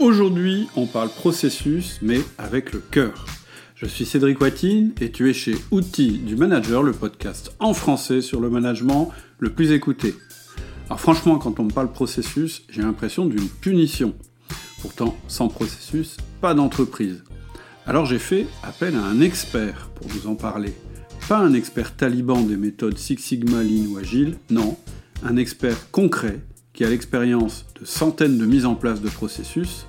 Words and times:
Aujourd'hui, 0.00 0.68
on 0.74 0.86
parle 0.86 1.08
processus, 1.08 2.00
mais 2.02 2.20
avec 2.36 2.72
le 2.72 2.80
cœur. 2.80 3.26
Je 3.76 3.86
suis 3.86 4.04
Cédric 4.04 4.40
Watine 4.40 4.92
et 5.00 5.12
tu 5.12 5.30
es 5.30 5.32
chez 5.32 5.54
Outils 5.70 6.18
du 6.18 6.34
Manager, 6.34 6.82
le 6.82 6.92
podcast 6.92 7.52
en 7.60 7.74
français 7.74 8.20
sur 8.20 8.40
le 8.40 8.50
management 8.50 9.10
le 9.38 9.50
plus 9.50 9.70
écouté. 9.70 10.14
Alors 10.86 11.00
franchement, 11.00 11.38
quand 11.38 11.60
on 11.60 11.64
me 11.64 11.70
parle 11.70 11.92
processus, 11.92 12.64
j'ai 12.68 12.82
l'impression 12.82 13.26
d'une 13.26 13.48
punition. 13.48 14.14
Pourtant, 14.82 15.16
sans 15.28 15.46
processus, 15.46 16.16
pas 16.40 16.54
d'entreprise. 16.54 17.22
Alors 17.86 18.04
j'ai 18.04 18.18
fait 18.18 18.46
appel 18.64 18.96
à 18.96 19.04
un 19.04 19.20
expert 19.20 19.90
pour 19.94 20.08
nous 20.08 20.26
en 20.26 20.34
parler. 20.34 20.74
Pas 21.28 21.38
un 21.38 21.54
expert 21.54 21.94
taliban 21.94 22.40
des 22.40 22.56
méthodes 22.56 22.98
Six 22.98 23.18
Sigma, 23.18 23.62
Lean 23.62 23.86
ou 23.92 23.98
Agile, 23.98 24.38
non, 24.50 24.76
un 25.22 25.36
expert 25.36 25.90
concret 25.92 26.40
qui 26.74 26.84
a 26.84 26.90
l'expérience 26.90 27.64
de 27.80 27.86
centaines 27.86 28.36
de 28.36 28.44
mises 28.44 28.66
en 28.66 28.74
place 28.74 29.00
de 29.00 29.08
processus, 29.08 29.86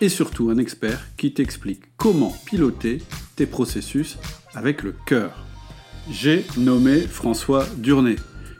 et 0.00 0.08
surtout 0.08 0.48
un 0.50 0.56
expert 0.56 1.08
qui 1.16 1.34
t'explique 1.34 1.82
comment 1.96 2.34
piloter 2.46 2.98
tes 3.36 3.46
processus 3.46 4.16
avec 4.54 4.82
le 4.82 4.94
cœur. 5.06 5.44
J'ai 6.10 6.46
nommé 6.56 7.00
François 7.00 7.66
Durnet. 7.76 8.16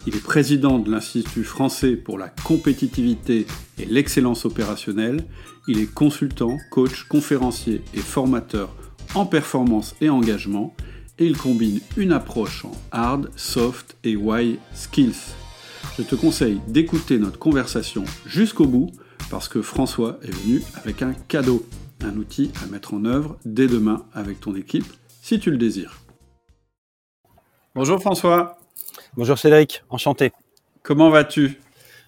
Il 0.06 0.16
est 0.16 0.23
président 0.23 0.78
de 0.78 0.91
l'Institut 0.91 1.45
français 1.45 1.97
pour 1.97 2.19
la 2.19 2.28
compétitivité 2.28 3.47
et 3.78 3.87
l'excellence 3.87 4.45
opérationnelle. 4.45 5.25
Il 5.69 5.78
est 5.78 5.92
consultant, 5.92 6.56
coach, 6.70 7.05
conférencier 7.05 7.83
et 7.95 8.00
formateur 8.00 8.75
en 9.14 9.27
performance 9.27 9.95
et 10.00 10.09
engagement. 10.09 10.75
Et 11.19 11.27
il 11.27 11.37
combine 11.37 11.80
une 11.97 12.12
approche 12.12 12.64
en 12.64 12.73
hard, 12.92 13.30
soft 13.37 13.97
et 14.05 14.16
why 14.16 14.59
skills 14.73 15.34
je 15.99 16.03
te 16.03 16.15
conseille 16.15 16.61
d'écouter 16.69 17.19
notre 17.19 17.39
conversation 17.39 18.05
jusqu'au 18.27 18.67
bout 18.67 18.91
parce 19.31 19.48
que 19.48 19.62
François 19.62 20.19
est 20.23 20.31
venu 20.31 20.62
avec 20.77 21.03
un 21.03 21.12
cadeau, 21.12 21.65
un 22.03 22.17
outil 22.17 22.51
à 22.62 22.67
mettre 22.71 22.95
en 22.95 23.05
œuvre 23.05 23.39
dès 23.45 23.67
demain 23.67 24.05
avec 24.15 24.41
ton 24.41 24.55
équipe 24.55 24.87
si 25.23 25.39
tu 25.39 25.51
le 25.51 25.56
désires. 25.56 26.01
Bonjour 27.75 28.01
François. 28.01 28.59
Bonjour 29.17 29.39
Cédric, 29.39 29.83
enchanté. 29.91 30.33
Comment 30.83 31.11
vas-tu? 31.11 31.59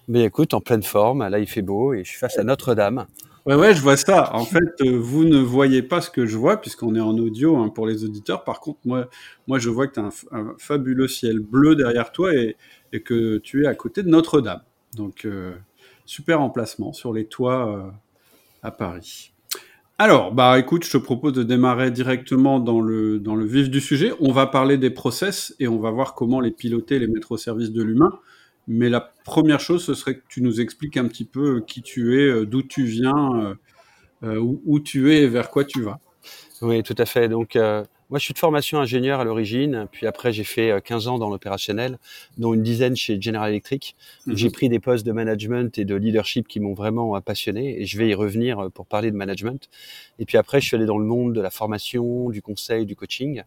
Ben 0.07 0.23
écoute, 0.23 0.53
en 0.53 0.61
pleine 0.61 0.83
forme, 0.83 1.27
là 1.27 1.39
il 1.39 1.47
fait 1.47 1.61
beau 1.61 1.93
et 1.93 2.03
je 2.03 2.09
suis 2.09 2.19
face 2.19 2.37
à 2.37 2.43
Notre-Dame. 2.43 3.05
Ouais, 3.45 3.55
ouais, 3.55 3.75
je 3.75 3.81
vois 3.81 3.97
ça. 3.97 4.33
En 4.33 4.45
fait, 4.45 4.81
euh, 4.85 4.97
vous 4.97 5.25
ne 5.25 5.37
voyez 5.37 5.81
pas 5.81 5.99
ce 5.99 6.09
que 6.09 6.25
je 6.25 6.37
vois 6.37 6.61
puisqu'on 6.61 6.95
est 6.95 7.01
en 7.01 7.17
audio 7.17 7.57
hein, 7.57 7.67
pour 7.67 7.85
les 7.85 8.05
auditeurs. 8.05 8.45
Par 8.45 8.61
contre, 8.61 8.79
moi, 8.85 9.09
moi 9.47 9.59
je 9.59 9.69
vois 9.69 9.87
que 9.87 9.95
tu 9.95 9.99
as 9.99 10.09
un, 10.31 10.55
fabuleux 10.57 11.09
ciel 11.09 11.39
bleu 11.39 11.75
derrière 11.75 12.13
toi 12.13 12.33
et, 12.33 12.55
et 12.93 13.01
que 13.01 13.39
tu 13.39 13.63
es 13.63 13.67
à 13.67 13.75
côté 13.75 14.03
de 14.03 14.07
Notre-Dame. 14.07 14.61
Donc, 14.95 15.25
euh, 15.25 15.53
super 16.05 16.39
emplacement 16.39 16.93
sur 16.93 17.11
les 17.11 17.25
toits 17.25 17.67
euh, 17.67 17.89
à 18.61 18.71
Paris. 18.71 19.33
Alors, 19.97 20.31
bah 20.31 20.57
écoute, 20.59 20.85
je 20.85 20.91
te 20.91 20.97
propose 20.97 21.33
de 21.33 21.43
démarrer 21.43 21.91
directement 21.91 22.59
dans 22.59 22.81
le, 22.81 23.19
dans 23.19 23.35
le 23.35 23.45
vif 23.45 23.69
du 23.69 23.81
sujet. 23.81 24.11
On 24.19 24.31
va 24.31 24.47
parler 24.47 24.77
des 24.77 24.89
process 24.89 25.55
et 25.59 25.67
on 25.67 25.79
va 25.79 25.91
voir 25.91 26.13
comment 26.13 26.39
les 26.39 26.51
piloter, 26.51 26.99
les 26.99 27.07
mettre 27.07 27.31
au 27.31 27.37
service 27.37 27.71
de 27.71 27.83
l'humain. 27.83 28.19
Mais 28.67 28.89
la 28.89 29.01
première 29.25 29.59
chose, 29.59 29.83
ce 29.83 29.93
serait 29.93 30.15
que 30.15 30.23
tu 30.29 30.41
nous 30.41 30.61
expliques 30.61 30.97
un 30.97 31.07
petit 31.07 31.25
peu 31.25 31.61
qui 31.61 31.81
tu 31.81 32.19
es, 32.19 32.27
euh, 32.27 32.45
d'où 32.45 32.61
tu 32.61 32.85
viens, 32.85 33.57
où, 34.21 34.61
où, 34.65 34.79
tu 34.79 35.11
es 35.11 35.23
et 35.23 35.27
vers 35.27 35.49
quoi 35.49 35.65
tu 35.65 35.81
vas. 35.81 35.99
Oui, 36.61 36.81
tout 36.81 36.95
à 36.97 37.05
fait. 37.05 37.27
Donc, 37.27 37.57
moi, 38.13 38.19
je 38.19 38.25
suis 38.25 38.35
de 38.35 38.39
formation 38.39 38.77
ingénieur 38.77 39.19
à 39.19 39.23
l'origine, 39.23 39.87
puis 39.91 40.05
après 40.05 40.31
j'ai 40.31 40.43
fait 40.43 40.71
15 40.83 41.07
euh, 41.07 41.09
ans 41.09 41.17
dans 41.17 41.31
l'opérationnel, 41.31 41.97
dont 42.37 42.53
une 42.53 42.61
dizaine 42.61 42.95
chez 42.95 43.19
General 43.19 43.49
Electric. 43.49 43.95
Mhm. 44.27 44.37
J'ai 44.37 44.51
pris 44.51 44.69
des 44.69 44.79
postes 44.79 45.03
de 45.03 45.11
management 45.11 45.75
et 45.79 45.83
de 45.83 45.95
leadership 45.95 46.47
qui 46.47 46.59
m'ont 46.59 46.75
vraiment 46.75 47.19
passionné, 47.21 47.81
et 47.81 47.87
je 47.87 47.97
vais 47.97 48.09
y 48.09 48.13
revenir 48.13 48.59
euh, 48.59 48.69
pour 48.69 48.85
parler 48.85 49.09
de 49.09 49.15
management. 49.15 49.67
Et 50.19 50.25
puis 50.25 50.37
après, 50.37 50.61
je 50.61 50.67
suis 50.67 50.75
allé 50.75 50.85
dans 50.85 50.99
le 50.99 51.05
monde 51.05 51.33
de 51.33 51.41
la 51.41 51.49
formation, 51.49 52.29
du 52.29 52.43
conseil, 52.43 52.85
du 52.85 52.95
coaching. 52.95 53.41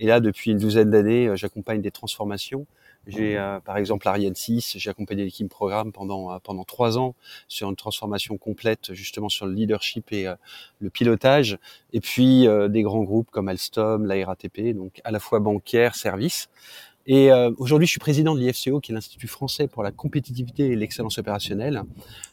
Et 0.00 0.06
là, 0.06 0.18
depuis 0.18 0.50
une 0.50 0.58
douzaine 0.58 0.90
d'années, 0.90 1.28
euh, 1.28 1.36
j'accompagne 1.36 1.80
des 1.80 1.92
transformations. 1.92 2.66
J'ai 3.08 3.38
euh, 3.38 3.58
par 3.60 3.78
exemple 3.78 4.06
Ariane 4.06 4.34
6, 4.34 4.76
j'ai 4.76 4.90
accompagné 4.90 5.24
l'équipe 5.24 5.48
programme 5.48 5.92
pendant 5.92 6.30
euh, 6.30 6.38
pendant 6.42 6.64
trois 6.64 6.98
ans 6.98 7.14
sur 7.48 7.70
une 7.70 7.76
transformation 7.76 8.36
complète 8.36 8.92
justement 8.92 9.30
sur 9.30 9.46
le 9.46 9.52
leadership 9.54 10.12
et 10.12 10.26
euh, 10.26 10.34
le 10.80 10.90
pilotage, 10.90 11.58
et 11.94 12.00
puis 12.00 12.46
des 12.68 12.82
grands 12.82 13.02
groupes 13.02 13.30
comme 13.30 13.48
Alstom, 13.48 14.04
la 14.04 14.26
RATP, 14.26 14.74
donc 14.74 15.00
à 15.04 15.10
la 15.10 15.18
fois 15.20 15.40
bancaire, 15.40 15.94
service. 15.94 16.48
Et 17.10 17.32
euh, 17.32 17.50
aujourd'hui, 17.56 17.86
je 17.86 17.92
suis 17.92 17.98
président 17.98 18.34
de 18.34 18.40
l'IFCO, 18.40 18.80
qui 18.80 18.92
est 18.92 18.94
l'Institut 18.94 19.28
français 19.28 19.66
pour 19.66 19.82
la 19.82 19.90
compétitivité 19.90 20.66
et 20.66 20.76
l'excellence 20.76 21.16
opérationnelle, 21.16 21.82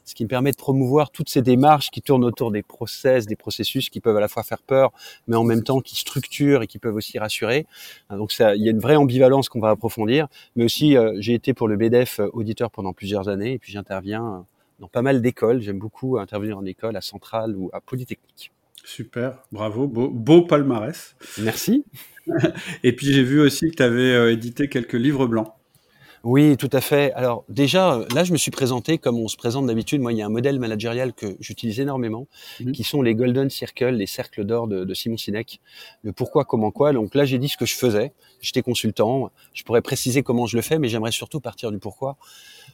ce 0.04 0.14
qui 0.14 0.26
me 0.26 0.28
permet 0.28 0.52
de 0.52 0.58
promouvoir 0.58 1.12
toutes 1.12 1.30
ces 1.30 1.42
démarches 1.42 1.90
qui 1.92 2.02
tournent 2.02 2.26
autour 2.26 2.52
des 2.52 2.62
process, 2.62 3.26
des 3.26 3.38
processus 3.38 3.90
qui 3.90 4.02
peuvent 4.02 4.18
à 4.18 4.20
la 4.20 4.28
fois 4.28 4.44
faire 4.44 4.62
peur, 4.62 4.92
mais 5.28 5.38
en 5.38 5.46
même 5.46 5.64
temps 5.64 5.80
qui 5.80 5.96
structurent 5.96 6.62
et 6.62 6.68
qui 6.68 6.78
peuvent 6.78 6.96
aussi 6.96 7.18
rassurer. 7.18 7.66
Euh, 8.12 8.18
donc 8.18 8.34
ça, 8.34 8.54
il 8.54 8.64
y 8.64 8.68
a 8.68 8.72
une 8.72 8.80
vraie 8.80 8.98
ambivalence 8.98 9.48
qu'on 9.48 9.62
va 9.62 9.70
approfondir. 9.70 10.28
Mais 10.58 10.66
aussi, 10.66 10.98
euh, 10.98 11.16
j'ai 11.20 11.34
été 11.34 11.54
pour 11.54 11.70
le 11.70 11.78
BDF 11.78 12.20
auditeur 12.34 12.70
pendant 12.70 12.92
plusieurs 12.92 13.30
années, 13.30 13.54
et 13.54 13.60
puis 13.60 13.72
j'interviens 13.72 14.46
dans 14.80 14.90
pas 14.90 15.02
mal 15.02 15.22
d'écoles. 15.22 15.62
J'aime 15.62 15.80
beaucoup 15.80 16.20
intervenir 16.20 16.58
en 16.58 16.66
école, 16.66 16.98
à 16.98 17.02
Centrale 17.02 17.56
ou 17.56 17.70
à 17.72 17.80
Polytechnique. 17.80 18.52
Super, 18.84 19.42
bravo, 19.54 19.88
beau, 19.88 20.10
beau 20.10 20.42
palmarès. 20.42 21.16
Merci. 21.42 21.86
Et 22.84 22.96
puis 22.96 23.08
j'ai 23.14 23.24
vu 23.24 23.40
aussi 23.40 23.70
que 23.72 23.76
tu 23.76 23.84
avais 23.84 24.14
euh, 24.14 24.32
édité 24.32 24.68
quelques 24.68 24.94
livres 24.94 25.28
blancs. 25.28 25.48
Oui, 26.26 26.58
tout 26.58 26.72
à 26.74 26.82
fait. 26.82 27.14
Alors 27.14 27.46
déjà, 27.50 28.00
là, 28.16 28.24
je 28.24 28.32
me 28.32 28.38
suis 28.38 28.50
présenté 28.50 28.98
comme 28.98 29.20
on 29.20 29.28
se 29.28 29.38
présente 29.38 29.68
d'habitude. 29.68 30.02
Moi, 30.02 30.12
il 30.12 30.18
y 30.18 30.24
a 30.24 30.26
un 30.26 30.30
modèle 30.30 30.60
managérial 30.60 31.14
que 31.14 31.38
j'utilise 31.40 31.80
énormément, 31.80 32.28
mhm. 32.60 32.72
qui 32.72 32.84
sont 32.84 33.04
les 33.04 33.14
Golden 33.14 33.52
Circle, 33.52 33.92
les 33.92 34.08
cercles 34.08 34.44
d'or 34.44 34.68
de, 34.68 34.86
de, 34.86 34.94
Simon 34.96 35.18
Sinek. 35.18 35.60
Le 36.02 36.14
pourquoi, 36.14 36.44
comment, 36.44 36.72
quoi. 36.72 36.94
Donc 36.94 37.14
là, 37.14 37.26
j'ai 37.26 37.38
dit 37.38 37.48
ce 37.48 37.58
que 37.58 37.68
je 37.68 37.76
faisais. 37.76 38.12
J'étais 38.42 38.64
consultant. 38.64 39.30
Je 39.54 39.62
pourrais 39.62 39.84
préciser 39.84 40.24
comment 40.24 40.48
je 40.48 40.56
le 40.56 40.64
fais, 40.64 40.80
mais 40.80 40.88
j'aimerais 40.88 41.12
surtout 41.12 41.40
partir 41.40 41.72
du 41.72 41.78
pourquoi. 41.78 42.18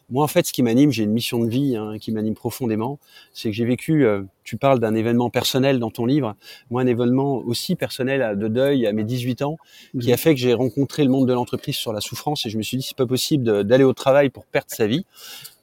Moi, 0.09 0.23
en 0.23 0.27
fait, 0.27 0.45
ce 0.45 0.53
qui 0.53 0.63
m'anime, 0.63 0.91
j'ai 0.91 1.03
une 1.03 1.11
mission 1.11 1.43
de 1.43 1.49
vie 1.49 1.75
hein, 1.75 1.97
qui 1.99 2.13
m'anime 2.13 2.35
profondément, 2.35 2.99
c'est 3.33 3.49
que 3.49 3.55
j'ai 3.55 3.65
vécu, 3.65 4.05
euh, 4.05 4.23
tu 4.43 4.57
parles 4.57 4.79
d'un 4.79 4.95
événement 4.95 5.29
personnel 5.29 5.79
dans 5.79 5.91
ton 5.91 6.05
livre, 6.05 6.35
moi, 6.69 6.81
un 6.81 6.87
événement 6.87 7.37
aussi 7.37 7.75
personnel 7.75 8.37
de 8.37 8.47
deuil 8.47 8.87
à 8.87 8.93
mes 8.93 9.03
18 9.03 9.41
ans, 9.41 9.57
qui 9.99 10.11
a 10.11 10.17
fait 10.17 10.33
que 10.33 10.39
j'ai 10.39 10.53
rencontré 10.53 11.03
le 11.03 11.09
monde 11.09 11.27
de 11.27 11.33
l'entreprise 11.33 11.75
sur 11.75 11.93
la 11.93 12.01
souffrance 12.01 12.45
et 12.45 12.49
je 12.49 12.57
me 12.57 12.63
suis 12.63 12.77
dit, 12.77 12.83
c'est 12.83 12.97
pas 12.97 13.05
possible 13.05 13.63
d'aller 13.63 13.83
au 13.83 13.93
travail 13.93 14.29
pour 14.29 14.45
perdre 14.45 14.69
sa 14.69 14.87
vie. 14.87 15.05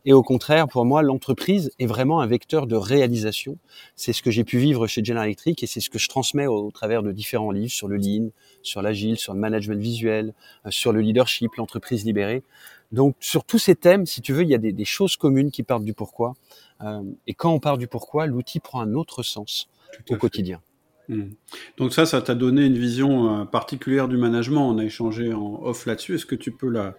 Et 0.09 0.15
au 0.15 0.23
contraire, 0.23 0.69
pour 0.69 0.87
moi, 0.87 1.03
l'entreprise 1.03 1.71
est 1.79 1.85
vraiment 1.85 2.23
un 2.23 2.27
vecteur 2.27 2.67
de 2.67 2.77
réalisation. 2.77 3.59
C'est 3.95 4.15
ce 4.15 4.23
que 4.23 4.31
j'ai 4.31 4.43
pu 4.43 4.57
vivre 4.57 4.87
chez 4.87 5.05
General 5.05 5.27
Electric 5.27 5.63
et 5.63 5.67
c'est 5.67 5.81
ce 5.81 5.91
que 5.91 5.99
je 5.99 6.09
transmets 6.09 6.47
au, 6.47 6.71
travers 6.71 7.03
de 7.03 7.13
différents 7.13 7.51
livres 7.51 7.71
sur 7.71 7.89
le 7.89 7.99
lean, 7.99 8.31
sur 8.63 8.81
l'agile, 8.81 9.19
sur 9.19 9.35
le 9.35 9.39
management 9.39 9.79
visuel, 9.79 10.33
euh, 10.65 10.71
sur 10.71 10.93
le 10.93 11.03
leadership, 11.03 11.55
l'entreprise 11.57 12.07
libérée. 12.07 12.43
Donc 12.91 13.17
sur 13.21 13.45
tous 13.45 13.59
ces 13.59 13.75
thèmes, 13.75 14.07
si 14.07 14.23
tu 14.23 14.33
veux, 14.33 14.45
il 14.45 14.49
y 14.49 14.55
a 14.55 14.59
des, 14.59 14.85
choses 14.87 15.19
communes 15.19 15.51
qui 15.51 15.63
partent 15.63 15.85
du 15.85 15.93
pourquoi. 15.93 16.33
Euh, 16.81 17.03
et 17.27 17.35
quand 17.35 17.53
on 17.53 17.61
part 17.61 17.77
du 17.77 17.87
pourquoi, 17.87 18.25
l'outil 18.25 18.61
prend 18.61 18.81
un 18.81 18.95
autre 18.95 19.23
sens 19.23 19.69
au 20.09 20.17
quotidien. 20.17 20.63
Hmm. 21.11 21.33
Donc 21.77 21.93
ça, 21.93 22.07
ça 22.07 22.23
t'a 22.23 22.35
donné 22.35 22.65
une 22.65 22.79
vision 22.79 23.43
euh, 23.43 23.45
particulière 23.45 24.09
du 24.09 24.17
management. 24.17 24.71
On 24.71 24.79
a 24.79 24.85
échangé 24.85 25.35
en 25.35 25.61
off 25.65 25.85
là-dessus. 25.85 26.15
Est-ce 26.15 26.25
que 26.25 26.35
tu 26.35 26.51
peux 26.51 26.71
la, 26.71 26.97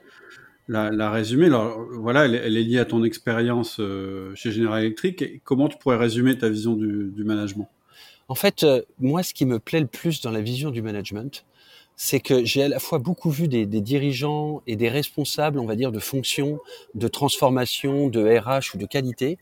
la, 0.69 1.11
résumer 1.11 1.47
Alors 1.47 1.85
voilà, 1.91 2.25
elle, 2.25 2.57
est 2.57 2.63
liée 2.63 2.79
à 2.79 2.85
ton 2.85 3.03
expérience 3.03 3.77
euh, 3.79 4.33
chez 4.35 4.51
General 4.51 4.83
Electric. 4.83 5.41
comment 5.43 5.67
tu 5.67 5.77
pourrais 5.77 5.97
résumer 5.97 6.37
ta 6.37 6.49
vision 6.49 6.75
du, 6.75 7.23
management? 7.23 7.69
En 8.27 8.35
fait, 8.35 8.65
moi, 8.99 9.23
ce 9.23 9.33
qui 9.33 9.45
me 9.45 9.59
plaît 9.59 9.79
le 9.79 9.87
plus 9.87 10.21
dans 10.21 10.31
la 10.31 10.41
vision 10.41 10.69
du 10.69 10.81
management, 10.81 11.45
c'est 11.95 12.19
que 12.19 12.45
j'ai 12.45 12.63
à 12.63 12.69
la 12.69 12.79
fois 12.79 12.99
beaucoup 12.99 13.31
vu 13.31 13.47
des, 13.47 13.65
des, 13.65 13.81
dirigeants 13.81 14.61
et 14.67 14.75
des 14.75 14.87
responsables, 14.87 15.59
on 15.59 15.65
va 15.65 15.75
dire, 15.75 15.91
de 15.91 15.99
fonctions, 15.99 16.59
de 16.93 17.07
transformation, 17.07 18.07
de 18.07 18.23
RH 18.23 18.75
ou 18.75 18.77
de 18.77 18.85
qualité, 18.85 19.37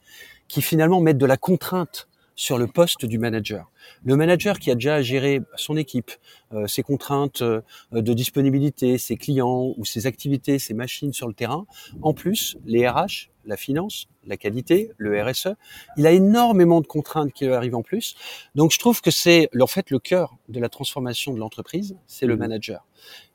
qui 0.47 0.61
finalement 0.61 1.01
mettent 1.01 1.17
de 1.17 1.25
la 1.25 1.37
contrainte 1.37 2.06
sur 2.37 2.57
le 2.57 2.67
poste 2.67 3.05
du 3.05 3.17
manager. 3.17 3.69
Le 4.05 4.15
manager 4.15 4.59
qui 4.59 4.71
a 4.71 4.75
déjà 4.75 5.01
géré 5.01 5.41
son 5.55 5.75
équipe, 5.75 6.11
euh, 6.53 6.67
ses 6.67 6.83
contraintes 6.83 7.41
euh, 7.41 7.61
de 7.91 8.13
disponibilité, 8.13 8.97
ses 8.97 9.17
clients 9.17 9.73
ou 9.75 9.83
ses 9.83 10.07
activités, 10.07 10.59
ses 10.59 10.73
machines 10.73 11.11
sur 11.11 11.27
le 11.27 11.33
terrain, 11.33 11.65
en 12.01 12.13
plus, 12.13 12.57
les 12.65 12.87
RH 12.87 13.29
la 13.47 13.57
finance, 13.57 14.07
la 14.25 14.37
qualité, 14.37 14.91
le 14.97 15.21
RSE. 15.21 15.55
Il 15.95 16.05
a 16.05 16.11
énormément 16.11 16.81
de 16.81 16.85
contraintes 16.85 17.31
qui 17.31 17.45
arrivent 17.47 17.75
en 17.75 17.81
plus. 17.81 18.15
Donc 18.55 18.71
je 18.71 18.77
trouve 18.77 19.01
que 19.01 19.09
c'est 19.09 19.49
en 19.59 19.67
fait 19.67 19.89
le 19.89 19.99
cœur 19.99 20.35
de 20.49 20.59
la 20.59 20.69
transformation 20.69 21.33
de 21.33 21.39
l'entreprise, 21.39 21.97
c'est 22.07 22.25
le 22.25 22.35
mmh. 22.35 22.39
manager. 22.39 22.85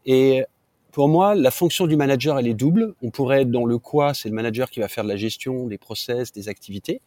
Et 0.05 0.45
pour 0.93 1.09
moi, 1.09 1.35
la 1.35 1.51
fonction 1.51 1.87
du 1.87 1.97
manager, 1.97 2.39
elle 2.39 2.47
est 2.47 2.55
double. 2.55 2.95
On 3.03 3.11
pourrait 3.11 3.43
être 3.43 3.51
dans 3.51 3.65
le 3.65 3.79
quoi, 3.79 4.13
c'est 4.13 4.29
le 4.29 4.35
manager 4.35 4.69
qui 4.69 4.79
va 4.79 4.89
faire 4.89 5.05
de 5.05 5.09
la 5.09 5.17
gestion 5.17 5.67
des 5.67 5.79
process, 5.79 6.33
des 6.33 6.51
activités. 6.51 7.01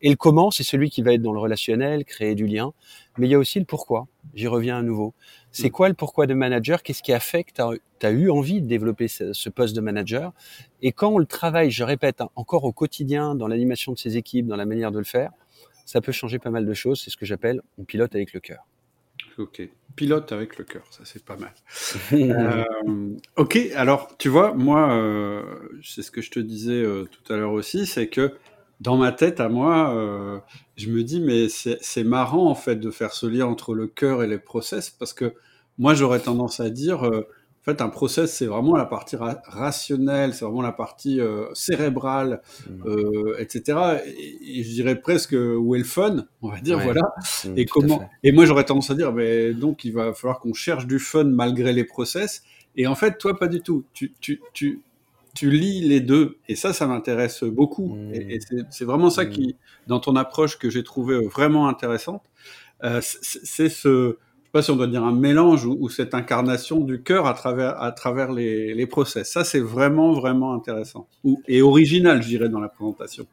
Et 0.00 0.08
le 0.08 0.16
comment, 0.16 0.50
c'est 0.50 0.62
celui 0.62 0.88
qui 0.88 1.02
va 1.02 1.12
être 1.12 1.20
dans 1.20 1.34
le 1.34 1.38
relationnel, 1.38 2.06
créer 2.06 2.34
du 2.34 2.46
lien. 2.46 2.72
Mais 3.18 3.26
il 3.26 3.30
y 3.30 3.34
a 3.34 3.38
aussi 3.38 3.58
le 3.58 3.66
pourquoi. 3.66 4.08
J'y 4.34 4.46
reviens 4.46 4.78
à 4.78 4.82
nouveau. 4.82 5.12
C'est 5.52 5.68
mm. 5.68 5.72
quoi 5.72 5.88
le 5.90 5.94
pourquoi 5.94 6.26
de 6.26 6.32
manager? 6.32 6.82
Qu'est-ce 6.82 7.02
qui 7.02 7.12
a 7.12 7.20
fait 7.20 7.44
que 7.44 7.52
tu 7.52 8.06
as, 8.06 8.10
eu 8.10 8.30
envie 8.30 8.62
de 8.62 8.66
développer 8.66 9.06
ce, 9.06 9.48
poste 9.50 9.76
de 9.76 9.82
manager? 9.82 10.32
Et 10.80 10.92
quand 10.92 11.08
on 11.08 11.18
le 11.18 11.26
travaille, 11.26 11.70
je 11.70 11.84
répète, 11.84 12.22
hein, 12.22 12.30
encore 12.36 12.64
au 12.64 12.72
quotidien, 12.72 13.34
dans 13.34 13.48
l'animation 13.48 13.92
de 13.92 13.98
ses 13.98 14.16
équipes, 14.16 14.46
dans 14.46 14.56
la 14.56 14.64
manière 14.64 14.92
de 14.92 14.98
le 14.98 15.04
faire, 15.04 15.30
ça 15.84 16.00
peut 16.00 16.12
changer 16.12 16.38
pas 16.38 16.50
mal 16.50 16.64
de 16.64 16.74
choses. 16.74 17.02
C'est 17.04 17.10
ce 17.10 17.18
que 17.18 17.26
j'appelle 17.26 17.60
on 17.76 17.84
pilote 17.84 18.14
avec 18.14 18.32
le 18.32 18.40
cœur. 18.40 18.66
Ok, 19.38 19.68
pilote 19.96 20.32
avec 20.32 20.56
le 20.56 20.64
cœur, 20.64 20.84
ça 20.90 21.02
c'est 21.04 21.22
pas 21.22 21.36
mal. 21.36 21.52
euh, 22.12 22.64
ok, 23.36 23.58
alors 23.74 24.16
tu 24.16 24.30
vois, 24.30 24.54
moi, 24.54 24.90
euh, 24.92 25.42
c'est 25.82 26.02
ce 26.02 26.10
que 26.10 26.22
je 26.22 26.30
te 26.30 26.40
disais 26.40 26.82
euh, 26.82 27.04
tout 27.04 27.32
à 27.32 27.36
l'heure 27.36 27.52
aussi, 27.52 27.86
c'est 27.86 28.08
que 28.08 28.34
dans 28.80 28.96
ma 28.96 29.12
tête 29.12 29.40
à 29.40 29.48
moi, 29.50 30.42
je 30.76 30.90
me 30.90 31.02
dis 31.02 31.20
mais 31.20 31.48
c'est 31.48 32.04
marrant 32.04 32.48
en 32.50 32.54
fait 32.54 32.76
de 32.76 32.90
faire 32.90 33.12
ce 33.12 33.26
lien 33.26 33.46
entre 33.46 33.74
le 33.74 33.86
cœur 33.86 34.22
et 34.22 34.26
les 34.26 34.38
process 34.38 34.90
parce 34.90 35.14
que 35.14 35.34
moi 35.78 35.94
j'aurais 35.94 36.20
tendance 36.20 36.60
à 36.60 36.68
dire 36.68 37.10
en 37.66 37.72
fait, 37.72 37.82
un 37.82 37.88
process, 37.88 38.32
c'est 38.32 38.46
vraiment 38.46 38.76
la 38.76 38.84
partie 38.84 39.16
ra 39.16 39.42
rationnelle, 39.44 40.34
c'est 40.34 40.44
vraiment 40.44 40.62
la 40.62 40.70
partie 40.70 41.20
euh, 41.20 41.46
cérébrale, 41.52 42.40
mmh. 42.68 42.86
euh, 42.86 43.36
etc. 43.40 43.98
Et, 44.06 44.60
et, 44.60 44.62
je 44.62 44.70
dirais 44.70 45.00
presque 45.00 45.34
où 45.34 45.74
est 45.74 45.78
le 45.78 45.84
fun, 45.84 46.26
on 46.42 46.50
va 46.50 46.60
dire, 46.60 46.76
ouais. 46.78 46.84
voilà. 46.84 47.02
Mmh, 47.44 47.58
et 47.58 47.64
comment 47.64 48.08
Et 48.22 48.30
moi, 48.30 48.44
j'aurais 48.44 48.64
tendance 48.64 48.90
à 48.90 48.94
dire, 48.94 49.12
mais 49.12 49.52
donc 49.52 49.84
il 49.84 49.92
va 49.92 50.14
falloir 50.14 50.38
qu'on 50.38 50.54
cherche 50.54 50.86
du 50.86 51.00
fun 51.00 51.24
malgré 51.24 51.72
les 51.72 51.82
process. 51.82 52.44
Et 52.76 52.86
en 52.86 52.94
fait, 52.94 53.18
toi, 53.18 53.36
pas 53.36 53.48
du 53.48 53.60
tout. 53.62 53.84
Tu, 53.92 54.14
tu, 54.20 54.40
tu, 54.52 54.80
tu 55.34 55.50
lis 55.50 55.80
les 55.80 56.00
deux, 56.00 56.38
et 56.48 56.54
ça, 56.54 56.72
ça 56.72 56.86
m'intéresse 56.86 57.42
beaucoup. 57.42 57.96
Mmh. 57.96 58.14
Et, 58.14 58.34
et 58.36 58.38
c'est 58.70 58.84
vraiment 58.84 59.10
ça 59.10 59.26
qui, 59.26 59.56
dans 59.88 59.98
ton 59.98 60.14
approche, 60.14 60.56
que 60.56 60.70
j'ai 60.70 60.84
trouvé 60.84 61.18
vraiment 61.18 61.66
intéressante. 61.66 62.22
Euh, 62.84 63.00
c'est 63.02 63.70
ce 63.70 64.18
pas 64.56 64.62
si 64.62 64.70
on 64.70 64.76
doit 64.76 64.86
dire 64.86 65.04
un 65.04 65.12
mélange 65.12 65.66
ou, 65.66 65.86
cette 65.90 66.14
incarnation 66.14 66.80
du 66.80 67.02
cœur 67.02 67.26
à 67.26 67.34
travers, 67.34 68.32
les, 68.32 68.86
process. 68.86 69.30
Ça, 69.30 69.44
c'est 69.44 69.60
vraiment, 69.60 70.14
vraiment 70.14 70.54
intéressant. 70.54 71.08
Et 71.46 71.60
original, 71.60 72.22
je 72.22 72.28
dirais, 72.28 72.48
dans 72.48 72.60
la 72.60 72.70
présentation. 72.70 73.26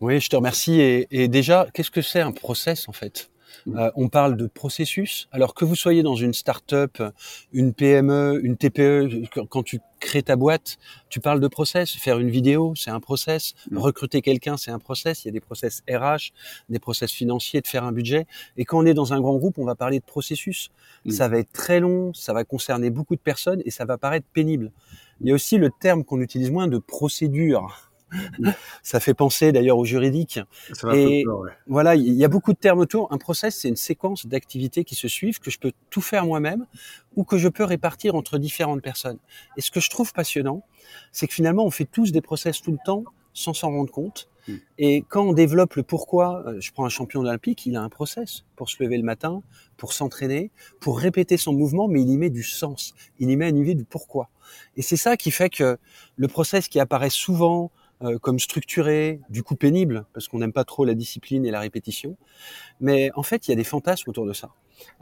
Oui, 0.00 0.18
je 0.18 0.28
te 0.28 0.34
remercie. 0.34 0.80
Et, 0.80 1.06
et 1.12 1.28
déjà, 1.28 1.68
qu'est-ce 1.72 1.92
que 1.92 2.02
c'est 2.02 2.18
un 2.18 2.32
process, 2.32 2.88
en 2.88 2.92
fait? 2.92 3.29
Euh, 3.68 3.90
on 3.94 4.08
parle 4.08 4.36
de 4.36 4.46
processus. 4.46 5.28
Alors 5.32 5.54
que 5.54 5.64
vous 5.64 5.76
soyez 5.76 6.02
dans 6.02 6.16
une 6.16 6.34
start-up, 6.34 7.02
une 7.52 7.72
PME, 7.72 8.40
une 8.42 8.56
TPE, 8.56 9.28
quand 9.48 9.62
tu 9.62 9.80
crées 10.00 10.22
ta 10.22 10.36
boîte, 10.36 10.78
tu 11.08 11.20
parles 11.20 11.40
de 11.40 11.48
process. 11.48 11.92
Faire 11.92 12.18
une 12.18 12.30
vidéo, 12.30 12.74
c'est 12.74 12.90
un 12.90 13.00
process. 13.00 13.54
Mmh. 13.70 13.78
Recruter 13.78 14.22
quelqu'un, 14.22 14.56
c'est 14.56 14.70
un 14.70 14.78
process. 14.78 15.24
Il 15.24 15.28
y 15.28 15.30
a 15.30 15.32
des 15.32 15.40
process 15.40 15.82
RH, 15.88 16.32
des 16.68 16.78
process 16.78 17.12
financiers, 17.12 17.60
de 17.60 17.66
faire 17.66 17.84
un 17.84 17.92
budget. 17.92 18.26
Et 18.56 18.64
quand 18.64 18.78
on 18.78 18.86
est 18.86 18.94
dans 18.94 19.12
un 19.12 19.20
grand 19.20 19.36
groupe, 19.36 19.58
on 19.58 19.64
va 19.64 19.74
parler 19.74 20.00
de 20.00 20.04
processus. 20.04 20.70
Mmh. 21.04 21.10
Ça 21.10 21.28
va 21.28 21.38
être 21.38 21.52
très 21.52 21.80
long, 21.80 22.12
ça 22.14 22.32
va 22.32 22.44
concerner 22.44 22.90
beaucoup 22.90 23.14
de 23.14 23.20
personnes 23.20 23.62
et 23.64 23.70
ça 23.70 23.84
va 23.84 23.98
paraître 23.98 24.26
pénible. 24.32 24.72
Il 25.20 25.28
y 25.28 25.32
a 25.32 25.34
aussi 25.34 25.58
le 25.58 25.70
terme 25.70 26.02
qu'on 26.02 26.20
utilise 26.20 26.50
moins 26.50 26.66
de 26.66 26.78
procédure 26.78 27.89
ça 28.82 29.00
fait 29.00 29.14
penser 29.14 29.52
d'ailleurs 29.52 29.78
au 29.78 29.84
juridique. 29.84 30.40
Et 30.92 31.24
peur, 31.24 31.40
ouais. 31.40 31.50
voilà, 31.66 31.94
il 31.94 32.14
y 32.14 32.24
a 32.24 32.28
beaucoup 32.28 32.52
de 32.52 32.58
termes 32.58 32.80
autour. 32.80 33.12
Un 33.12 33.18
process, 33.18 33.56
c'est 33.56 33.68
une 33.68 33.76
séquence 33.76 34.26
d'activités 34.26 34.84
qui 34.84 34.94
se 34.94 35.08
suivent, 35.08 35.38
que 35.38 35.50
je 35.50 35.58
peux 35.58 35.72
tout 35.90 36.00
faire 36.00 36.24
moi-même 36.24 36.66
ou 37.16 37.24
que 37.24 37.38
je 37.38 37.48
peux 37.48 37.64
répartir 37.64 38.14
entre 38.14 38.38
différentes 38.38 38.82
personnes. 38.82 39.18
Et 39.56 39.60
ce 39.60 39.70
que 39.70 39.80
je 39.80 39.90
trouve 39.90 40.12
passionnant, 40.12 40.64
c'est 41.12 41.26
que 41.26 41.34
finalement, 41.34 41.64
on 41.64 41.70
fait 41.70 41.84
tous 41.84 42.12
des 42.12 42.20
process 42.20 42.60
tout 42.60 42.72
le 42.72 42.78
temps 42.84 43.04
sans 43.32 43.54
s'en 43.54 43.70
rendre 43.70 43.90
compte. 43.90 44.28
Mm. 44.48 44.54
Et 44.78 45.04
quand 45.08 45.22
on 45.22 45.32
développe 45.32 45.74
le 45.74 45.82
pourquoi, 45.82 46.42
euh, 46.46 46.60
je 46.60 46.72
prends 46.72 46.84
un 46.84 46.90
champion 46.90 47.20
olympique, 47.20 47.66
il 47.66 47.76
a 47.76 47.82
un 47.82 47.88
process 47.88 48.44
pour 48.56 48.68
se 48.68 48.82
lever 48.82 48.96
le 48.96 49.02
matin, 49.02 49.42
pour 49.76 49.92
s'entraîner, 49.92 50.50
pour 50.80 50.98
répéter 50.98 51.36
son 51.36 51.52
mouvement, 51.52 51.88
mais 51.88 52.02
il 52.02 52.10
y 52.10 52.16
met 52.16 52.30
du 52.30 52.42
sens, 52.42 52.94
il 53.18 53.30
y 53.30 53.36
met 53.36 53.48
une 53.48 53.58
idée 53.58 53.74
du 53.74 53.84
pourquoi. 53.84 54.28
Et 54.76 54.82
c'est 54.82 54.96
ça 54.96 55.16
qui 55.16 55.30
fait 55.30 55.50
que 55.50 55.78
le 56.16 56.28
process 56.28 56.68
qui 56.68 56.80
apparaît 56.80 57.10
souvent 57.10 57.70
euh, 58.02 58.18
comme 58.18 58.38
structuré, 58.38 59.20
du 59.28 59.42
coup 59.42 59.56
pénible, 59.56 60.06
parce 60.14 60.26
qu'on 60.26 60.38
n'aime 60.38 60.54
pas 60.54 60.64
trop 60.64 60.86
la 60.86 60.94
discipline 60.94 61.44
et 61.44 61.50
la 61.50 61.60
répétition. 61.60 62.16
Mais 62.80 63.10
en 63.14 63.22
fait, 63.22 63.46
il 63.46 63.50
y 63.50 63.52
a 63.52 63.56
des 63.56 63.64
fantasmes 63.64 64.08
autour 64.08 64.24
de 64.24 64.32
ça. 64.32 64.50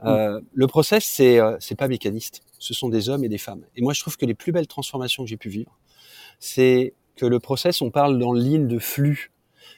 Euh, 0.03 0.41
le 0.53 0.67
process, 0.67 1.05
c'est 1.05 1.39
euh, 1.39 1.55
c'est 1.61 1.75
pas 1.75 1.87
mécaniste. 1.87 2.41
Ce 2.57 2.73
sont 2.73 2.89
des 2.89 3.07
hommes 3.07 3.23
et 3.23 3.29
des 3.29 3.37
femmes. 3.37 3.63
Et 3.77 3.81
moi, 3.81 3.93
je 3.93 4.01
trouve 4.01 4.17
que 4.17 4.25
les 4.25 4.33
plus 4.33 4.51
belles 4.51 4.67
transformations 4.67 5.23
que 5.23 5.29
j'ai 5.29 5.37
pu 5.37 5.47
vivre, 5.47 5.79
c'est 6.39 6.93
que 7.15 7.25
le 7.25 7.39
process, 7.39 7.81
on 7.81 7.89
parle 7.89 8.19
dans 8.19 8.33
ligne 8.33 8.67
de 8.67 8.79
flux. 8.79 9.31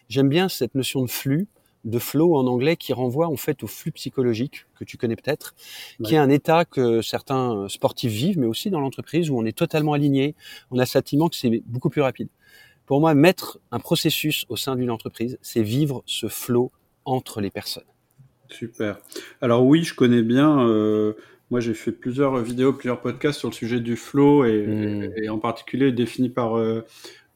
J'aime 0.10 0.30
bien 0.30 0.50
cette 0.50 0.74
notion 0.74 1.04
de 1.04 1.10
flux, 1.10 1.48
de 1.86 2.00
flow 2.00 2.36
en 2.36 2.48
anglais, 2.48 2.76
qui 2.76 2.92
renvoie 2.92 3.28
en 3.28 3.38
fait 3.38 3.62
au 3.62 3.68
flux 3.68 3.92
psychologique 3.92 4.66
que 4.74 4.84
tu 4.84 4.98
connais 4.98 5.16
peut-être, 5.16 5.54
ouais. 6.00 6.08
qui 6.08 6.16
est 6.16 6.20
un 6.20 6.30
état 6.32 6.66
que 6.66 7.04
certains 7.04 7.68
sportifs 7.70 8.12
vivent, 8.12 8.40
mais 8.40 8.48
aussi 8.48 8.72
dans 8.72 8.80
l'entreprise 8.80 9.30
où 9.30 9.38
on 9.38 9.46
est 9.46 9.56
totalement 9.56 9.94
aligné. 9.94 10.34
On 10.72 10.80
a 10.80 10.88
ce 10.88 10.94
sentiment 10.94 11.30
que 11.30 11.36
c'est 11.36 11.62
beaucoup 11.68 11.92
plus 11.92 12.02
rapide. 12.02 12.30
Pour 12.86 13.00
moi, 13.00 13.14
mettre 13.14 13.60
un 13.72 13.80
processus 13.80 14.46
au 14.50 14.58
sein 14.58 14.76
d'une 14.76 14.92
entreprise, 14.92 15.38
c'est 15.42 15.64
vivre 15.64 16.04
ce 16.06 16.28
flot 16.28 16.72
entre 17.06 17.42
les 17.42 17.50
personnes. 17.50 17.84
Super. 18.50 19.00
Alors 19.42 19.66
oui, 19.66 19.84
je 19.84 19.96
connais 19.96 20.22
bien. 20.22 20.68
Euh, 20.68 21.14
moi, 21.52 21.60
j'ai 21.60 21.74
fait 21.74 21.92
plusieurs 21.92 22.38
vidéos, 22.38 22.74
plusieurs 22.74 23.02
podcasts 23.02 23.40
sur 23.40 23.50
le 23.50 23.54
sujet 23.54 23.80
du 23.80 23.96
flow 23.96 24.46
et, 24.46 24.66
mmh. 24.66 25.24
et 25.24 25.30
en 25.30 25.38
particulier 25.38 25.92
défini 25.92 26.30
par 26.30 26.58
euh, 26.58 26.86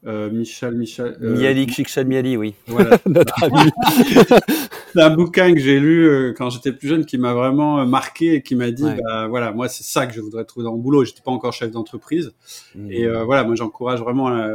euh, 0.06 0.30
Michel 0.30 0.74
Michel. 0.74 1.16
Euh, 1.20 1.36
Miali 1.36 1.66
Csikszentmihalyi, 1.66 2.36
oui. 2.36 2.54
Voilà. 2.66 2.98
Notre 3.06 3.44
ami. 3.44 3.70
c'est 4.96 5.02
un 5.02 5.14
bouquin 5.14 5.52
que 5.52 5.60
j'ai 5.60 5.78
lu 5.78 6.08
euh, 6.08 6.32
quand 6.32 6.48
j'étais 6.48 6.72
plus 6.72 6.88
jeune 6.88 7.04
qui 7.04 7.18
m'a 7.18 7.34
vraiment 7.34 7.80
euh, 7.80 7.84
marqué 7.84 8.34
et 8.34 8.42
qui 8.42 8.54
m'a 8.54 8.70
dit, 8.70 8.84
ouais. 8.84 8.98
bah 9.04 9.28
voilà, 9.28 9.52
moi 9.52 9.68
c'est 9.68 9.84
ça 9.84 10.06
que 10.06 10.14
je 10.14 10.20
voudrais 10.20 10.44
trouver 10.44 10.64
dans 10.64 10.72
mon 10.72 10.78
boulot. 10.78 11.04
J'étais 11.04 11.20
pas 11.22 11.30
encore 11.30 11.52
chef 11.52 11.70
d'entreprise 11.70 12.32
mmh. 12.74 12.90
et 12.90 13.04
euh, 13.04 13.24
voilà, 13.24 13.44
moi 13.44 13.54
j'encourage 13.54 14.00
vraiment 14.00 14.30
la, 14.30 14.48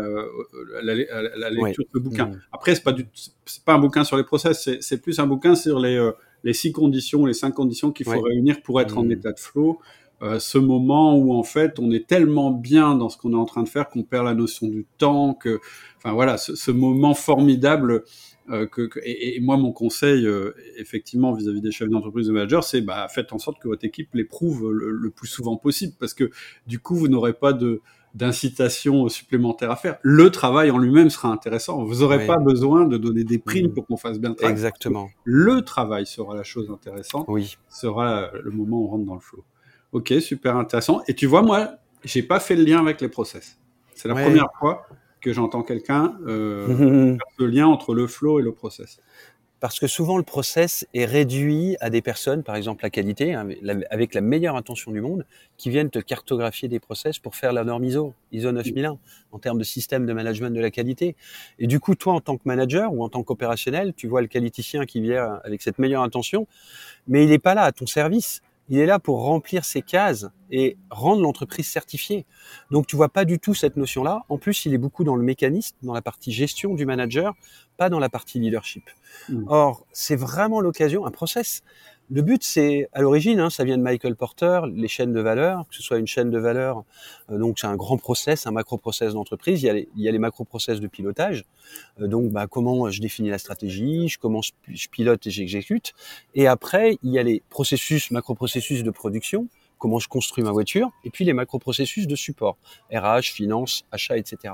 la, 0.82 0.96
la, 0.96 1.22
la 1.38 1.50
lecture 1.50 1.64
ouais. 1.64 1.72
de 1.72 1.90
ce 1.94 2.00
bouquin. 2.00 2.26
Mmh. 2.26 2.42
Après, 2.52 2.74
c'est 2.74 2.84
pas 2.84 2.94
du, 2.94 3.08
c'est 3.46 3.64
pas 3.64 3.74
un 3.74 3.80
bouquin 3.80 4.04
sur 4.04 4.18
les 4.18 4.24
process, 4.24 4.70
c'est 4.80 5.02
plus 5.02 5.20
un 5.20 5.28
bouquin 5.28 5.54
sur 5.56 5.80
les 5.80 6.12
les 6.44 6.54
six 6.54 6.72
conditions, 6.72 7.28
les 7.28 7.36
cinq 7.36 7.52
conditions 7.52 7.92
qu'il 7.92 8.08
faut 8.08 8.14
ouais. 8.14 8.32
réunir 8.32 8.64
pour 8.64 8.82
être 8.82 8.96
mmh. 8.96 9.06
en 9.06 9.10
état 9.10 9.32
de 9.32 9.40
flow. 9.40 9.80
Euh, 10.24 10.38
ce 10.38 10.60
moment 10.60 11.16
où 11.18 11.34
en 11.34 11.42
fait 11.42 11.80
on 11.80 11.90
est 11.90 12.06
tellement 12.08 12.52
bien 12.52 12.94
dans 12.96 13.10
ce 13.10 13.18
qu'on 13.18 13.32
est 13.32 13.36
en 13.36 13.46
train 13.46 13.64
de 13.64 13.70
faire 13.70 13.90
qu'on 13.90 14.04
perd 14.04 14.26
la 14.26 14.36
notion 14.36 14.68
du 14.68 14.86
temps, 15.00 15.34
que, 15.34 15.60
enfin 15.98 16.14
voilà, 16.14 16.38
ce, 16.38 16.56
ce 16.56 16.70
moment 16.70 17.16
formidable. 17.16 18.04
Euh, 18.52 18.68
que, 18.68 18.82
que 18.82 19.00
et, 19.04 19.38
et, 19.38 19.40
moi, 19.40 19.56
mon 19.58 19.72
conseil, 19.72 20.26
euh, 20.26 20.52
effectivement, 20.78 21.34
vis-à-vis 21.34 21.60
-vis 21.60 21.62
des 21.62 21.72
chefs 21.72 21.90
d'entreprise 21.90 22.28
de 22.28 22.34
managers, 22.34 22.62
c'est 22.64 22.82
bah, 22.82 23.08
faites 23.10 23.32
en 23.34 23.40
sorte 23.40 23.62
que 23.62 23.68
votre 23.68 23.86
équipe 23.86 24.10
l'éprouve 24.14 24.72
le, 24.74 24.92
le, 24.92 25.10
plus 25.10 25.28
souvent 25.28 25.56
possible, 25.56 25.94
parce 26.00 26.14
que 26.14 26.30
du 26.68 26.80
coup, 26.80 26.96
vous 26.96 27.08
n'aurez 27.08 27.34
pas 27.34 27.54
de 27.54 27.82
d'incitation 28.14 29.08
supplémentaire 29.08 29.72
à 29.72 29.78
faire. 29.78 29.98
Le 30.02 30.30
travail 30.32 30.70
en 30.70 30.78
lui-même 30.78 31.10
sera 31.10 31.30
intéressant. 31.30 31.86
Vous 31.86 32.02
n'aurez 32.02 32.18
oui. 32.18 32.28
pas 32.28 32.40
besoin 32.40 32.86
de 32.86 32.98
donner 32.98 33.24
des 33.24 33.38
primes 33.38 33.68
mmh. 33.68 33.74
pour 33.74 33.88
qu'on 33.88 33.96
fasse 33.96 34.20
bien 34.20 34.32
le 34.32 34.36
travail. 34.36 34.52
Exactement. 34.52 35.10
Le 35.24 35.62
travail 35.62 36.06
sera 36.06 36.36
la 36.36 36.44
chose 36.44 36.70
intéressante. 36.70 37.24
Oui. 37.30 37.56
Sera 37.70 38.30
le 38.44 38.52
moment 38.52 38.82
où 38.82 38.86
on 38.88 38.88
rentre 38.90 39.06
dans 39.06 39.14
le 39.14 39.22
flow. 39.22 39.46
Ok, 39.94 40.14
super 40.20 40.58
intéressant. 40.58 41.02
Et 41.08 41.16
tu 41.16 41.26
vois, 41.26 41.42
moi, 41.42 41.78
j'ai 42.04 42.22
pas 42.22 42.42
fait 42.42 42.58
le 42.58 42.66
lien 42.66 42.82
avec 42.82 43.00
les 43.00 43.08
process. 43.08 43.58
C'est 43.96 44.10
la 44.10 44.16
ouais. 44.16 44.26
première 44.26 44.50
fois 44.60 44.86
que 45.22 45.34
j'entends 45.34 45.64
quelqu'un 45.64 46.18
euh, 46.28 47.16
faire 47.16 47.26
le 47.38 47.48
lien 47.48 47.68
entre 47.68 47.94
le 47.94 48.08
flow 48.08 48.40
et 48.40 48.44
le 48.44 48.52
process. 48.52 49.00
Parce 49.62 49.80
que 49.80 49.86
souvent 49.86 50.18
le 50.18 50.24
process 50.24 50.88
est 50.96 51.06
réduit 51.06 51.78
à 51.82 51.92
des 51.92 52.02
personnes, 52.02 52.42
par 52.42 52.56
exemple 52.56 52.82
la 52.82 52.90
qualité, 52.90 53.36
hein, 53.36 53.48
avec 53.92 54.16
la 54.16 54.22
meilleure 54.22 54.56
intention 54.56 54.92
du 54.92 55.02
monde, 55.02 55.24
qui 55.56 55.70
viennent 55.70 55.92
te 55.92 56.00
cartographier 56.00 56.68
des 56.68 56.80
process 56.80 57.20
pour 57.20 57.36
faire 57.36 57.54
la 57.54 57.64
norme 57.64 57.84
ISO, 57.84 58.16
ISO 58.32 58.52
9001, 58.52 58.98
en 59.32 59.40
termes 59.40 59.60
de 59.60 59.64
système 59.64 60.08
de 60.08 60.14
management 60.14 60.50
de 60.50 60.60
la 60.60 60.72
qualité. 60.72 61.16
Et 61.60 61.68
du 61.68 61.80
coup, 61.80 61.94
toi, 61.94 62.14
en 62.14 62.22
tant 62.22 62.38
que 62.38 62.44
manager 62.46 62.92
ou 62.92 63.04
en 63.04 63.10
tant 63.10 63.22
qu'opérationnel, 63.22 63.94
tu 63.94 64.08
vois 64.08 64.22
le 64.22 64.28
qualiticien 64.28 64.88
qui 64.88 65.00
vient 65.00 65.40
avec 65.44 65.62
cette 65.62 65.78
meilleure 65.78 66.02
intention, 66.02 66.48
mais 67.08 67.24
il 67.24 67.30
n'est 67.30 67.38
pas 67.38 67.54
là 67.54 67.62
à 67.62 67.72
ton 67.72 67.86
service 67.86 68.42
il 68.72 68.80
est 68.80 68.86
là 68.86 69.00
pour 69.00 69.24
remplir 69.26 69.66
ces 69.66 69.82
cases 69.82 70.28
et 70.50 70.78
rendre 70.90 71.22
l'entreprise 71.22 71.68
certifiée. 71.68 72.26
Donc 72.72 72.88
tu 72.88 72.96
vois 72.96 73.10
pas 73.10 73.26
du 73.26 73.38
tout 73.38 73.54
cette 73.54 73.76
notion-là. 73.76 74.24
En 74.30 74.38
plus, 74.38 74.66
il 74.66 74.74
est 74.74 74.78
beaucoup 74.78 75.04
dans 75.04 75.18
le 75.18 75.24
mécanisme, 75.24 75.76
dans 75.84 75.94
la 75.94 76.02
partie 76.02 76.32
gestion 76.32 76.74
du 76.74 76.86
manager, 76.86 77.34
pas 77.76 77.90
dans 77.90 78.00
la 78.00 78.08
partie 78.08 78.40
leadership. 78.40 78.90
Mmh. 79.28 79.44
Or, 79.48 79.86
c'est 79.92 80.16
vraiment 80.16 80.62
l'occasion, 80.62 81.06
un 81.06 81.12
process. 81.12 81.64
Le 82.14 82.22
but, 82.22 82.44
c'est 82.44 82.90
à 82.92 83.00
l'origine, 83.00 83.40
hein, 83.40 83.50
ça 83.50 83.64
vient 83.64 83.78
de 83.78 83.84
Michael 83.84 84.18
Porter, 84.18 84.60
les 84.70 84.90
chaînes 84.90 85.14
de 85.14 85.22
valeur, 85.22 85.66
que 85.70 85.76
ce 85.76 85.82
soit 85.82 85.98
une 85.98 86.08
chaîne 86.08 86.30
de 86.30 86.38
valeur, 86.38 86.84
euh, 87.32 87.38
donc 87.38 87.58
c'est 87.58 87.68
un 87.68 87.78
grand 87.78 87.96
process, 87.96 88.46
un 88.48 88.52
macro 88.52 88.78
process 88.78 89.14
d'entreprise. 89.14 89.64
Il 89.64 89.68
y 89.68 89.70
a 89.70 89.74
les, 89.74 89.88
il 89.96 90.20
macro 90.20 90.44
process 90.44 90.82
de 90.82 90.88
pilotage. 90.88 91.46
Euh, 92.02 92.08
donc, 92.08 92.30
bah, 92.32 92.48
comment 92.48 92.90
je 92.90 93.00
définis 93.00 93.30
la 93.30 93.38
stratégie, 93.38 94.14
comment 94.20 94.42
je, 94.42 94.52
je 94.68 94.90
pilote 94.90 95.26
et 95.26 95.32
j'exécute. 95.32 95.94
Et 96.36 96.48
après, 96.48 96.98
il 97.02 97.12
y 97.12 97.18
a 97.18 97.24
les 97.24 97.42
processus, 97.50 98.12
macro 98.12 98.36
processus 98.36 98.84
de 98.84 98.92
production 98.92 99.48
comment 99.82 99.98
je 99.98 100.08
construis 100.08 100.44
ma 100.44 100.52
voiture, 100.52 100.92
et 101.04 101.10
puis 101.10 101.26
les 101.26 101.34
macro-processus 101.34 102.06
de 102.06 102.16
support, 102.16 102.56
RH, 102.94 103.34
finance, 103.34 103.84
achat, 103.92 104.16
etc. 104.16 104.54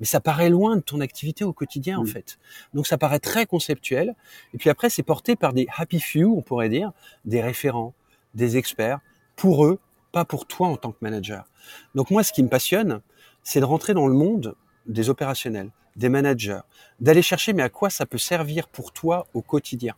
Mais 0.00 0.06
ça 0.06 0.20
paraît 0.20 0.50
loin 0.50 0.76
de 0.76 0.82
ton 0.82 1.00
activité 1.00 1.44
au 1.44 1.54
quotidien, 1.54 1.96
mmh. 1.96 2.02
en 2.02 2.04
fait. 2.04 2.38
Donc 2.74 2.86
ça 2.86 2.98
paraît 2.98 3.18
très 3.18 3.46
conceptuel, 3.46 4.14
et 4.52 4.58
puis 4.58 4.68
après, 4.68 4.90
c'est 4.90 5.02
porté 5.02 5.34
par 5.34 5.54
des 5.54 5.66
happy 5.74 5.98
few, 5.98 6.36
on 6.36 6.42
pourrait 6.42 6.68
dire, 6.68 6.92
des 7.24 7.40
référents, 7.40 7.94
des 8.34 8.58
experts, 8.58 9.00
pour 9.34 9.64
eux, 9.64 9.80
pas 10.12 10.26
pour 10.26 10.46
toi 10.46 10.68
en 10.68 10.76
tant 10.76 10.92
que 10.92 10.98
manager. 11.00 11.46
Donc 11.94 12.10
moi, 12.10 12.22
ce 12.22 12.34
qui 12.34 12.42
me 12.42 12.48
passionne, 12.50 13.00
c'est 13.42 13.60
de 13.60 13.64
rentrer 13.64 13.94
dans 13.94 14.06
le 14.06 14.14
monde 14.14 14.56
des 14.84 15.08
opérationnels, 15.08 15.70
des 15.96 16.10
managers, 16.10 16.60
d'aller 17.00 17.22
chercher 17.22 17.54
mais 17.54 17.62
à 17.62 17.70
quoi 17.70 17.88
ça 17.88 18.04
peut 18.04 18.18
servir 18.18 18.68
pour 18.68 18.92
toi 18.92 19.26
au 19.32 19.40
quotidien. 19.40 19.94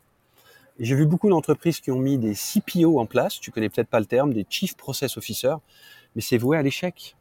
J'ai 0.79 0.95
vu 0.95 1.07
beaucoup 1.07 1.29
d'entreprises 1.29 1.81
qui 1.81 1.91
ont 1.91 1.99
mis 1.99 2.19
des 2.19 2.35
CPO 2.35 3.01
en 3.01 3.07
place, 3.07 3.41
tu 3.41 3.51
connais 3.51 3.69
peut-être 3.69 3.89
pas 3.89 4.01
le 4.01 4.07
terme, 4.07 4.33
des 4.33 4.47
Chief 4.49 4.77
Process 4.77 5.17
Officers, 5.17 5.57
mais 6.15 6.23
c'est 6.23 6.39
voué 6.39 6.57
à 6.57 6.63
l'échec. 6.63 7.17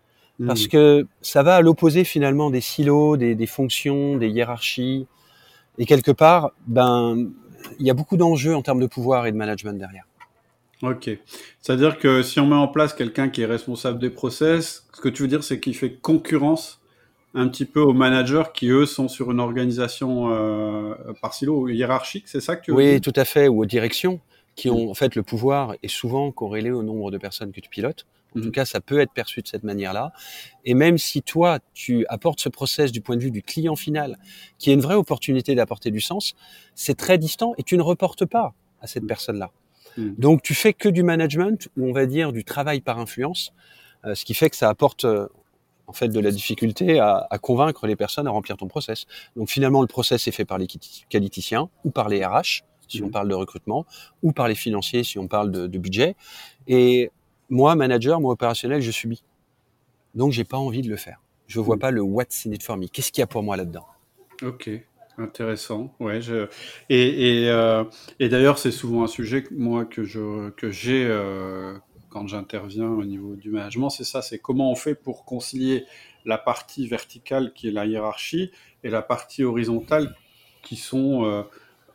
Parce 0.45 0.65
hmm. 0.65 0.69
que 0.69 1.07
ça 1.21 1.41
va 1.41 1.55
à 1.55 1.61
l'opposé 1.61 2.03
finalement 2.03 2.51
des 2.51 2.61
silos, 2.61 3.17
des, 3.17 3.33
des, 3.33 3.47
fonctions, 3.47 4.17
des 4.17 4.29
hiérarchies. 4.29 5.07
Et 5.79 5.87
quelque 5.87 6.11
part, 6.11 6.51
ben, 6.67 7.29
il 7.79 7.87
y 7.87 7.89
a 7.89 7.95
beaucoup 7.95 8.17
d'enjeux 8.17 8.55
en 8.55 8.61
termes 8.61 8.79
de 8.79 8.85
pouvoir 8.85 9.25
et 9.25 9.31
de 9.31 9.37
management 9.37 9.77
derrière. 9.79 10.05
Ok. 10.83 11.09
C'est-à-dire 11.59 11.97
que 11.97 12.21
si 12.21 12.39
on 12.39 12.45
met 12.45 12.55
en 12.55 12.67
place 12.67 12.93
quelqu'un 12.93 13.29
qui 13.29 13.41
est 13.41 13.47
responsable 13.47 13.97
des 13.97 14.11
process, 14.11 14.85
ce 14.93 15.01
que 15.01 15.09
tu 15.09 15.23
veux 15.23 15.27
dire, 15.27 15.43
c'est 15.43 15.59
qu'il 15.59 15.75
fait 15.75 15.93
concurrence 15.93 16.76
un 17.37 17.47
petit 17.49 17.65
peu 17.65 17.81
aux 17.81 17.93
managers 17.93 18.45
qui, 18.53 18.67
eux, 18.69 18.87
sont 18.87 19.07
sur 19.07 19.31
une 19.31 19.39
organisation 19.39 20.31
euh, 20.31 20.95
par 21.21 21.35
silo 21.35 21.69
hiérarchique, 21.69 22.27
c'est 22.27 22.41
ça 22.41 22.55
que 22.55 22.65
tu 22.65 22.71
veux 22.71 22.77
Oui, 22.77 22.99
tout 22.99 23.13
à 23.15 23.25
fait, 23.25 23.47
ou 23.47 23.61
aux 23.61 23.65
directions 23.65 24.19
qui 24.55 24.71
ont, 24.71 24.89
en 24.89 24.95
fait, 24.95 25.13
le 25.15 25.21
pouvoir 25.21 25.75
est 25.83 25.87
souvent 25.87 26.31
corrélé 26.31 26.71
au 26.71 26.81
nombre 26.81 27.11
de 27.11 27.19
personnes 27.19 27.51
que 27.51 27.61
tu 27.61 27.69
pilotes. 27.69 28.07
En 28.35 28.39
tout 28.39 28.47
mhm. 28.47 28.51
cas, 28.51 28.65
ça 28.65 28.81
peut 28.81 28.99
être 28.99 29.13
perçu 29.13 29.43
de 29.43 29.47
cette 29.47 29.63
manière-là. 29.63 30.11
Et 30.65 30.73
même 30.73 30.97
si 30.97 31.21
toi, 31.21 31.59
tu 31.75 32.07
apportes 32.09 32.39
ce 32.39 32.49
process 32.49 32.91
du 32.91 33.01
point 33.01 33.15
de 33.15 33.21
vue 33.21 33.31
du 33.31 33.43
client 33.43 33.75
final, 33.75 34.17
qui 34.57 34.71
est 34.71 34.73
une 34.73 34.81
vraie 34.81 34.95
opportunité 34.95 35.53
d'apporter 35.53 35.91
du 35.91 36.01
sens, 36.01 36.35
c'est 36.73 36.95
très 36.95 37.19
distant 37.19 37.53
et 37.59 37.63
tu 37.63 37.77
ne 37.77 37.83
reportes 37.83 38.25
pas 38.25 38.55
à 38.81 38.87
cette 38.87 39.03
mhm. 39.03 39.09
personne-là. 39.09 39.51
Mhm. 39.95 40.15
Donc, 40.17 40.41
tu 40.41 40.55
fais 40.55 40.73
que 40.73 40.89
du 40.89 41.03
management 41.03 41.69
ou 41.77 41.87
on 41.87 41.93
va 41.93 42.07
dire 42.07 42.33
du 42.33 42.43
travail 42.43 42.81
par 42.81 42.97
influence, 42.97 43.53
euh, 44.05 44.15
ce 44.15 44.25
qui 44.25 44.33
fait 44.33 44.49
que 44.49 44.55
ça 44.55 44.69
apporte 44.69 45.05
euh, 45.05 45.27
en 45.87 45.93
fait 45.93 46.09
de 46.09 46.19
la 46.19 46.31
difficulté 46.31 46.99
à, 46.99 47.25
à, 47.29 47.37
convaincre 47.37 47.87
les 47.87 47.95
personnes 47.95 48.27
à 48.27 48.31
remplir 48.31 48.57
ton 48.57 48.67
process. 48.67 49.05
Donc, 49.35 49.49
finalement, 49.49 49.81
le 49.81 49.87
process 49.87 50.27
est 50.27 50.31
fait 50.31 50.45
par 50.45 50.57
les 50.57 50.67
qualiticiens 51.09 51.69
ou 51.83 51.91
par 51.91 52.09
les 52.09 52.25
RH 52.25 52.63
si 52.87 53.03
on 53.03 53.09
parle 53.09 53.27
de 53.27 53.35
recrutement, 53.35 53.85
ou 54.23 54.31
par 54.31 54.47
les 54.47 54.55
financiers 54.55 55.03
si 55.03 55.19
on 55.19 55.27
parle 55.27 55.51
de, 55.51 55.67
de 55.67 55.77
budget. 55.77 56.15
Et 56.67 57.11
moi, 57.49 57.75
manager, 57.75 58.19
moi 58.19 58.33
opérationnel, 58.33 58.81
je 58.81 58.91
subis. 58.91 59.23
Donc, 60.15 60.31
j'ai 60.31 60.43
pas 60.43 60.57
envie 60.57 60.81
de 60.81 60.89
le 60.89 60.95
faire. 60.95 61.21
Je 61.47 61.59
vois 61.59 61.75
mm. 61.75 61.79
pas 61.79 61.91
le 61.91 62.01
what's 62.01 62.45
in 62.45 62.51
it 62.51 62.63
for 62.63 62.77
me. 62.77 62.87
Qu'est-ce 62.87 63.11
qu'il 63.11 63.21
y 63.21 63.23
a 63.23 63.27
pour 63.27 63.43
moi 63.43 63.57
là-dedans? 63.57 63.85
Ok, 64.43 64.69
intéressant. 65.17 65.93
Ouais, 65.99 66.21
je... 66.21 66.47
et, 66.89 67.43
et, 67.43 67.49
euh, 67.49 67.83
et 68.19 68.29
d'ailleurs, 68.29 68.57
c'est 68.59 68.71
souvent 68.71 69.03
un 69.03 69.07
sujet 69.07 69.43
que 69.43 69.53
moi 69.53 69.85
que 69.85 70.03
je 70.03 70.49
que 70.51 70.69
j'ai 70.69 71.05
euh, 71.05 71.73
quand 72.17 72.25
j'interviens 72.25 72.89
au 72.89 73.05
niveau 73.05 73.35
du 73.35 73.51
management, 73.51 73.91
c'est 73.91 74.03
ça, 74.03 74.23
c'est 74.23 74.39
comment 74.39 74.71
on 74.71 74.75
fait 74.75 74.95
pour 74.95 75.23
concilier 75.23 75.85
la 76.25 76.39
partie 76.39 76.87
verticale 76.87 77.53
qui 77.53 77.67
est 77.67 77.71
la 77.71 77.85
hiérarchie 77.85 78.49
et 78.83 78.89
la 78.89 79.03
partie 79.03 79.43
horizontale 79.43 80.15
qui 80.63 80.77
sont 80.77 81.25
euh, 81.25 81.43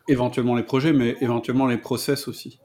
éventuellement 0.06 0.54
les 0.54 0.62
projets, 0.62 0.92
mais 0.92 1.16
éventuellement 1.20 1.66
les 1.66 1.76
process 1.76 2.28
aussi. 2.28 2.60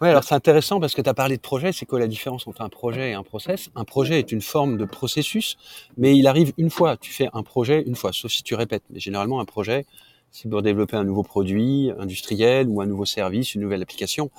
Oui, 0.00 0.08
alors 0.08 0.22
c'est 0.22 0.36
intéressant 0.36 0.78
parce 0.78 0.94
que 0.94 1.02
tu 1.02 1.10
as 1.10 1.14
parlé 1.14 1.36
de 1.36 1.42
projet. 1.42 1.72
C'est 1.72 1.86
quoi 1.86 1.98
la 1.98 2.06
différence 2.06 2.46
entre 2.46 2.60
un 2.62 2.68
projet 2.68 3.10
et 3.10 3.14
un 3.14 3.24
process? 3.24 3.70
Un 3.74 3.84
projet 3.84 4.20
est 4.20 4.30
une 4.30 4.40
forme 4.40 4.76
de 4.76 4.84
processus, 4.84 5.56
mais 5.96 6.16
il 6.16 6.28
arrive 6.28 6.52
une 6.56 6.70
fois. 6.70 6.96
Tu 6.96 7.10
fais 7.10 7.28
un 7.32 7.42
projet 7.42 7.82
une 7.84 7.96
fois, 7.96 8.12
sauf 8.12 8.30
si 8.30 8.44
tu 8.44 8.54
répètes. 8.54 8.84
Mais 8.90 9.00
généralement, 9.00 9.40
un 9.40 9.44
projet, 9.44 9.86
c'est 10.32 10.48
pour 10.48 10.62
développer 10.62 10.96
un 10.96 11.04
nouveau 11.04 11.22
produit 11.22 11.90
industriel 11.98 12.66
ou 12.68 12.80
un 12.80 12.86
nouveau 12.86 13.04
service, 13.04 13.54
une 13.54 13.60
nouvelle 13.60 13.82
application. 13.82 14.30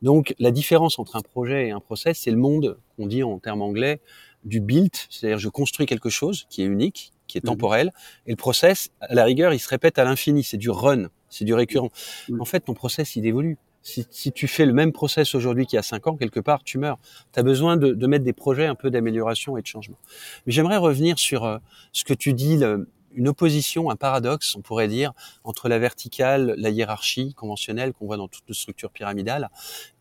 Donc, 0.00 0.34
la 0.38 0.52
différence 0.52 0.98
entre 0.98 1.16
un 1.16 1.22
projet 1.22 1.68
et 1.68 1.70
un 1.72 1.80
process, 1.80 2.20
c'est 2.20 2.30
le 2.30 2.36
monde 2.36 2.78
qu'on 2.96 3.06
dit 3.06 3.22
en 3.22 3.38
termes 3.38 3.60
anglais 3.60 4.00
du 4.44 4.60
build, 4.60 4.92
c'est-à-dire 5.10 5.38
je 5.38 5.48
construis 5.48 5.86
quelque 5.86 6.08
chose 6.08 6.46
qui 6.48 6.62
est 6.62 6.66
unique, 6.66 7.12
qui 7.26 7.36
est 7.36 7.44
mhm. 7.44 7.50
temporel, 7.50 7.92
et 8.26 8.30
le 8.30 8.36
process, 8.36 8.90
à 9.00 9.14
la 9.14 9.24
rigueur, 9.24 9.52
il 9.52 9.58
se 9.58 9.68
répète 9.68 9.98
à 9.98 10.04
l'infini, 10.04 10.44
c'est 10.44 10.56
du 10.56 10.70
run, 10.70 11.08
c'est 11.28 11.44
du 11.44 11.52
récurrent. 11.52 11.90
En 12.38 12.44
fait, 12.44 12.60
ton 12.60 12.74
process, 12.74 13.16
il 13.16 13.26
évolue. 13.26 13.58
Si, 13.82 14.06
si, 14.10 14.30
tu 14.30 14.46
fais 14.46 14.66
le 14.66 14.74
même 14.74 14.92
process 14.92 15.34
aujourd'hui 15.34 15.66
qu'il 15.66 15.76
y 15.76 15.78
a 15.78 15.82
cinq 15.82 16.06
ans, 16.06 16.14
quelque 16.14 16.40
part, 16.40 16.62
tu 16.64 16.76
meurs. 16.76 16.98
Tu 17.32 17.40
as 17.40 17.42
besoin 17.42 17.78
de, 17.78 17.94
de, 17.94 18.06
mettre 18.06 18.24
des 18.24 18.34
projets 18.34 18.66
un 18.66 18.74
peu 18.74 18.90
d'amélioration 18.90 19.56
et 19.56 19.62
de 19.62 19.66
changement. 19.66 19.96
Mais 20.44 20.52
j'aimerais 20.52 20.76
revenir 20.76 21.18
sur 21.18 21.44
euh, 21.44 21.56
ce 21.92 22.04
que 22.04 22.12
tu 22.12 22.34
dis, 22.34 22.58
le, 22.58 22.86
une 23.14 23.28
opposition, 23.28 23.90
un 23.90 23.96
paradoxe, 23.96 24.54
on 24.56 24.60
pourrait 24.60 24.88
dire, 24.88 25.12
entre 25.44 25.68
la 25.68 25.78
verticale, 25.78 26.54
la 26.56 26.70
hiérarchie 26.70 27.34
conventionnelle 27.34 27.92
qu'on 27.92 28.06
voit 28.06 28.16
dans 28.16 28.28
toute 28.28 28.52
structure 28.52 28.90
pyramidale, 28.90 29.50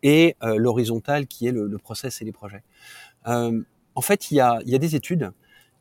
et 0.04 0.36
euh, 0.44 0.56
l'horizontale 0.58 1.28
qui 1.28 1.48
est 1.48 1.52
le, 1.52 1.78
process 1.78 2.22
et 2.22 2.26
les 2.26 2.32
projets. 2.32 2.64
Euh, 3.28 3.62
en 3.96 4.02
fait, 4.02 4.32
il 4.32 4.36
y 4.36 4.40
a, 4.40 4.60
y 4.66 4.76
a 4.76 4.78
des 4.78 4.96
études 4.96 5.32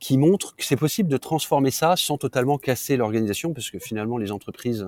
qui 0.00 0.16
montrent 0.16 0.54
que 0.56 0.64
c'est 0.64 0.76
possible 0.76 1.08
de 1.08 1.16
transformer 1.16 1.70
ça 1.70 1.96
sans 1.96 2.18
totalement 2.18 2.56
casser 2.58 2.96
l'organisation, 2.96 3.52
parce 3.52 3.70
que 3.70 3.78
finalement, 3.78 4.16
les 4.16 4.32
entreprises 4.32 4.86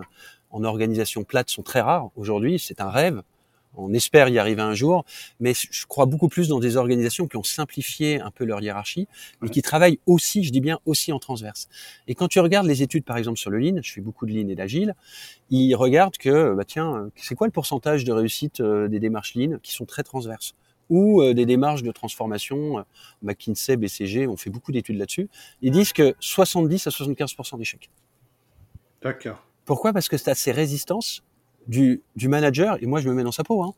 en 0.50 0.64
organisation 0.64 1.25
plate 1.25 1.50
sont 1.50 1.62
très 1.62 1.80
rares 1.80 2.11
aujourd'hui. 2.16 2.59
C'est 2.59 2.80
un 2.80 2.90
rêve. 2.90 3.23
On 3.77 3.93
espère 3.93 4.29
y 4.29 4.39
arriver 4.39 4.62
un 4.62 4.75
jour, 4.75 5.05
mais 5.39 5.53
je 5.55 5.87
crois 5.87 6.07
beaucoup 6.07 6.29
plus 6.29 6.49
dans 6.49 6.59
des 6.59 6.77
organisations 6.77 7.29
qui 7.29 7.37
ont 7.37 7.45
simplifié 7.45 8.21
un 8.21 8.31
peu 8.31 8.45
leur 8.45 8.61
hiérarchie, 8.61 9.07
mais 9.41 9.49
qui 9.49 9.62
travaillent 9.62 10.00
aussi, 10.07 10.43
je 10.43 10.50
dis 10.50 10.61
bien 10.61 10.79
aussi 10.87 11.12
en 11.12 11.19
transverse. 11.19 11.69
Et 12.09 12.15
quand 12.15 12.29
tu 12.29 12.41
regardes 12.41 12.67
les 12.67 12.83
études, 12.83 13.05
par 13.05 13.17
exemple 13.17 13.39
sur 13.39 13.50
le 13.50 13.59
Lean, 13.59 13.81
je 13.83 13.93
fais 13.93 14.00
beaucoup 14.00 14.27
de 14.27 14.33
Lean 14.33 14.49
et 14.49 14.57
d'Agile, 14.57 14.95
ils 15.50 15.75
regardent 15.75 16.17
que, 16.17 16.55
bah 16.55 16.65
tiens, 16.65 17.11
c'est 17.17 17.35
quoi 17.35 17.47
le 17.47 17.53
pourcentage 17.53 18.05
de 18.05 18.12
réussite 18.12 18.61
euh, 18.61 18.89
des 18.89 18.99
démarches 18.99 19.35
Lean 19.37 19.59
qui 19.62 19.73
sont 19.73 19.87
très 19.87 20.03
transverses 20.03 20.55
ou 20.91 21.23
euh, 21.23 21.33
des 21.33 21.47
démarches 21.47 21.83
de 21.83 21.93
transformation, 21.93 22.81
euh, 22.81 22.83
McKinsey, 23.23 23.77
BCG, 23.77 24.27
on 24.27 24.37
fait 24.37 24.50
beaucoup 24.50 24.73
d'études 24.73 24.99
là-dessus. 24.99 25.29
Ils 25.62 25.71
disent 25.71 25.93
que 25.93 26.15
70 26.19 26.89
à 26.89 26.91
75% 26.91 27.57
d'échecs. 27.59 27.89
D'accord. 29.00 29.47
Pourquoi? 29.65 29.93
Parce 29.93 30.09
que 30.09 30.17
c'est 30.17 30.33
à 30.33 30.35
ces 30.35 30.53
résistances 30.53 31.23
du, 31.67 32.02
du, 32.17 32.29
manager, 32.29 32.79
et 32.81 32.87
moi 32.87 33.00
je 33.00 33.09
me 33.09 33.14
mets 33.14 33.23
dans 33.23 33.33
sa 33.33 33.45
peau. 33.45 33.62
Hein. 33.62 33.75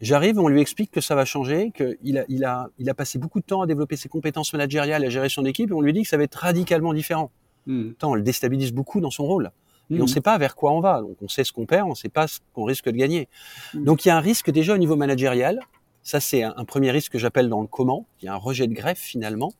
J'arrive, 0.00 0.38
on 0.38 0.48
lui 0.48 0.60
explique 0.60 0.90
que 0.90 1.00
ça 1.00 1.14
va 1.14 1.24
changer, 1.24 1.72
qu'il 1.72 2.18
a, 2.18 2.24
il 2.28 2.44
a, 2.44 2.68
il 2.78 2.90
a 2.90 2.94
passé 2.94 3.18
beaucoup 3.18 3.40
de 3.40 3.44
temps 3.44 3.62
à 3.62 3.66
développer 3.66 3.96
ses 3.96 4.08
compétences 4.08 4.52
managériales, 4.52 5.04
à 5.04 5.08
gérer 5.08 5.28
son 5.28 5.44
équipe, 5.44 5.70
et 5.70 5.74
on 5.74 5.80
lui 5.80 5.92
dit 5.92 6.02
que 6.02 6.08
ça 6.08 6.16
va 6.16 6.24
être 6.24 6.34
radicalement 6.34 6.92
différent. 6.92 7.30
Hmm. 7.66 7.92
Tant, 7.92 8.10
on 8.10 8.14
le 8.14 8.22
déstabilise 8.22 8.72
beaucoup 8.72 9.00
dans 9.00 9.10
son 9.10 9.24
rôle. 9.24 9.50
Et 9.90 9.94
on 9.94 9.98
ne 9.98 10.02
hmm. 10.02 10.08
sait 10.08 10.20
pas 10.20 10.36
vers 10.38 10.56
quoi 10.56 10.72
on 10.72 10.80
va. 10.80 11.00
Donc 11.00 11.16
on 11.22 11.28
sait 11.28 11.44
ce 11.44 11.52
qu'on 11.52 11.66
perd, 11.66 11.86
on 11.86 11.90
ne 11.90 11.94
sait 11.94 12.08
pas 12.08 12.26
ce 12.26 12.40
qu'on 12.54 12.64
risque 12.64 12.86
de 12.86 12.96
gagner. 12.96 13.28
Hmm. 13.72 13.84
Donc 13.84 14.04
il 14.04 14.08
y 14.08 14.10
a 14.10 14.16
un 14.16 14.20
risque 14.20 14.50
déjà 14.50 14.74
au 14.74 14.78
niveau 14.78 14.96
managérial. 14.96 15.60
Ça 16.02 16.20
c'est 16.20 16.42
un, 16.42 16.54
un 16.56 16.64
premier 16.64 16.90
risque 16.90 17.12
que 17.12 17.18
j'appelle 17.18 17.48
dans 17.48 17.62
le 17.62 17.66
comment. 17.66 18.06
Il 18.20 18.26
y 18.26 18.28
a 18.28 18.34
un 18.34 18.38
rejet 18.38 18.66
de 18.66 18.74
greffe 18.74 18.98
finalement. 18.98 19.52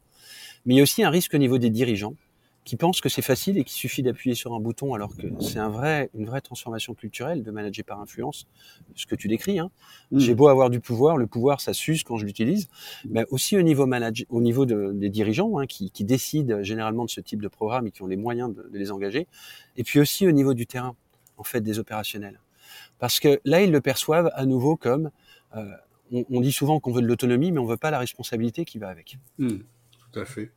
Mais 0.67 0.75
il 0.75 0.77
y 0.79 0.81
a 0.81 0.83
aussi 0.83 1.03
un 1.05 1.11
risque 1.11 1.35
au 1.35 1.39
niveau 1.39 1.59
des 1.59 1.71
dirigeants 1.71 2.15
qui 2.65 2.77
pensent 2.77 3.01
que 3.01 3.09
c'est 3.09 3.23
facile 3.23 3.59
et 3.59 3.65
qu'il 3.65 3.77
suffit 3.77 4.03
d'appuyer 4.03 4.35
sur 4.35 4.55
un 4.55 4.61
bouton, 4.61 4.95
alors 4.95 5.15
que 5.15 5.27
c'est 5.41 5.59
un 5.59 5.69
vrai, 5.69 6.11
une 6.15 6.25
vraie 6.25 6.41
transformation 6.41 6.95
culturelle 6.95 7.43
de 7.43 7.51
manager 7.51 7.85
par 7.85 8.01
influence, 8.01 8.47
ce 8.95 9.07
que 9.07 9.15
tu 9.15 9.29
décris. 9.29 9.59
Hein. 9.59 9.71
Mm. 10.11 10.19
J'ai 10.19 10.35
beau 10.35 10.49
avoir 10.49 10.71
du 10.71 10.81
pouvoir, 10.81 11.19
le 11.19 11.27
pouvoir 11.27 11.61
ça 11.61 11.75
s'use 11.75 12.05
quand 12.05 12.17
je 12.17 12.25
l'utilise, 12.25 12.69
mais 13.09 13.27
aussi 13.31 13.57
au 13.59 13.63
niveau 13.63 13.87
manager, 13.87 14.27
au 14.31 14.41
niveau 14.41 14.65
de, 14.65 14.93
des 14.95 15.11
dirigeants 15.11 15.59
hein, 15.59 15.67
qui, 15.67 15.91
qui, 15.91 16.05
décident 16.05 16.63
généralement 16.63 17.05
de 17.05 17.11
ce 17.11 17.21
type 17.21 17.43
de 17.43 17.49
programme 17.49 17.87
et 17.87 17.91
qui 17.91 18.03
ont 18.03 18.07
les 18.07 18.17
moyens 18.17 18.55
de, 18.55 18.69
de, 18.73 18.79
les 18.79 18.91
engager, 18.91 19.27
et 19.77 19.85
puis 19.85 20.01
aussi 20.01 20.27
au 20.27 20.33
niveau 20.33 20.55
du 20.55 20.67
terrain, 20.67 20.97
en 21.37 21.45
fait, 21.45 21.61
des 21.61 21.79
opérationnels, 21.79 22.41
parce 22.99 23.21
que 23.21 23.41
là 23.45 23.61
ils 23.61 23.71
le 23.71 23.81
perçoivent 23.81 24.31
à 24.35 24.47
nouveau 24.47 24.77
comme 24.77 25.11
euh, 25.57 25.65
on, 26.13 26.25
on, 26.31 26.41
dit 26.41 26.53
souvent 26.53 26.81
qu'on 26.81 26.93
veut 26.93 27.03
de 27.03 27.07
l'autonomie, 27.07 27.53
mais 27.53 27.59
on 27.59 27.67
veut 27.67 27.77
pas 27.77 27.91
la 27.91 27.99
responsabilité 27.99 28.65
qui 28.65 28.79
va 28.79 28.89
avec. 28.89 29.19
Mm. 29.39 29.59
Tout 30.13 30.21
à 30.21 30.25
fait. 30.25 30.53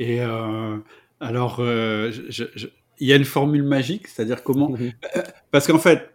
Et 0.00 0.22
euh, 0.22 0.78
alors, 1.20 1.58
euh, 1.60 2.10
je, 2.28 2.44
je, 2.54 2.66
il 2.98 3.06
y 3.06 3.12
a 3.12 3.16
une 3.16 3.24
formule 3.24 3.62
magique, 3.62 4.08
c'est-à-dire 4.08 4.42
comment 4.42 4.70
mhm. 4.70 4.92
euh, 5.16 5.22
Parce 5.50 5.66
qu'en 5.66 5.78
fait, 5.78 6.10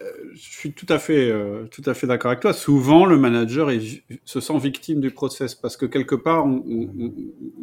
euh, 0.00 0.10
je 0.34 0.40
suis 0.40 0.72
tout 0.72 0.86
à 0.88 0.98
fait, 0.98 1.32
tout 1.70 1.82
à 1.86 1.94
fait 1.94 2.06
d'accord 2.06 2.30
avec 2.30 2.40
toi. 2.40 2.52
Souvent, 2.52 3.04
le 3.04 3.18
manager 3.18 3.70
est, 3.70 4.02
se 4.24 4.40
sent 4.40 4.58
victime 4.58 5.00
du 5.00 5.10
process 5.10 5.54
parce 5.54 5.76
que 5.76 5.86
quelque 5.86 6.14
part, 6.14 6.46
on, 6.46 6.62
on, 6.68 7.12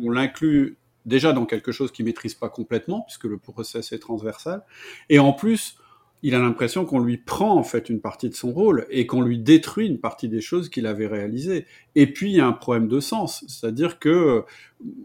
on 0.01 0.09
l'inclut 0.09 0.77
déjà 1.05 1.33
dans 1.33 1.45
quelque 1.45 1.71
chose 1.71 1.91
qu'il 1.91 2.05
maîtrise 2.05 2.33
pas 2.33 2.49
complètement, 2.49 3.01
puisque 3.01 3.25
le 3.25 3.37
process 3.37 3.91
est 3.91 3.99
transversal, 3.99 4.63
et 5.09 5.19
en 5.19 5.33
plus, 5.33 5.77
il 6.25 6.33
a 6.33 6.39
l'impression 6.39 6.85
qu'on 6.85 6.97
lui 6.97 7.17
prend 7.17 7.55
en 7.55 7.61
fait 7.61 7.87
une 7.87 8.01
partie 8.01 8.29
de 8.29 8.33
son 8.33 8.51
rôle 8.51 8.87
et 8.89 9.05
qu'on 9.05 9.21
lui 9.21 9.37
détruit 9.37 9.85
une 9.85 9.99
partie 9.99 10.27
des 10.27 10.41
choses 10.41 10.69
qu'il 10.69 10.87
avait 10.87 11.05
réalisées. 11.05 11.67
Et 11.93 12.11
puis 12.11 12.31
il 12.31 12.37
y 12.37 12.39
a 12.39 12.47
un 12.47 12.51
problème 12.51 12.87
de 12.87 12.99
sens, 12.99 13.45
c'est-à-dire 13.47 13.99
que 13.99 14.41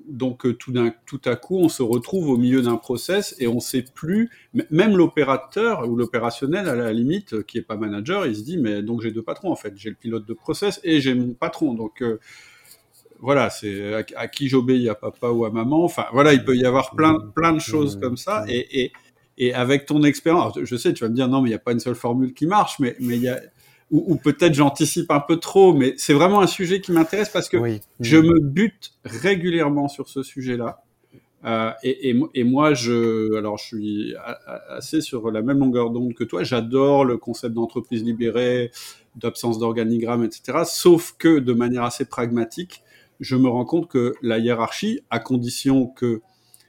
donc 0.09 0.57
tout, 0.57 0.73
d'un, 0.73 0.95
tout 1.05 1.21
à 1.27 1.37
coup 1.37 1.59
on 1.59 1.69
se 1.69 1.83
retrouve 1.83 2.31
au 2.31 2.39
milieu 2.39 2.63
d'un 2.63 2.79
process 2.79 3.37
et 3.39 3.49
on 3.49 3.61
sait 3.61 3.85
plus, 3.95 4.31
même 4.71 4.97
l'opérateur 4.97 5.87
ou 5.87 5.95
l'opérationnel 5.95 6.67
à 6.67 6.75
la 6.75 6.91
limite 6.95 7.43
qui 7.43 7.59
est 7.59 7.63
pas 7.63 7.77
manager, 7.77 8.25
il 8.25 8.35
se 8.35 8.43
dit 8.43 8.57
mais 8.57 8.83
donc 8.83 9.03
j'ai 9.03 9.11
deux 9.11 9.23
patrons 9.23 9.53
en 9.53 9.57
fait, 9.57 9.75
j'ai 9.77 9.91
le 9.91 9.97
pilote 9.97 10.27
de 10.27 10.33
process 10.33 10.81
et 10.85 11.03
j'ai 11.03 11.13
mon 11.13 11.35
patron 11.35 11.75
donc 11.75 12.01
euh, 12.01 12.19
voilà, 13.19 13.51
c'est 13.51 13.93
à, 13.93 14.03
à, 14.17 14.29
qui 14.29 14.49
j'obéis, 14.49 14.89
à 14.89 14.95
papa 14.95 15.29
ou 15.29 15.45
à 15.45 15.51
maman. 15.51 15.85
Enfin, 15.85 16.07
voilà, 16.11 16.33
il 16.33 16.43
peut 16.43 16.57
y 16.57 16.65
avoir 16.65 16.93
plein, 16.93 17.19
plein 17.35 17.53
de 17.53 17.61
choses 17.61 18.01
comme 18.01 18.17
ça. 18.17 18.47
Et, 18.49 18.81
et, 18.81 18.93
et 19.41 19.55
avec 19.55 19.87
ton 19.87 20.03
expérience, 20.05 20.59
je 20.63 20.77
sais, 20.77 20.93
tu 20.93 21.03
vas 21.03 21.11
me 21.11 21.15
dire 21.15 21.27
non, 21.27 21.41
mais 21.41 21.49
il 21.49 21.53
n'y 21.53 21.57
a 21.57 21.61
pas 21.61 21.73
une 21.73 21.81
seule 21.81 21.95
formule 21.95 22.35
qui 22.35 22.47
marche, 22.47 22.79
mais 22.79 22.95
mais 23.01 23.17
il 23.17 23.23
y 23.23 23.29
a 23.29 23.41
ou, 23.91 24.05
ou 24.13 24.17
peut-être 24.17 24.55
j'anticipe 24.55 25.11
un 25.11 25.19
peu 25.19 25.39
trop, 25.39 25.73
mais 25.75 25.95
c'est 25.97 26.13
vraiment 26.13 26.41
un 26.41 26.47
sujet 26.47 26.81
qui 26.81 26.93
m'intéresse 26.93 27.31
parce 27.31 27.49
que 27.49 27.57
oui, 27.57 27.81
je 27.99 28.19
me 28.19 28.39
bute 28.39 28.93
régulièrement 29.05 29.89
sur 29.89 30.09
ce 30.09 30.23
sujet-là. 30.23 30.85
Euh, 31.45 31.71
et, 31.83 32.11
et, 32.11 32.21
et, 32.35 32.45
moi, 32.45 32.75
je, 32.75 33.35
alors, 33.37 33.57
je 33.57 33.65
suis 33.65 34.15
assez 34.69 35.01
sur 35.01 35.31
la 35.31 35.41
même 35.41 35.59
longueur 35.59 35.91
d'onde 35.91 36.13
que 36.13 36.25
toi. 36.25 36.43
J'adore 36.45 37.07
le 37.07 37.17
concept 37.17 37.55
d'entreprise 37.55 38.05
libérée, 38.05 38.71
d'absence 39.17 39.59
d'organigramme, 39.59 40.23
etc. 40.23 40.59
Sauf 40.67 41.15
que, 41.19 41.39
de 41.39 41.53
manière 41.55 41.85
assez 41.85 42.05
pragmatique, 42.05 42.83
je 43.21 43.37
me 43.37 43.49
rends 43.49 43.65
compte 43.65 43.89
que 43.89 44.15
la 44.23 44.39
hiérarchie, 44.39 45.01
à 45.09 45.19
condition 45.19 45.87
que 45.87 46.21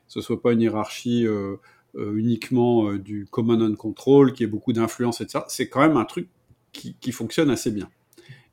ce 0.08 0.22
soit 0.22 0.42
pas 0.42 0.52
une 0.54 0.62
hiérarchie 0.62 1.26
euh, 1.26 1.32
euh, 1.32 1.58
uniquement 1.96 2.90
euh, 2.90 3.00
du 3.00 3.28
common 3.30 3.62
on 3.62 3.76
control, 3.76 4.34
qui 4.34 4.44
ait 4.44 4.48
beaucoup 4.48 4.74
d'influence, 4.74 5.22
etc., 5.22 5.44
c'est 5.48 5.70
quand 5.70 5.82
même 5.82 5.98
un 5.98 6.06
truc 6.06 6.28
qui, 6.72 6.96
qui 7.00 7.12
fonctionne 7.12 7.50
assez 7.50 7.72
bien. 7.72 7.90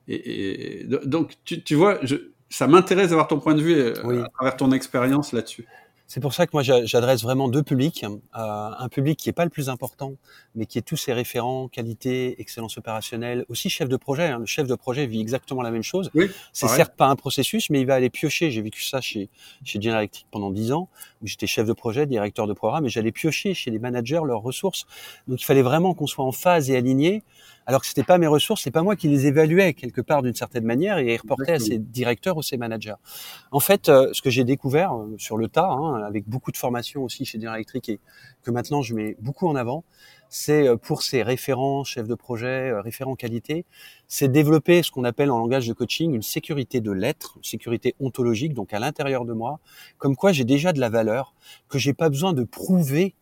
Et, 0.08 0.80
et 0.80 0.84
donc, 0.84 1.34
tu, 1.44 1.62
tu 1.62 1.74
vois, 1.74 1.98
je, 2.02 2.16
ça 2.50 2.66
m'intéresse 2.66 3.10
d'avoir 3.10 3.28
ton 3.28 3.40
point 3.40 3.54
de 3.54 3.62
vue 3.62 3.74
euh, 3.74 3.94
oui. 4.04 4.18
à 4.18 4.28
travers 4.28 4.56
ton 4.56 4.72
expérience 4.72 5.32
là-dessus. 5.32 5.66
C'est 6.10 6.20
pour 6.20 6.32
ça 6.32 6.46
que 6.46 6.52
moi 6.54 6.62
j'adresse 6.62 7.22
vraiment 7.22 7.50
deux 7.50 7.62
publics. 7.62 8.02
Euh, 8.02 8.08
un 8.34 8.88
public 8.88 9.18
qui 9.18 9.28
est 9.28 9.34
pas 9.34 9.44
le 9.44 9.50
plus 9.50 9.68
important, 9.68 10.14
mais 10.54 10.64
qui 10.64 10.78
est 10.78 10.82
tous 10.82 10.96
ces 10.96 11.12
référents, 11.12 11.68
qualité, 11.68 12.40
excellence 12.40 12.78
opérationnelle, 12.78 13.44
aussi 13.50 13.68
chef 13.68 13.90
de 13.90 13.96
projet. 13.98 14.28
Hein. 14.28 14.38
Le 14.38 14.46
chef 14.46 14.66
de 14.66 14.74
projet 14.74 15.04
vit 15.04 15.20
exactement 15.20 15.60
la 15.60 15.70
même 15.70 15.82
chose. 15.82 16.10
Oui, 16.14 16.30
c'est 16.54 16.66
certes 16.66 16.96
pas 16.96 17.08
un 17.08 17.16
processus, 17.16 17.68
mais 17.68 17.82
il 17.82 17.86
va 17.86 17.94
aller 17.94 18.08
piocher. 18.08 18.50
J'ai 18.50 18.62
vécu 18.62 18.82
ça 18.82 19.02
chez 19.02 19.28
chez 19.64 19.82
General 19.82 20.00
Electric 20.00 20.26
pendant 20.30 20.50
dix 20.50 20.72
ans, 20.72 20.88
où 21.22 21.26
j'étais 21.26 21.46
chef 21.46 21.66
de 21.66 21.72
projet, 21.72 22.06
directeur 22.06 22.46
de 22.46 22.52
programme, 22.52 22.86
et 22.86 22.88
j'allais 22.88 23.12
piocher 23.12 23.54
chez 23.54 23.70
les 23.70 23.78
managers 23.78 24.20
leurs 24.24 24.42
ressources. 24.42 24.86
Donc 25.26 25.40
il 25.40 25.44
fallait 25.44 25.62
vraiment 25.62 25.94
qu'on 25.94 26.06
soit 26.06 26.24
en 26.24 26.32
phase 26.32 26.70
et 26.70 26.76
aligné 26.76 27.22
alors 27.68 27.82
que 27.82 27.86
c'était 27.86 28.02
pas 28.02 28.16
mes 28.16 28.26
ressources, 28.26 28.62
c'est 28.62 28.70
pas 28.70 28.82
moi 28.82 28.96
qui 28.96 29.08
les 29.08 29.26
évaluais 29.26 29.74
quelque 29.74 30.00
part 30.00 30.22
d'une 30.22 30.34
certaine 30.34 30.64
manière 30.64 30.96
et 30.96 31.04
les 31.04 31.18
reportais 31.18 31.52
à 31.52 31.58
ces 31.58 31.76
directeurs 31.76 32.38
ou 32.38 32.42
ces 32.42 32.56
managers. 32.56 32.94
En 33.52 33.60
fait, 33.60 33.90
euh, 33.90 34.08
ce 34.14 34.22
que 34.22 34.30
j'ai 34.30 34.44
découvert 34.44 34.94
euh, 34.94 35.14
sur 35.18 35.36
le 35.36 35.48
tas, 35.48 35.68
hein, 35.68 36.02
avec 36.02 36.26
beaucoup 36.26 36.50
de 36.50 36.56
formations 36.56 37.04
aussi 37.04 37.26
chez 37.26 37.38
General 37.38 37.56
Electric 37.56 37.90
et 37.90 38.00
que 38.42 38.50
maintenant 38.50 38.80
je 38.80 38.94
mets 38.94 39.16
beaucoup 39.20 39.46
en 39.48 39.54
avant, 39.54 39.84
c'est 40.28 40.68
euh, 40.68 40.76
pour 40.76 41.02
ces 41.02 41.22
référents, 41.22 41.84
chefs 41.84 42.08
de 42.08 42.14
projet, 42.14 42.72
référents 42.80 43.16
qualité, 43.16 43.64
c'est 44.06 44.28
développer 44.28 44.82
ce 44.82 44.90
qu'on 44.90 45.04
appelle 45.04 45.30
en 45.30 45.38
langage 45.38 45.66
de 45.66 45.72
coaching 45.72 46.14
une 46.14 46.22
sécurité 46.22 46.80
de 46.80 46.92
l'être, 46.92 47.34
une 47.36 47.44
sécurité 47.44 47.94
ontologique, 48.00 48.54
donc 48.54 48.72
à 48.72 48.78
l'intérieur 48.78 49.24
de 49.24 49.32
moi, 49.32 49.60
comme 49.98 50.16
quoi 50.16 50.32
j'ai 50.32 50.44
déjà 50.44 50.72
de 50.72 50.80
la 50.80 50.88
valeur, 50.88 51.34
que 51.68 51.78
j'ai 51.78 51.94
pas 51.94 52.08
besoin 52.08 52.32
de 52.32 52.44
prouver 52.44 53.14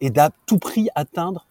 et 0.00 0.10
d'à 0.10 0.30
tout 0.46 0.58
prix 0.58 0.88
atteindre 0.94 1.46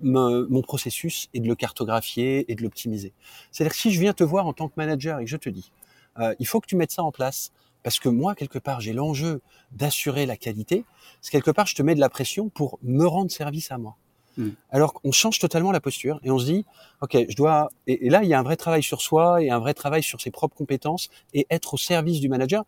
mon 0.00 0.62
processus 0.62 1.28
et 1.34 1.40
de 1.40 1.48
le 1.48 1.54
cartographier 1.54 2.50
et 2.50 2.54
de 2.54 2.62
l'optimiser. 2.62 3.12
C'est-à-dire 3.50 3.72
que 3.72 3.78
si 3.78 3.90
je 3.90 4.00
viens 4.00 4.12
te 4.12 4.24
voir 4.24 4.46
en 4.46 4.52
tant 4.52 4.68
que 4.68 4.74
manager 4.76 5.18
et 5.18 5.24
que 5.24 5.30
je 5.30 5.36
te 5.36 5.48
dis, 5.48 5.72
euh, 6.18 6.34
il 6.38 6.46
faut 6.46 6.60
que 6.60 6.66
tu 6.66 6.76
mettes 6.76 6.92
ça 6.92 7.02
en 7.02 7.12
place, 7.12 7.52
parce 7.82 7.98
que 7.98 8.08
moi, 8.08 8.34
quelque 8.34 8.58
part, 8.58 8.80
j'ai 8.80 8.92
l'enjeu 8.92 9.40
d'assurer 9.72 10.26
la 10.26 10.36
qualité, 10.36 10.84
c'est 11.20 11.30
quelque 11.30 11.50
part, 11.50 11.66
je 11.66 11.74
te 11.74 11.82
mets 11.82 11.94
de 11.94 12.00
la 12.00 12.08
pression 12.08 12.48
pour 12.48 12.78
me 12.82 13.06
rendre 13.06 13.30
service 13.30 13.70
à 13.70 13.78
moi. 13.78 13.96
Mmh. 14.38 14.48
Alors 14.70 14.94
qu'on 14.94 15.12
change 15.12 15.38
totalement 15.38 15.72
la 15.72 15.80
posture 15.80 16.20
et 16.22 16.30
on 16.30 16.38
se 16.38 16.46
dit, 16.46 16.64
ok, 17.02 17.26
je 17.28 17.36
dois. 17.36 17.68
Et, 17.86 18.06
et, 18.06 18.10
là, 18.10 18.22
il 18.22 18.28
y 18.28 18.34
a 18.34 18.38
un 18.38 18.42
vrai 18.42 18.56
travail 18.56 18.82
sur 18.82 19.02
soi 19.02 19.42
et 19.42 19.50
un 19.50 19.58
vrai 19.58 19.74
travail 19.74 20.02
sur 20.02 20.20
ses 20.20 20.30
propres 20.30 20.56
compétences 20.56 21.10
et 21.34 21.46
être 21.50 21.74
au 21.74 21.76
service 21.76 22.20
du 22.20 22.28
manager. 22.28 22.64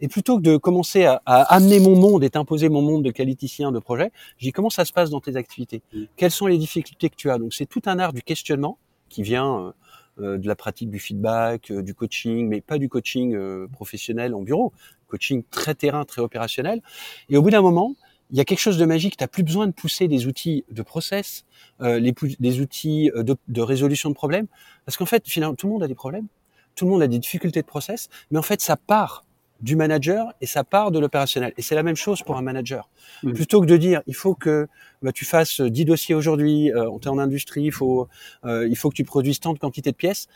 Et 0.00 0.08
plutôt 0.08 0.36
que 0.38 0.42
de 0.42 0.56
commencer 0.56 1.04
à, 1.04 1.22
à, 1.24 1.42
amener 1.54 1.80
mon 1.80 1.96
monde 1.96 2.24
et 2.24 2.30
t'imposer 2.30 2.68
mon 2.68 2.82
monde 2.82 3.04
de 3.04 3.10
qualiticien 3.10 3.72
de 3.72 3.78
projet, 3.78 4.12
j'ai 4.38 4.52
comment 4.52 4.70
ça 4.70 4.84
se 4.84 4.92
passe 4.92 5.10
dans 5.10 5.20
tes 5.20 5.36
activités? 5.36 5.82
Mm. 5.92 6.02
Quelles 6.16 6.30
sont 6.30 6.46
les 6.46 6.58
difficultés 6.58 7.08
que 7.08 7.16
tu 7.16 7.30
as? 7.30 7.38
Donc 7.38 7.54
c'est 7.54 7.66
tout 7.66 7.82
un 7.86 7.98
art 7.98 8.12
du 8.12 8.22
questionnement 8.22 8.78
qui 9.08 9.22
vient 9.22 9.58
euh, 9.58 9.72
euh, 10.20 10.38
de 10.38 10.46
la 10.46 10.54
pratique 10.54 10.90
du 10.90 11.00
feedback, 11.00 11.72
euh, 11.72 11.82
du 11.82 11.92
coaching, 11.92 12.46
mais 12.46 12.60
pas 12.60 12.78
du 12.78 12.88
coaching 12.88 13.34
euh, 13.34 13.66
professionnel 13.66 14.32
en 14.32 14.42
bureau, 14.42 14.72
coaching 15.08 15.42
très 15.50 15.74
terrain, 15.74 16.04
très 16.04 16.22
opérationnel. 16.22 16.82
Et 17.28 17.36
au 17.36 17.42
bout 17.42 17.50
d'un 17.50 17.62
moment, 17.62 17.96
il 18.30 18.36
y 18.36 18.40
a 18.40 18.44
quelque 18.44 18.60
chose 18.60 18.78
de 18.78 18.84
magique. 18.84 19.16
Tu 19.16 19.22
n'as 19.24 19.28
plus 19.28 19.42
besoin 19.42 19.66
de 19.66 19.72
pousser 19.72 20.08
des 20.08 20.26
outils 20.26 20.64
de 20.70 20.82
process, 20.82 21.44
euh, 21.80 21.98
les, 21.98 22.14
des 22.40 22.60
outils 22.60 23.10
de, 23.14 23.36
de 23.48 23.60
résolution 23.60 24.08
de 24.10 24.14
problèmes, 24.14 24.46
parce 24.84 24.96
qu'en 24.96 25.06
fait, 25.06 25.28
finalement, 25.28 25.54
tout 25.54 25.66
le 25.66 25.72
monde 25.74 25.82
a 25.82 25.88
des 25.88 25.94
problèmes, 25.94 26.26
tout 26.74 26.84
le 26.84 26.90
monde 26.90 27.02
a 27.02 27.06
des 27.06 27.18
difficultés 27.18 27.60
de 27.60 27.66
process, 27.66 28.08
mais 28.30 28.38
en 28.38 28.42
fait, 28.42 28.60
ça 28.60 28.76
part 28.76 29.24
du 29.60 29.76
manager 29.76 30.32
et 30.40 30.46
ça 30.46 30.64
part 30.64 30.90
de 30.90 30.98
l'opérationnel. 30.98 31.52
Et 31.56 31.62
c'est 31.62 31.74
la 31.74 31.82
même 31.82 31.96
chose 31.96 32.22
pour 32.22 32.36
un 32.36 32.42
manager. 32.42 32.90
Mmh. 33.22 33.32
Plutôt 33.32 33.60
que 33.60 33.66
de 33.66 33.76
dire 33.76 34.02
il 34.06 34.14
faut 34.14 34.34
que 34.34 34.68
bah, 35.02 35.12
tu 35.12 35.24
fasses 35.24 35.60
10 35.60 35.84
dossiers 35.84 36.14
aujourd'hui, 36.14 36.70
euh, 36.70 36.90
on 36.90 36.98
est 36.98 37.08
en 37.08 37.18
industrie, 37.18 37.64
il 37.64 37.72
faut, 37.72 38.08
euh, 38.44 38.68
il 38.68 38.76
faut 38.76 38.90
que 38.90 38.96
tu 38.96 39.04
produises 39.04 39.40
tant 39.40 39.54
de 39.54 39.58
quantité 39.58 39.90
de 39.90 39.96
pièces. 39.96 40.28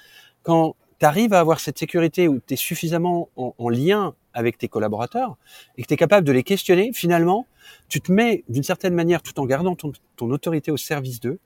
Quand 0.43 0.77
tu 0.99 1.07
arrives 1.07 1.33
à 1.33 1.41
avoir 1.41 1.61
cette 1.61 1.79
sécurité 1.79 2.29
où 2.29 2.41
tu 2.45 2.55
es 2.55 2.57
suffisamment 2.57 3.29
en, 3.37 3.55
en, 3.59 3.69
lien 3.69 4.15
avec 4.33 4.59
tes 4.59 4.69
collaborateurs 4.69 5.37
et 5.77 5.83
que 5.83 5.89
tu 5.89 5.95
es 5.95 5.97
capable 5.97 6.27
de 6.27 6.33
les 6.33 6.43
questionner, 6.43 6.93
finalement, 6.93 7.47
tu 7.89 8.01
te 8.01 8.13
mets 8.13 8.45
d'une 8.49 8.63
certaine 8.63 8.95
manière, 8.95 9.23
tout 9.23 9.39
en 9.41 9.47
gardant 9.47 9.75
ton, 9.75 9.93
autorité 10.21 10.71
au 10.71 10.77
service 10.77 11.21
d'eux, 11.21 11.39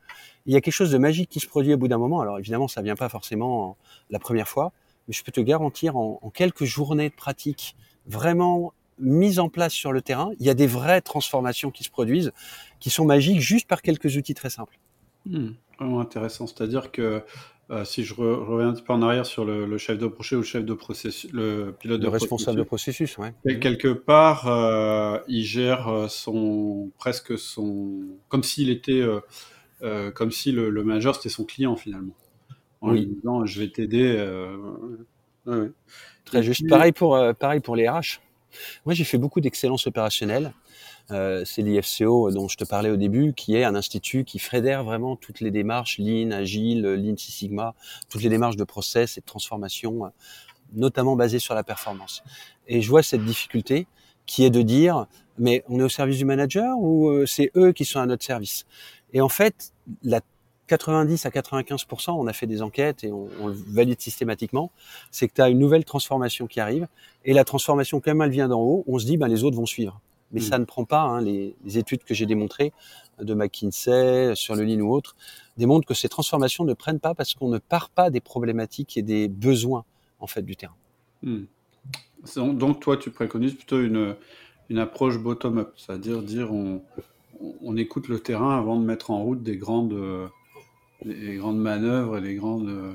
il 0.47 0.53
y 0.53 0.57
a 0.57 0.61
quelque 0.61 0.75
chose 0.75 0.91
de 0.91 0.99
magique 0.99 1.31
qui 1.31 1.41
se 1.41 1.47
produit 1.47 1.75
au 1.75 1.77
bout 1.77 1.89
d'un 1.89 1.99
moment. 1.99 2.21
Alors 2.21 2.39
évidemment, 2.39 2.69
ça 2.69 2.83
vient 2.83 2.97
pas 2.97 3.09
forcément 3.09 3.77
la 4.11 4.19
première 4.19 4.49
fois, 4.49 4.73
mais 5.07 5.15
je 5.15 5.23
peux 5.23 5.33
te 5.33 5.41
garantir 5.41 5.97
en, 5.97 6.19
quelques 6.35 6.65
journées 6.65 7.11
de 7.11 7.15
pratique 7.15 7.77
vraiment 8.07 8.73
mises 8.99 9.39
en 9.39 9.49
place 9.49 9.73
sur 9.73 9.93
le 9.93 10.03
terrain, 10.03 10.31
il 10.39 10.47
y 10.47 10.51
a 10.51 10.55
des 10.55 10.67
vraies 10.67 11.01
transformations 11.01 11.71
qui 11.71 11.83
se 11.83 11.91
produisent, 11.91 12.33
qui 12.79 12.91
sont 12.91 13.05
magiques 13.05 13.41
juste 13.41 13.67
par 13.67 13.83
quelques 13.83 14.17
outils 14.17 14.35
très 14.35 14.51
simples. 14.51 14.79
Mmh, 15.27 15.51
vraiment 15.79 16.01
intéressant. 16.01 16.47
C'est-à-dire 16.47 16.93
que 16.93 17.25
euh, 17.71 17.85
si 17.85 18.05
je, 18.05 18.15
re, 18.15 18.47
reviens 18.47 18.69
un 18.69 18.73
petit 18.73 18.83
peu 18.83 18.93
en 18.93 19.03
arrière 19.03 19.25
sur 19.25 19.45
le, 19.45 19.67
le, 19.67 19.79
chef 19.79 19.99
de 19.99 20.07
projet 20.07 20.37
ou 20.37 20.41
le 20.41 20.45
chef 20.45 20.65
de 20.65 20.75
processus, 20.75 21.31
le 21.33 21.75
pilote 21.79 22.01
le 22.01 22.05
de 22.05 22.09
responsable 22.11 22.59
de 22.59 22.65
processus, 22.65 23.17
ouais. 23.19 23.33
Et 23.47 23.59
quelque 23.61 23.93
part, 23.93 24.47
euh, 24.47 25.19
il 25.29 25.45
gère 25.45 25.89
euh, 25.89 26.09
son 26.09 26.91
presque 26.99 27.39
son 27.39 28.01
comme 28.29 28.43
s'il 28.43 28.69
était 28.69 29.03
euh, 29.83 30.11
comme 30.11 30.33
si 30.33 30.53
le, 30.53 30.71
le 30.71 30.85
manager 30.85 31.15
c'était 31.15 31.29
son 31.29 31.45
client 31.45 31.77
finalement 31.77 32.15
en 32.81 32.93
oui. 32.93 33.01
lui 33.01 33.07
disant 33.07 33.47
je 33.47 33.61
vais 33.61 33.69
t'aider. 33.69 34.13
Ouais. 35.47 35.71
Très 36.25 36.41
Et 36.41 36.43
juste. 36.43 36.61
Puis... 36.61 36.69
Pareil 36.69 36.93
pour 36.93 37.19
pareil 37.39 37.61
pour 37.61 37.77
les 37.77 37.89
RH. 37.89 38.21
Moi, 38.85 38.95
j'ai 38.95 39.05
fait 39.05 39.19
beaucoup 39.19 39.41
d'excellence 39.41 39.87
opérationnelle. 39.87 40.53
Euh, 41.11 41.43
c'est 41.45 41.63
l'IFCO 41.63 42.31
dont 42.31 42.49
je 42.49 42.57
te 42.57 42.65
parlais 42.65 42.91
au 42.91 42.97
début, 42.97 43.33
qui 43.35 43.57
est 43.57 43.65
un 43.65 43.75
institut 43.75 44.25
qui 44.25 44.39
fédère 44.39 44.85
vraiment 44.85 45.17
toutes 45.17 45.41
les 45.41 45.51
démarches 45.51 45.99
Lean, 45.99 46.31
Agile, 46.31 46.83
Lean 46.83 47.17
Six 47.17 47.33
Sigma, 47.33 47.75
toutes 48.09 48.23
les 48.23 48.29
démarches 48.29 48.57
de 48.57 48.65
process 48.65 49.19
et 49.19 49.21
de 49.21 49.27
transformation, 49.27 50.13
notamment 50.75 51.17
basées 51.17 51.39
sur 51.39 51.55
la 51.55 51.65
performance. 51.65 52.23
Et 52.69 52.81
je 52.81 52.89
vois 52.89 53.03
cette 53.03 53.25
difficulté 53.25 53.87
qui 54.27 54.45
est 54.45 54.51
de 54.51 54.63
dire, 54.63 55.07
mais 55.39 55.65
on 55.69 55.81
est 55.81 55.83
au 55.83 55.89
service 55.89 56.19
du 56.19 56.25
manager 56.25 56.79
ou 56.79 57.09
euh, 57.09 57.27
c'est 57.27 57.51
eux 57.57 57.73
qui 57.73 57.85
sont 57.85 58.01
à 58.01 58.07
notre 58.07 58.25
service? 58.25 58.65
Et 59.13 59.21
en 59.21 59.29
fait, 59.29 59.73
la 60.03 60.21
90 60.69 61.27
à 61.27 61.31
95%, 61.31 62.13
on 62.13 62.27
a 62.27 62.33
fait 62.33 62.47
des 62.47 62.63
enquêtes 62.63 63.05
et 63.05 63.13
on, 63.13 63.29
le 63.47 63.53
valide 63.53 64.01
systématiquement, 64.01 64.71
c'est 65.11 65.29
que 65.29 65.35
tu 65.35 65.43
as 65.43 65.51
une 65.51 65.59
nouvelle 65.59 65.85
transformation 65.85 66.47
qui 66.47 66.61
arrive 66.61 66.87
et 67.25 67.35
la 67.35 67.45
transformation, 67.45 68.01
comme 68.01 68.23
elle 68.23 68.31
vient 68.31 68.49
d'en 68.49 68.61
haut, 68.61 68.85
on 68.87 68.99
se 68.99 69.05
dit 69.05 69.17
ben 69.17 69.29
les 69.29 69.45
autres 69.45 69.57
vont 69.57 69.67
suivre. 69.67 70.01
Mais 70.33 70.41
mmh. 70.41 70.45
ça 70.45 70.59
ne 70.59 70.65
prend 70.65 70.85
pas. 70.85 71.03
Hein, 71.03 71.21
les, 71.21 71.55
les, 71.65 71.79
études 71.79 72.05
que 72.05 72.15
j'ai 72.15 72.27
démontrées 72.27 72.73
de 73.21 73.35
McKinsey 73.35 74.35
sur 74.35 74.55
le 74.57 74.65
Lean 74.65 74.81
ou 74.81 74.93
autre 74.93 75.15
démontrent 75.57 75.87
que 75.87 75.95
ces 75.95 76.09
transformations 76.09 76.65
ne 76.65 76.75
prennent 76.75 77.01
pas 77.01 77.15
parce 77.15 77.35
qu'on 77.35 77.49
ne 77.49 77.59
part 77.59 77.91
pas 77.91 78.11
des 78.11 78.21
problématiques 78.21 78.97
et 78.97 79.03
des 79.03 79.29
besoins 79.29 79.85
en 80.21 80.27
fait 80.27 80.43
du 80.43 80.57
terrain. 80.57 80.77
Mmh. 81.23 81.45
Donc 82.55 82.81
toi, 82.81 82.97
tu 82.97 83.11
préconises 83.11 83.55
plutôt 83.55 83.81
une, 83.81 84.17
une 84.71 84.79
approche 84.79 85.19
bottom-up, 85.19 85.75
c'est-à-dire 85.77 86.23
dire 86.23 86.53
on, 86.53 86.83
on 87.61 87.77
écoute 87.77 88.09
le 88.09 88.21
terrain 88.21 88.57
avant 88.57 88.79
de 88.79 88.85
mettre 88.85 89.11
en 89.11 89.23
route 89.23 89.43
des 89.43 89.57
grandes 89.57 90.31
les 91.05 91.37
grandes 91.37 91.59
manœuvres 91.59 92.19
et 92.19 92.21
les 92.21 92.35
grandes. 92.35 92.69
Euh, 92.69 92.93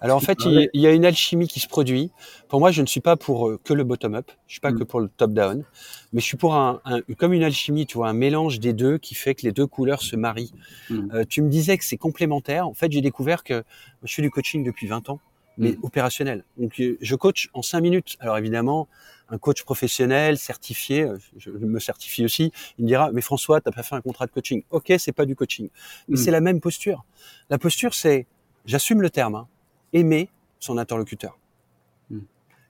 Alors 0.00 0.16
en 0.16 0.20
fait, 0.20 0.38
il 0.44 0.68
y, 0.74 0.86
a 0.86 0.92
une 0.92 1.04
alchimie 1.04 1.48
qui 1.48 1.60
se 1.60 1.68
produit. 1.68 2.10
Pour 2.48 2.60
moi, 2.60 2.70
je 2.70 2.82
ne 2.82 2.86
suis 2.86 3.00
pas 3.00 3.16
pour 3.16 3.48
euh, 3.48 3.60
que 3.62 3.72
le 3.74 3.84
bottom-up. 3.84 4.30
Je 4.46 4.52
suis 4.52 4.60
pas 4.60 4.70
mm. 4.70 4.78
que 4.78 4.84
pour 4.84 5.00
le 5.00 5.08
top-down, 5.08 5.64
mais 6.12 6.20
je 6.20 6.24
suis 6.24 6.36
pour 6.36 6.54
un, 6.54 6.80
un, 6.84 7.00
comme 7.18 7.32
une 7.32 7.42
alchimie, 7.42 7.86
tu 7.86 7.98
vois, 7.98 8.08
un 8.08 8.14
mélange 8.14 8.60
des 8.60 8.72
deux 8.72 8.98
qui 8.98 9.14
fait 9.14 9.34
que 9.34 9.42
les 9.42 9.52
deux 9.52 9.66
couleurs 9.66 10.02
se 10.02 10.16
marient. 10.16 10.52
Mm. 10.90 11.10
Euh, 11.14 11.24
tu 11.28 11.42
me 11.42 11.48
disais 11.48 11.76
que 11.78 11.84
c'est 11.84 11.96
complémentaire. 11.96 12.66
En 12.66 12.74
fait, 12.74 12.90
j'ai 12.92 13.00
découvert 13.00 13.44
que 13.44 13.64
je 14.04 14.14
fais 14.14 14.22
du 14.22 14.30
coaching 14.30 14.64
depuis 14.64 14.86
20 14.86 15.10
ans, 15.10 15.20
mais 15.58 15.72
mm. 15.72 15.78
opérationnel. 15.82 16.44
Donc, 16.56 16.80
euh, 16.80 16.96
je 17.00 17.14
coach 17.14 17.50
en 17.52 17.62
5 17.62 17.80
minutes. 17.80 18.16
Alors 18.20 18.38
évidemment, 18.38 18.88
un 19.28 19.38
coach 19.38 19.62
professionnel 19.62 20.38
certifié, 20.38 21.02
euh, 21.02 21.18
je 21.36 21.50
me 21.50 21.78
certifie 21.78 22.24
aussi, 22.24 22.52
il 22.78 22.84
me 22.84 22.88
dira 22.88 23.10
mais 23.12 23.20
François, 23.20 23.60
t'as 23.60 23.72
pas 23.72 23.82
fait 23.82 23.94
un 23.94 24.00
contrat 24.00 24.26
de 24.26 24.30
coaching. 24.30 24.62
Ok, 24.70 24.92
c'est 24.98 25.12
pas 25.12 25.26
du 25.26 25.36
coaching, 25.36 25.68
mais 26.08 26.14
mmh. 26.14 26.16
c'est 26.16 26.30
la 26.30 26.40
même 26.40 26.60
posture. 26.60 27.04
La 27.50 27.58
posture, 27.58 27.94
c'est 27.94 28.26
j'assume 28.64 29.02
le 29.02 29.10
terme, 29.10 29.34
hein, 29.34 29.48
aimer 29.92 30.30
son 30.60 30.78
interlocuteur. 30.78 31.38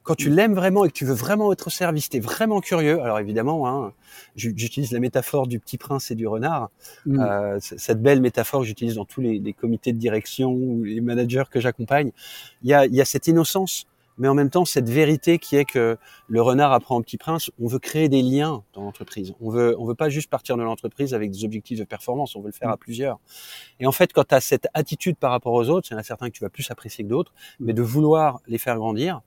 Quand 0.09 0.15
tu 0.15 0.31
l'aimes 0.31 0.55
vraiment 0.55 0.87
et 0.87 0.89
que 0.89 0.95
tu 0.95 1.05
veux 1.05 1.13
vraiment 1.13 1.53
être 1.53 1.67
au 1.67 1.71
service, 1.71 2.09
t'es 2.09 2.19
vraiment 2.19 2.63
curieux. 2.63 2.99
Alors 3.03 3.19
évidemment, 3.19 3.69
hein, 3.69 3.93
j'utilise 4.37 4.91
la 4.91 5.01
métaphore 5.01 5.47
du 5.47 5.61
petit 5.61 5.77
prince 5.77 6.11
et 6.11 6.15
du 6.15 6.27
renard. 6.27 6.71
Mmh. 7.05 7.21
Euh, 7.21 7.59
cette 7.61 8.01
belle 8.01 8.23
métaphore 8.23 8.63
que 8.63 8.67
j'utilise 8.67 8.95
dans 8.95 9.05
tous 9.05 9.21
les, 9.21 9.39
les, 9.39 9.53
comités 9.53 9.93
de 9.93 9.99
direction 9.99 10.51
ou 10.51 10.83
les 10.83 11.03
managers 11.03 11.43
que 11.51 11.61
j'accompagne. 11.61 12.13
Il 12.63 12.71
y 12.71 12.73
a, 12.73 12.87
y 12.87 13.03
a 13.03 13.05
cette 13.05 13.27
innocence 13.27 13.87
mais 14.19 14.29
en 14.29 14.35
même 14.35 14.51
temps 14.51 14.65
cette 14.65 14.89
vérité 14.89 15.39
qui 15.39 15.57
est 15.57 15.65
que 15.65 15.97
le 16.27 16.43
renard 16.43 16.73
apprend 16.73 16.97
au 16.97 17.03
petit 17.03 17.19
prince. 17.19 17.51
On 17.61 17.67
veut 17.67 17.79
créer 17.79 18.09
des 18.09 18.23
liens 18.23 18.65
dans 18.75 18.83
l'entreprise. 18.83 19.35
On 19.41 19.51
veut, 19.51 19.77
on 19.79 19.85
veut 19.85 19.95
pas 19.95 20.09
juste 20.09 20.29
partir 20.29 20.57
de 20.57 20.63
l'entreprise 20.63 21.15
avec 21.15 21.31
des 21.31 21.45
objectifs 21.45 21.79
de 21.79 21.85
performance. 21.85 22.37
On 22.37 22.41
veut 22.41 22.49
le 22.49 22.53
faire 22.53 22.71
à 22.71 22.75
mm. 22.75 22.79
plusieurs. 22.79 23.21
Et 23.81 23.87
en 23.87 23.93
fait, 23.93 24.13
quand 24.13 24.25
tu 24.25 24.35
as 24.35 24.41
cette 24.41 24.69
attitude 24.75 25.17
par 25.17 25.31
rapport 25.31 25.53
aux 25.53 25.69
autres, 25.69 25.89
il 25.91 25.95
y 25.95 25.97
en 25.97 26.01
a 26.01 26.03
certains 26.03 26.29
que 26.29 26.35
tu 26.35 26.43
vas 26.43 26.51
plus 26.51 26.71
apprécier 26.71 27.05
que 27.05 27.09
d'autres, 27.09 27.33
mais 27.61 27.73
de 27.73 27.83
vouloir 27.83 28.41
les 28.47 28.59
faire 28.59 28.77
grandir, 28.77 29.23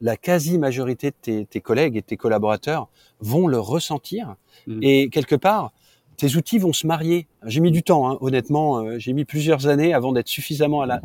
la 0.00 0.16
quasi-majorité 0.16 1.10
de 1.10 1.16
tes, 1.20 1.46
tes, 1.46 1.60
collègues 1.60 1.96
et 1.96 2.02
tes 2.02 2.16
collaborateurs 2.16 2.88
vont 3.20 3.46
le 3.46 3.58
ressentir. 3.58 4.36
Mm. 4.66 4.78
Et 4.82 5.08
quelque 5.10 5.36
part, 5.36 5.72
tes 6.16 6.36
outils 6.36 6.58
vont 6.58 6.72
se 6.72 6.86
marier. 6.86 7.26
J'ai 7.46 7.60
mis 7.60 7.70
du 7.70 7.82
temps, 7.82 8.10
hein, 8.10 8.18
honnêtement. 8.20 8.78
Euh, 8.78 8.98
j'ai 8.98 9.12
mis 9.12 9.24
plusieurs 9.24 9.66
années 9.68 9.94
avant 9.94 10.12
d'être 10.12 10.28
suffisamment 10.28 10.82
à 10.82 10.86
la 10.86 11.00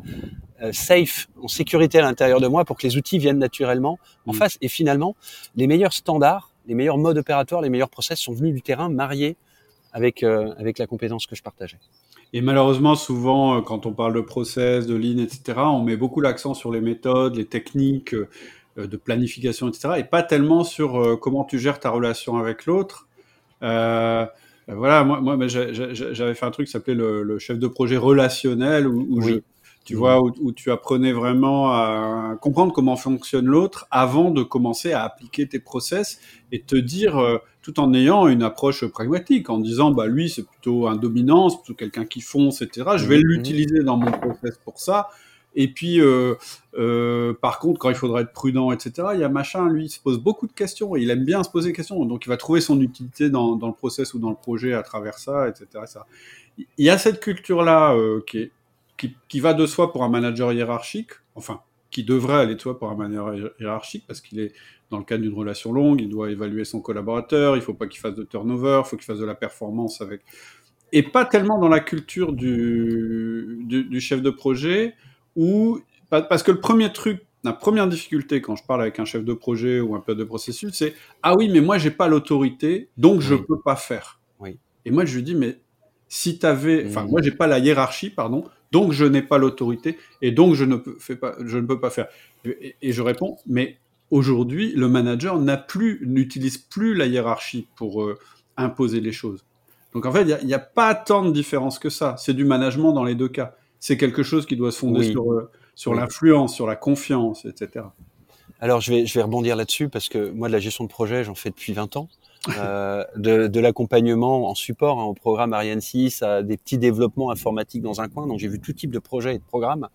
euh, 0.62 0.72
safe, 0.72 1.28
en 1.42 1.48
sécurité 1.48 2.00
à 2.00 2.02
l'intérieur 2.02 2.42
de 2.42 2.48
moi, 2.48 2.66
pour 2.66 2.78
que 2.78 2.86
les 2.86 2.98
outils 2.98 3.18
viennent 3.18 3.40
naturellement 3.40 4.00
en 4.26 4.34
mm. 4.34 4.36
face. 4.36 4.58
Et 4.62 4.68
finalement, 4.68 5.16
les 5.56 5.68
meilleurs 5.68 5.94
standards, 5.94 6.52
les 6.68 6.76
meilleurs 6.76 6.98
modes 6.98 7.18
opératoires, 7.18 7.62
les 7.62 7.70
meilleurs 7.70 7.90
process 7.90 8.20
sont 8.20 8.34
venus 8.34 8.54
du 8.54 8.62
terrain, 8.62 8.90
mariés 8.90 9.36
avec 9.94 10.24
euh, 10.24 10.54
avec 10.58 10.78
la 10.80 10.88
compétence 10.88 11.26
que 11.28 11.36
je 11.36 11.44
partageais. 11.44 11.80
Et 12.34 12.42
malheureusement, 12.42 12.96
souvent, 12.96 13.62
quand 13.62 13.86
on 13.86 13.94
parle 13.94 14.14
de 14.14 14.20
process, 14.20 14.88
de 14.88 14.96
ligne, 14.96 15.20
etc., 15.20 15.60
on 15.60 15.84
met 15.84 15.96
beaucoup 15.96 16.20
l'accent 16.20 16.54
sur 16.54 16.70
les 16.72 16.82
méthodes, 16.82 17.38
les 17.38 17.46
techniques 17.46 18.14
de 18.78 18.98
planification, 18.98 19.70
etc., 19.70 19.96
et 19.98 20.04
pas 20.04 20.24
tellement 20.24 20.64
sur 20.64 21.20
comment 21.22 21.44
tu 21.46 21.60
gères 21.60 21.80
ta 21.80 21.90
relation 21.90 22.38
avec 22.38 22.66
l'autre. 22.66 23.08
Euh, 23.64 24.26
euh, 24.70 24.76
voilà, 24.76 25.04
moi, 25.04 25.20
moi 25.22 25.48
j'avais 25.48 26.34
fait 26.34 26.46
un 26.46 26.52
truc 26.52 26.68
qui 26.68 26.72
s'appelait 26.72 26.96
le, 26.96 27.38
chef 27.40 27.60
de 27.60 27.68
projet 27.68 27.98
relationnel, 27.98 28.88
où, 28.88 29.22
tu 29.84 29.96
vois, 29.96 30.22
où, 30.22 30.52
tu 30.52 30.72
apprenais 30.72 31.12
vraiment 31.12 31.72
à 31.72 32.36
comprendre 32.42 32.74
comment 32.74 32.96
fonctionne 32.96 33.46
l'autre 33.46 33.88
avant 33.92 34.32
de 34.32 34.42
commencer 34.42 34.94
à 34.94 35.04
appliquer 35.04 35.48
tes 35.48 35.60
process 35.60 36.20
et 36.52 36.62
te 36.62 36.76
dire, 36.76 37.18
euh, 37.18 37.38
tout 37.62 37.80
en 37.80 37.94
ayant 37.94 38.28
une 38.28 38.42
approche 38.42 38.86
pragmatique, 38.86 39.50
en 39.50 39.60
disant, 39.60 39.92
bah 39.92 40.08
lui, 40.08 40.30
c'est 40.30 40.46
plutôt 40.46 40.88
un 40.88 40.96
dominant, 40.96 41.50
c'est 41.50 41.58
plutôt 41.58 41.76
quelqu'un 41.76 42.06
qui 42.06 42.22
fonce, 42.22 42.62
etc. 42.62 42.92
Je 42.98 43.06
vais 43.06 43.18
l'utiliser 43.18 43.84
dans 43.84 43.98
mon 43.98 44.12
process 44.12 44.58
pour 44.64 44.80
ça. 44.80 45.10
Et 45.56 45.70
puis, 45.70 46.02
euh, 46.02 46.36
euh, 46.78 47.34
par 47.34 47.60
contre, 47.60 47.80
quand 47.80 47.90
il 47.90 47.96
faudra 47.96 48.22
être 48.22 48.34
prudent, 48.34 48.72
etc., 48.72 49.10
il 49.14 49.22
y 49.22 49.24
a 49.24 49.30
machin, 49.30 49.70
lui, 49.70 49.86
il 49.86 49.90
se 49.90 50.00
pose 50.00 50.20
beaucoup 50.20 50.48
de 50.48 50.54
questions 50.54 50.96
et 50.96 51.02
il 51.02 51.10
aime 51.10 51.24
bien 51.24 51.44
se 51.44 51.50
poser 51.50 51.70
des 51.70 51.76
questions. 51.76 52.04
Donc, 52.06 52.26
il 52.26 52.30
va 52.30 52.38
trouver 52.38 52.60
son 52.62 52.80
utilité 52.82 53.30
dans, 53.30 53.56
le 53.56 53.74
process 53.74 54.14
ou 54.14 54.20
dans 54.20 54.30
le 54.30 54.36
projet 54.36 54.74
à 54.74 54.84
travers 54.84 55.18
ça, 55.18 55.48
etc. 55.48 55.68
Il 56.58 56.86
y 56.86 56.90
a 56.90 56.98
cette 56.98 57.22
culture-là 57.22 57.96
euh, 57.96 58.22
qui, 58.28 58.52
qui, 59.28 59.40
va 59.40 59.54
de 59.54 59.66
soi 59.66 59.94
pour 59.94 60.04
un 60.04 60.10
manager 60.10 60.52
hiérarchique, 60.52 61.12
enfin, 61.36 61.62
qui 61.90 62.04
devrait 62.04 62.36
aller 62.36 62.56
de 62.56 62.62
soi 62.62 62.78
pour 62.78 62.90
un 62.90 62.96
manager 62.96 63.52
hiérarchique 63.60 64.04
parce 64.06 64.20
qu'il 64.20 64.40
est 64.40 64.54
dans 64.92 64.98
le 64.98 65.04
cadre 65.04 65.24
d'une 65.24 65.34
relation 65.34 65.74
longue, 65.74 66.02
il 66.02 66.10
doit 66.10 66.30
évaluer 66.30 66.64
son 66.64 66.80
collaborateur, 66.80 67.56
il 67.56 67.62
faut 67.62 67.74
pas 67.74 67.88
qu'il 67.88 68.00
fasse 68.00 68.14
de 68.14 68.24
turnover, 68.24 68.82
il 68.86 68.88
faut 68.88 68.98
qu'il 68.98 69.06
fasse 69.06 69.20
de 69.20 69.26
la 69.26 69.34
performance 69.34 70.00
avec. 70.02 70.22
Et 70.92 71.02
pas 71.02 71.26
tellement 71.26 71.58
dans 71.58 71.68
la 71.68 71.80
culture 71.80 72.34
du, 72.34 73.66
du 73.66 74.00
chef 74.00 74.22
de 74.22 74.30
projet 74.30 74.94
ou 75.36 75.80
parce 76.10 76.44
que 76.44 76.52
le 76.52 76.60
premier 76.60 76.92
truc, 76.92 77.26
la 77.44 77.54
première 77.54 77.88
difficulté 77.88 78.42
quand 78.42 78.56
je 78.56 78.64
parle 78.64 78.82
avec 78.82 79.00
un 79.00 79.06
chef 79.06 79.24
de 79.24 79.34
projet 79.34 79.80
ou 79.80 79.96
un 79.96 80.00
peu 80.00 80.16
de 80.16 80.24
processus, 80.24 80.74
c'est 80.74 80.94
ah 81.24 81.36
oui, 81.38 81.50
mais 81.50 81.62
moi 81.62 81.78
j'ai 81.78 81.92
pas 81.92 82.08
l'autorité, 82.08 82.90
donc 82.98 83.22
je 83.22 83.36
peux 83.36 83.60
pas 83.60 83.76
faire. 83.76 84.20
Oui. 84.40 84.58
Et 84.86 84.92
moi 84.92 85.06
je 85.06 85.16
lui 85.16 85.24
dis 85.24 85.36
mais 85.36 85.60
si 86.08 86.40
tu 86.40 86.46
avais, 86.46 86.86
enfin 86.88 87.06
moi 87.06 87.22
j'ai 87.22 87.32
pas 87.32 87.48
la 87.48 87.60
hiérarchie, 87.60 88.10
pardon, 88.10 88.46
donc 88.72 88.92
je 88.92 89.06
n'ai 89.06 89.22
pas 89.22 89.38
l'autorité 89.38 89.98
et 90.22 90.32
donc 90.32 90.56
je 90.56 90.66
ne 90.66 90.76
peux, 90.76 90.96
fais 91.00 91.16
pas, 91.16 91.36
je 91.44 91.58
ne 91.58 91.66
peux 91.66 91.80
pas 91.80 91.90
faire. 91.90 92.08
Et, 92.46 92.92
je 92.92 93.02
réponds 93.02 93.38
mais 93.48 93.78
aujourd'hui 94.12 94.74
le 94.76 94.88
manager 94.88 95.40
n'a 95.40 95.58
plus, 95.58 96.02
n'utilise 96.06 96.58
plus 96.58 96.94
la 96.94 97.06
hiérarchie 97.06 97.68
pour 97.76 98.04
euh, 98.04 98.18
imposer 98.58 99.02
les 99.02 99.12
choses. 99.12 99.44
Donc 99.94 100.06
en 100.06 100.12
fait 100.12 100.24
il 100.24 100.48
n'y 100.48 100.54
a, 100.54 100.58
a, 100.58 100.60
pas 100.60 100.96
tant 100.96 101.24
de 101.24 101.32
différence 101.32 101.80
que 101.80 101.90
ça. 101.90 102.16
C'est 102.18 102.34
du 102.34 102.46
management 102.46 102.94
dans 102.94 103.04
les 103.04 103.16
deux 103.16 103.30
cas 103.30 103.56
c'est 103.86 103.98
quelque 103.98 104.24
chose 104.24 104.48
qui 104.48 104.56
doit 104.56 104.72
se 104.72 104.80
fonder 104.80 105.12
sur, 105.12 105.32
euh, 105.32 105.52
sur 105.76 105.94
l'influence, 105.94 106.56
sur 106.56 106.66
la 106.66 106.76
confiance, 106.76 107.46
etc. 107.46 107.86
Alors, 108.60 108.82
je 108.82 108.92
vais, 108.92 109.06
je 109.06 109.14
vais 109.14 109.22
rebondir 109.22 109.56
là-dessus 109.56 109.90
parce 109.90 110.10
que 110.10 110.32
moi, 110.32 110.48
de 110.48 110.54
la 110.54 110.60
gestion 110.60 110.86
de 110.86 110.90
projet, 110.90 111.24
j'en 111.24 111.36
fais 111.36 111.52
depuis 111.52 111.74
20 111.74 111.96
ans. 111.98 112.10
Euh, 112.60 113.04
de, 113.16 113.48
de 113.48 113.60
l'accompagnement 113.60 114.48
en 114.50 114.54
support 114.54 115.00
hein, 115.00 115.06
au 115.06 115.16
programme 115.16 115.54
Ariane 115.54 115.82
6, 115.82 116.22
à 116.22 116.44
des 116.44 116.58
petits 116.58 116.78
développements 116.78 117.30
informatiques 117.30 117.82
dans 117.84 118.02
un 118.02 118.08
coin. 118.08 118.26
Donc, 118.26 118.40
j'ai 118.40 118.48
vu 118.48 118.60
tout 118.60 118.74
type 118.74 118.90
de 118.90 118.98
projets 118.98 119.36
et 119.36 119.38
de 119.38 119.44
programmes. 119.44 119.88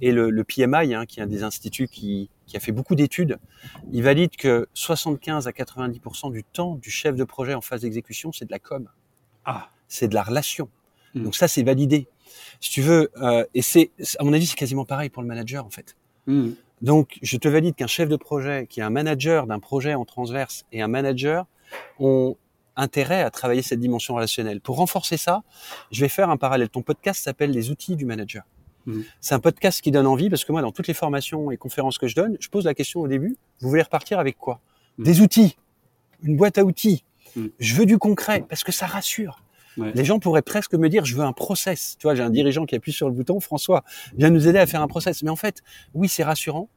Et 0.00 0.10
le, 0.10 0.30
le 0.30 0.44
PMI, 0.44 0.94
hein, 0.94 1.06
qui 1.06 1.20
est 1.20 1.22
un 1.22 1.28
des 1.28 1.44
instituts 1.44 1.86
qui, 1.86 2.30
qui 2.46 2.56
a 2.56 2.60
fait 2.60 2.72
beaucoup 2.72 2.96
d'études, 2.96 3.38
il 3.92 4.02
valide 4.02 4.34
que 4.36 4.66
75 4.74 5.46
à 5.46 5.52
90% 5.52 6.32
du 6.32 6.42
temps 6.42 6.74
du 6.74 6.90
chef 6.90 7.14
de 7.14 7.24
projet 7.24 7.54
en 7.54 7.60
phase 7.60 7.82
d'exécution, 7.82 8.32
c'est 8.32 8.46
de 8.46 8.52
la 8.52 8.58
com. 8.58 8.88
Ah. 9.44 9.68
C'est 9.86 10.08
de 10.08 10.14
la 10.14 10.24
relation. 10.24 10.68
Hmm. 11.14 11.22
Donc 11.22 11.36
ça, 11.36 11.46
c'est 11.46 11.62
validé 11.62 12.08
si 12.60 12.70
tu 12.70 12.82
veux, 12.82 13.10
euh, 13.22 13.44
et 13.54 13.62
c'est, 13.62 13.90
à 14.18 14.24
mon 14.24 14.32
avis, 14.32 14.46
c'est 14.46 14.56
quasiment 14.56 14.84
pareil 14.84 15.08
pour 15.08 15.22
le 15.22 15.28
manager 15.28 15.64
en 15.64 15.70
fait. 15.70 15.96
Hmm. 16.26 16.50
Donc, 16.80 17.18
je 17.22 17.36
te 17.36 17.48
valide 17.48 17.74
qu'un 17.74 17.86
chef 17.86 18.08
de 18.08 18.16
projet, 18.16 18.66
qui 18.68 18.80
est 18.80 18.84
un 18.84 18.90
manager 18.90 19.46
d'un 19.46 19.58
projet 19.58 19.94
en 19.94 20.04
transverse 20.04 20.64
et 20.72 20.80
un 20.80 20.88
manager 20.88 21.46
ont 21.98 22.36
intérêt 22.76 23.22
à 23.22 23.30
travailler 23.30 23.62
cette 23.62 23.80
dimension 23.80 24.14
relationnelle. 24.14 24.60
Pour 24.60 24.76
renforcer 24.76 25.16
ça, 25.16 25.42
je 25.90 26.00
vais 26.00 26.08
faire 26.08 26.30
un 26.30 26.36
parallèle. 26.36 26.68
Ton 26.68 26.82
podcast 26.82 27.24
s'appelle 27.24 27.50
Les 27.50 27.70
outils 27.70 27.96
du 27.96 28.04
manager. 28.04 28.44
Hmm. 28.86 29.02
C'est 29.20 29.34
un 29.34 29.40
podcast 29.40 29.80
qui 29.80 29.90
donne 29.90 30.06
envie 30.06 30.30
parce 30.30 30.44
que 30.44 30.52
moi, 30.52 30.62
dans 30.62 30.70
toutes 30.70 30.86
les 30.86 30.94
formations 30.94 31.50
et 31.50 31.56
conférences 31.56 31.98
que 31.98 32.06
je 32.06 32.14
donne, 32.14 32.36
je 32.38 32.48
pose 32.48 32.64
la 32.64 32.74
question 32.74 33.00
au 33.00 33.08
début, 33.08 33.36
vous 33.60 33.68
voulez 33.68 33.82
repartir 33.82 34.20
avec 34.20 34.38
quoi? 34.38 34.60
Hmm. 34.98 35.04
Des 35.04 35.20
outils, 35.20 35.56
une 36.22 36.36
boîte 36.36 36.58
à 36.58 36.64
outils. 36.64 37.04
Je 37.58 37.74
veux 37.74 37.86
du 37.86 37.98
concret 37.98 38.44
parce 38.48 38.64
que 38.64 38.72
ça 38.72 38.86
rassure. 38.86 39.42
Les 39.94 40.04
gens 40.04 40.18
pourraient 40.18 40.42
presque 40.42 40.74
me 40.74 40.88
dire, 40.88 41.04
je 41.04 41.14
veux 41.14 41.24
un 41.24 41.32
process. 41.32 41.96
Tu 41.98 42.04
vois, 42.04 42.14
j'ai 42.14 42.22
un 42.22 42.30
dirigeant 42.30 42.66
qui 42.66 42.74
appuie 42.74 42.92
sur 42.92 43.08
le 43.08 43.14
bouton, 43.14 43.40
François, 43.40 43.84
viens 44.16 44.30
nous 44.30 44.48
aider 44.48 44.58
à 44.58 44.66
faire 44.66 44.82
un 44.82 44.88
process. 44.88 45.22
Mais 45.22 45.30
en 45.30 45.36
fait, 45.36 45.62
oui, 45.94 46.08
c'est 46.08 46.24
rassurant 46.24 46.68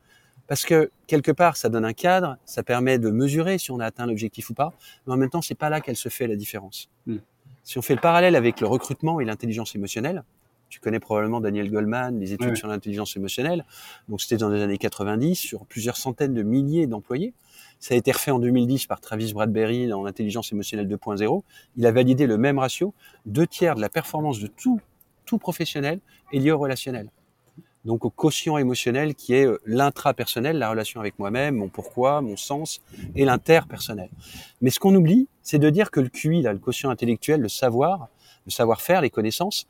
parce 0.47 0.65
que 0.65 0.91
quelque 1.07 1.31
part, 1.31 1.55
ça 1.55 1.69
donne 1.69 1.85
un 1.85 1.93
cadre, 1.93 2.37
ça 2.45 2.63
permet 2.63 2.99
de 2.99 3.09
mesurer 3.09 3.57
si 3.57 3.71
on 3.71 3.79
a 3.79 3.85
atteint 3.85 4.05
l'objectif 4.05 4.49
ou 4.49 4.53
pas. 4.53 4.73
Mais 5.07 5.13
en 5.13 5.17
même 5.17 5.29
temps, 5.29 5.41
c'est 5.41 5.55
pas 5.55 5.69
là 5.69 5.81
qu'elle 5.81 5.95
se 5.95 6.09
fait 6.09 6.27
la 6.27 6.35
différence. 6.35 6.89
Hmm. 7.05 7.17
Si 7.63 7.77
on 7.77 7.81
fait 7.81 7.95
le 7.95 8.01
parallèle 8.01 8.35
avec 8.35 8.59
le 8.59 8.67
recrutement 8.67 9.19
et 9.19 9.25
l'intelligence 9.25 9.75
émotionnelle, 9.75 10.23
tu 10.71 10.79
connais 10.79 10.99
probablement 10.99 11.41
Daniel 11.41 11.69
Goldman, 11.69 12.17
les 12.19 12.33
études 12.33 12.55
sur 12.55 12.69
l'intelligence 12.69 13.17
émotionnelle. 13.17 13.65
Donc 14.07 14.21
c'était 14.21 14.37
dans 14.37 14.49
les 14.49 14.61
années 14.61 14.77
90 14.77 15.35
sur 15.35 15.65
plusieurs 15.65 15.97
centaines 15.97 16.33
de 16.33 16.43
milliers 16.43 16.87
d'employés. 16.87 17.33
Ça 17.81 17.95
a 17.95 17.97
été 17.97 18.11
refait 18.11 18.29
en 18.29 18.37
2010 18.37 18.85
par 18.85 19.01
Travis 19.01 19.33
Bradbury 19.33 19.87
dans 19.87 20.03
l'intelligence 20.03 20.51
émotionnelle 20.51 20.87
2.0. 20.87 21.41
Il 21.77 21.85
a 21.87 21.91
validé 21.91 22.27
le 22.27 22.37
même 22.37 22.59
ratio. 22.59 22.93
Deux 23.25 23.47
tiers 23.47 23.75
de 23.75 23.81
la 23.81 23.89
performance 23.89 24.39
de 24.39 24.45
tout, 24.45 24.79
tout 25.25 25.39
professionnel 25.39 25.99
est 26.31 26.37
lié 26.37 26.51
au 26.51 26.59
relationnel. 26.59 27.09
Donc 27.83 28.05
au 28.05 28.11
quotient 28.11 28.59
émotionnel 28.59 29.15
qui 29.15 29.33
est 29.33 29.47
euh, 29.47 29.59
l'intrapersonnel, 29.65 30.59
la 30.59 30.69
relation 30.69 30.99
avec 30.99 31.17
moi-même, 31.17 31.55
mon 31.55 31.69
pourquoi, 31.69 32.21
mon 32.21 32.37
sens, 32.37 32.81
et 33.15 33.25
l'interpersonnel. 33.25 34.09
Mais 34.61 34.69
ce 34.69 34.79
qu'on 34.79 34.93
oublie, 34.93 35.27
c'est 35.41 35.57
de 35.57 35.69
dire 35.71 35.89
que 35.89 35.99
le 35.99 36.09
QI, 36.09 36.43
là, 36.43 36.53
le 36.53 36.59
quotient 36.59 36.91
intellectuel, 36.91 37.41
le 37.41 37.49
savoir, 37.49 38.09
le 38.45 38.51
savoir-faire, 38.51 39.01
les 39.01 39.09
connaissances, 39.09 39.65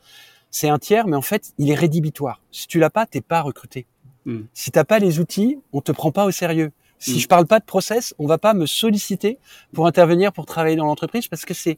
c'est 0.49 0.67
un 0.67 0.79
tiers, 0.79 1.07
mais 1.07 1.15
en 1.15 1.21
fait, 1.21 1.53
il 1.57 1.71
est 1.71 1.75
rédhibitoire. 1.75 2.41
Si 2.51 2.67
tu 2.67 2.77
l'as 2.77 2.89
pas, 2.89 3.05
t'es 3.05 3.21
pas 3.21 3.39
recruté. 3.39 3.85
Hmm. 4.25 4.41
Si 4.53 4.69
t'as 4.69 4.83
pas 4.83 4.99
les 4.99 5.19
outils, 5.19 5.59
on 5.71 5.79
te 5.79 5.93
prend 5.93 6.11
pas 6.11 6.25
au 6.25 6.31
sérieux. 6.31 6.73
Si 7.01 7.15
mm. 7.15 7.19
je 7.19 7.27
parle 7.27 7.47
pas 7.47 7.59
de 7.59 7.65
process, 7.65 8.13
on 8.19 8.27
va 8.27 8.37
pas 8.37 8.53
me 8.53 8.65
solliciter 8.65 9.39
pour 9.73 9.87
intervenir, 9.87 10.31
pour 10.31 10.45
travailler 10.45 10.75
dans 10.75 10.85
l'entreprise, 10.85 11.27
parce 11.27 11.43
que 11.43 11.53
c'est 11.53 11.77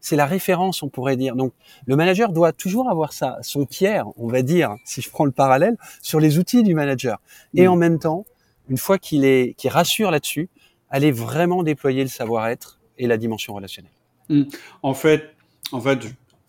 c'est 0.00 0.16
la 0.16 0.26
référence, 0.26 0.82
on 0.82 0.90
pourrait 0.90 1.16
dire. 1.16 1.34
Donc, 1.34 1.54
le 1.86 1.96
manager 1.96 2.30
doit 2.30 2.52
toujours 2.52 2.90
avoir 2.90 3.14
ça, 3.14 3.38
son 3.40 3.64
tiers, 3.64 4.04
on 4.18 4.28
va 4.28 4.42
dire, 4.42 4.76
si 4.84 5.00
je 5.00 5.08
prends 5.08 5.24
le 5.24 5.30
parallèle, 5.30 5.78
sur 6.02 6.20
les 6.20 6.38
outils 6.38 6.62
du 6.62 6.74
manager. 6.74 7.22
Et 7.54 7.66
mm. 7.66 7.70
en 7.70 7.76
même 7.76 7.98
temps, 7.98 8.26
une 8.68 8.76
fois 8.76 8.98
qu'il 8.98 9.24
est, 9.24 9.54
qu'il 9.56 9.70
rassure 9.70 10.10
là-dessus, 10.10 10.50
aller 10.90 11.10
vraiment 11.10 11.62
déployer 11.62 12.02
le 12.02 12.10
savoir-être 12.10 12.80
et 12.98 13.06
la 13.06 13.16
dimension 13.16 13.54
relationnelle. 13.54 13.92
Mm. 14.28 14.42
En 14.82 14.92
fait, 14.92 15.34
en 15.72 15.80
fait, 15.80 16.00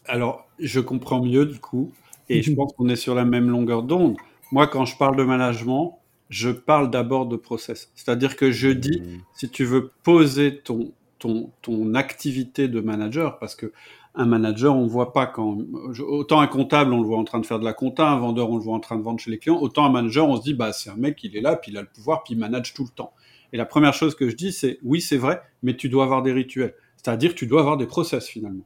alors, 0.06 0.46
je 0.60 0.82
comprends 0.82 1.22
mieux 1.24 1.46
du 1.46 1.60
coup, 1.60 1.94
et 2.28 2.42
je 2.42 2.52
pense 2.54 2.74
qu'on 2.74 2.90
est 2.90 2.98
sur 2.98 3.16
la 3.16 3.24
même 3.24 3.50
longueur 3.50 3.84
d'onde. 3.84 4.18
Moi, 4.52 4.68
quand 4.68 4.86
je 4.86 4.98
parle 4.98 5.16
de 5.16 5.24
management, 5.24 5.98
je 6.30 6.50
parle 6.50 6.90
d'abord 6.90 7.26
de 7.28 7.36
process. 7.36 7.92
C'est-à-dire 7.96 8.36
que 8.36 8.52
je 8.52 8.70
dis, 8.70 9.02
mmh. 9.02 9.22
si 9.34 9.50
tu 9.50 9.64
veux 9.64 9.92
poser 10.04 10.60
ton, 10.60 10.92
ton, 11.20 11.52
ton 11.62 11.94
activité 11.94 12.68
de 12.68 12.80
manager, 12.80 13.40
parce 13.40 13.56
que 13.56 13.72
un 14.18 14.26
manager, 14.26 14.76
on 14.76 14.88
voit 14.88 15.12
pas 15.12 15.26
quand, 15.26 15.58
autant 16.00 16.40
un 16.40 16.48
comptable, 16.48 16.94
on 16.94 17.02
le 17.02 17.08
voit 17.08 17.18
en 17.18 17.26
train 17.26 17.40
de 17.40 17.46
faire 17.46 17.60
de 17.60 17.66
la 17.66 17.74
compta, 17.74 18.10
un 18.10 18.18
vendeur, 18.18 18.50
on 18.50 18.58
le 18.58 18.64
voit 18.64 18.76
en 18.76 18.80
train 18.80 18.96
de 18.96 19.04
vendre 19.04 19.20
chez 19.20 19.30
les 19.30 19.38
clients, 19.38 19.60
autant 19.60 19.86
un 19.86 19.90
manager, 19.90 20.28
on 20.28 20.38
se 20.38 20.42
dit, 20.42 20.54
bah, 20.54 20.72
c'est 20.72 20.90
un 20.90 20.96
mec, 20.96 21.22
il 21.24 21.36
est 21.36 21.42
là, 21.42 21.58
puis 21.58 21.72
il 21.72 21.78
a 21.78 21.82
le 21.82 21.88
pouvoir, 21.88 22.24
puis 22.24 22.34
il 22.34 22.40
manage 22.40 22.74
tout 22.74 22.84
le 22.84 22.90
temps. 22.90 23.14
Et 23.52 23.58
la 23.58 23.66
première 23.66 23.94
chose 23.94 24.16
que 24.16 24.30
je 24.30 24.36
dis, 24.36 24.52
c'est, 24.52 24.80
oui, 24.84 25.02
c'est 25.02 25.18
vrai, 25.18 25.42
mais 25.64 25.76
tu 25.76 25.90
dois 25.90 26.06
avoir 26.06 26.24
des 26.24 26.32
rituels. 26.32 26.76
C'est-à-dire 26.96 27.36
tu 27.36 27.46
dois 27.46 27.60
avoir 27.60 27.78
des 27.78 27.88
process, 27.88 28.28
finalement. 28.28 28.66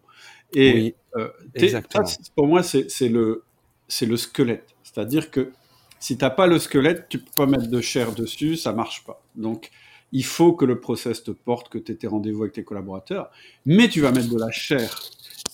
Et 0.54 0.74
oui, 0.74 0.96
euh, 1.16 1.30
exactement. 1.56 2.06
pour 2.36 2.48
moi, 2.48 2.64
c'est 2.64 2.88
le, 3.10 3.44
c'est 3.88 4.06
le 4.06 4.18
squelette. 4.18 4.76
C'est-à-dire 4.84 5.32
que 5.32 5.52
Si 6.00 6.18
t'as 6.18 6.30
pas 6.30 6.48
le 6.48 6.60
squelette, 6.60 7.08
tu 7.10 7.20
peux 7.20 7.32
pas 7.36 7.46
mettre 7.46 7.68
de 7.68 7.82
chair 7.82 8.14
dessus, 8.14 8.56
ça 8.56 8.74
marche 8.74 9.04
pas. 9.04 9.22
Donc, 9.36 9.70
il 10.12 10.26
faut 10.26 10.54
que 10.54 10.66
le 10.66 10.80
process 10.80 11.24
te 11.24 11.32
porte, 11.32 11.70
que 11.70 11.78
tu 11.78 11.92
aies 11.92 11.96
tes 11.96 12.08
rendez-vous 12.08 12.44
avec 12.44 12.54
tes 12.54 12.64
collaborateurs, 12.64 13.30
mais 13.66 13.90
tu 13.90 14.02
vas 14.02 14.12
mettre 14.12 14.30
de 14.30 14.40
la 14.40 14.52
chair. 14.52 15.00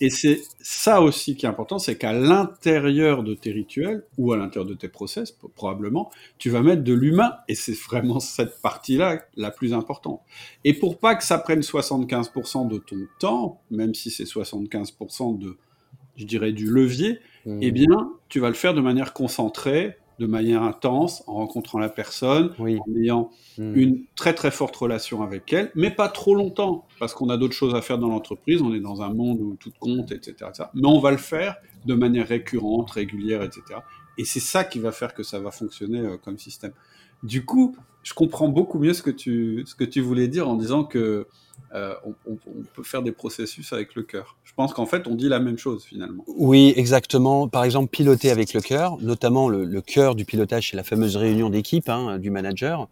Et 0.02 0.10
c'est 0.10 0.42
ça 0.60 1.02
aussi 1.02 1.36
qui 1.36 1.46
est 1.46 1.50
important, 1.50 1.80
c'est 1.80 1.98
qu'à 1.98 2.14
l'intérieur 2.14 3.24
de 3.24 3.34
tes 3.34 3.52
rituels 3.52 4.04
ou 4.18 4.34
à 4.34 4.38
l'intérieur 4.38 4.66
de 4.66 4.74
tes 4.74 4.88
process, 4.88 5.32
probablement, 5.56 6.12
tu 6.38 6.50
vas 6.50 6.62
mettre 6.62 6.84
de 6.84 6.94
l'humain. 6.94 7.34
Et 7.48 7.56
c'est 7.56 7.78
vraiment 7.78 8.20
cette 8.20 8.62
partie-là 8.62 9.24
la 9.36 9.52
plus 9.52 9.74
importante. 9.74 10.22
Et 10.64 10.74
pour 10.74 11.00
pas 11.00 11.16
que 11.16 11.24
ça 11.24 11.38
prenne 11.38 11.62
75% 11.62 12.68
de 12.68 12.78
ton 12.78 13.08
temps, 13.20 13.62
même 13.72 13.94
si 13.94 14.10
c'est 14.10 14.26
75% 14.26 15.38
de, 15.38 15.58
je 16.18 16.26
dirais, 16.26 16.52
du 16.52 16.70
levier, 16.70 17.20
mmh. 17.46 17.60
eh 17.62 17.72
bien, 17.72 18.14
tu 18.28 18.40
vas 18.40 18.50
le 18.50 18.56
faire 18.56 18.74
de 18.74 18.82
manière 18.82 19.14
concentrée, 19.14 19.98
de 20.20 20.26
manière 20.26 20.64
intense, 20.64 21.24
en 21.28 21.34
rencontrant 21.36 21.80
la 21.80 21.90
personne, 21.90 22.54
en 22.60 22.68
ayant 22.68 23.32
hmm. 23.58 23.76
une 23.76 24.04
très 24.16 24.34
très 24.34 24.52
forte 24.52 24.76
relation 24.76 25.24
avec 25.24 25.52
elle, 25.52 25.72
mais 25.76 25.92
pas 25.92 26.10
trop 26.10 26.36
longtemps, 26.36 26.86
parce 27.00 27.14
qu'on 27.14 27.30
a 27.30 27.38
d'autres 27.38 27.54
choses 27.54 27.76
à 27.76 27.82
faire 27.82 27.98
dans 27.98 28.10
l'entreprise, 28.10 28.62
on 28.62 28.74
est 28.74 28.80
dans 28.80 29.02
un 29.02 29.14
monde 29.14 29.42
où 29.42 29.56
tout 29.60 29.74
compte, 29.80 30.12
etc., 30.12 30.52
Mais 30.74 30.88
on 30.88 31.00
va 31.00 31.12
le 31.12 31.18
faire 31.18 31.56
de 31.86 31.94
manière 31.94 32.28
récurrente, 32.28 32.92
régulière, 32.92 33.44
etc. 33.44 33.80
Et 34.18 34.26
c'est 34.26 34.40
ça 34.40 34.64
qui 34.64 34.80
va 34.80 34.92
faire 34.92 35.14
que 35.14 35.24
ça 35.24 35.40
va 35.40 35.52
fonctionner 35.52 36.00
euh, 36.00 36.18
comme 36.18 36.38
système. 36.38 36.72
Du 37.24 37.46
coup, 37.46 37.76
je 38.04 38.14
comprends 38.14 38.48
beaucoup 38.48 38.80
mieux 38.80 38.94
ce 38.94 39.02
que 39.02 39.12
tu, 39.12 39.64
ce 39.66 39.76
que 39.76 39.84
tu 39.84 40.00
voulais 40.02 40.28
dire 40.28 40.48
en 40.48 40.56
disant 40.56 40.84
que 40.84 41.28
euh, 41.74 41.94
on, 42.26 42.38
peut 42.74 42.84
faire 42.84 43.02
des 43.02 43.12
processus 43.12 43.74
avec 43.74 43.96
le 43.96 44.04
cœur. 44.04 44.38
Je 44.44 44.54
pense 44.54 44.74
qu'en 44.74 44.86
fait, 44.86 45.08
on 45.08 45.16
dit 45.16 45.28
la 45.28 45.40
même 45.40 45.58
chose 45.58 45.84
finalement. 45.84 46.24
Oui, 46.28 46.74
exactement. 46.78 47.48
Par 47.48 47.64
exemple, 47.64 47.90
piloter 47.90 48.30
avec 48.30 48.54
le 48.54 48.62
cœur, 48.62 48.98
notamment 49.02 49.50
le, 49.50 49.82
cœur 49.82 50.16
du 50.16 50.24
pilotage, 50.24 50.70
c'est 50.70 50.78
la 50.78 50.84
fameuse 50.84 51.18
réunion 51.18 51.50
d'équipe 51.50 51.90
hein, 51.90 52.20
du 52.20 52.30
manager. 52.30 52.88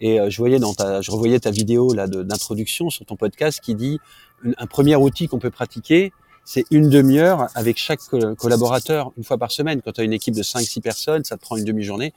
Et 0.00 0.20
euh, 0.20 0.30
je 0.30 0.36
voyais 0.36 0.58
dans 0.58 0.74
ta, 0.74 1.00
je 1.00 1.10
revoyais 1.10 1.40
ta 1.40 1.50
vidéo 1.50 1.92
là 1.92 2.06
d'introduction 2.06 2.90
sur 2.90 3.04
ton 3.04 3.16
podcast 3.16 3.60
qui 3.60 3.74
dit 3.74 3.98
un 4.44 4.66
premier 4.66 4.96
outil 4.96 5.26
qu'on 5.26 5.38
peut 5.38 5.50
pratiquer, 5.50 6.12
c'est 6.52 6.64
une 6.72 6.88
demi-heure 6.88 7.46
avec 7.54 7.76
chaque 7.76 8.00
collaborateur 8.36 9.12
une 9.16 9.22
fois 9.22 9.38
par 9.38 9.52
semaine. 9.52 9.80
Quand 9.82 9.92
tu 9.92 10.00
as 10.00 10.04
une 10.04 10.12
équipe 10.12 10.34
de 10.34 10.42
5-6 10.42 10.80
personnes, 10.80 11.22
ça 11.22 11.36
te 11.36 11.42
prend 11.42 11.56
une 11.56 11.64
demi-journée. 11.64 12.12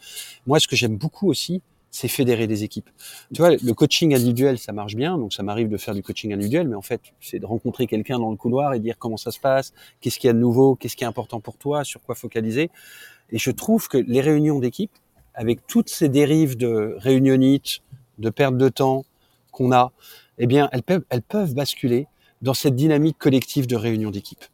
Moi, 0.48 0.60
ce 0.60 0.68
que 0.68 0.76
j'aime 0.76 0.98
beaucoup 0.98 1.30
aussi, 1.30 1.62
c'est 1.92 2.08
fédérer 2.08 2.48
des 2.48 2.64
équipes. 2.64 2.90
Tu 3.32 3.44
vois, 3.44 3.52
le 3.52 3.74
coaching 3.74 4.16
individuel, 4.16 4.58
ça 4.58 4.72
marche 4.72 4.96
bien, 4.96 5.20
donc 5.20 5.34
ça 5.34 5.44
m'arrive 5.44 5.70
de 5.70 5.78
faire 5.78 5.94
du 5.94 6.02
coaching 6.02 6.34
individuel, 6.34 6.68
mais 6.68 6.74
en 6.74 6.82
fait, 6.82 7.00
c'est 7.22 7.38
de 7.38 7.46
rencontrer 7.46 7.86
quelqu'un 7.86 8.18
dans 8.18 8.32
le 8.32 8.36
couloir 8.36 8.74
et 8.74 8.80
dire 8.80 8.96
comment 8.98 9.18
ça 9.18 9.30
se 9.30 9.40
passe, 9.40 9.72
qu'est-ce 10.02 10.18
qu'il 10.18 10.30
y 10.30 10.32
a 10.32 10.34
de 10.34 10.40
nouveau, 10.40 10.74
qu'est-ce 10.74 10.96
qui 10.96 11.04
est 11.04 11.08
important 11.08 11.40
pour 11.40 11.58
toi, 11.58 11.84
sur 11.84 12.02
quoi 12.02 12.16
focaliser. 12.16 12.72
Et 13.30 13.38
je 13.38 13.52
trouve 13.52 13.88
que 13.88 14.00
les 14.00 14.22
réunions 14.22 14.58
d'équipe, 14.58 14.94
avec 15.36 15.68
toutes 15.68 15.90
ces 15.90 16.10
dérives 16.10 16.58
de 16.58 16.96
réunionnite, 16.98 17.82
de 18.18 18.32
perte 18.32 18.58
de 18.58 18.70
temps 18.70 19.06
qu'on 19.52 19.72
a, 19.72 19.92
eh 20.40 20.48
bien, 20.48 20.70
elles 20.72 20.82
peuvent, 20.82 21.06
elles 21.12 21.22
peuvent 21.22 21.54
basculer 21.54 22.08
dans 22.44 22.54
cette 22.54 22.76
dynamique 22.76 23.18
collective 23.18 23.66
de 23.66 23.76
réunion 23.76 24.12
d'équipe 24.12 24.46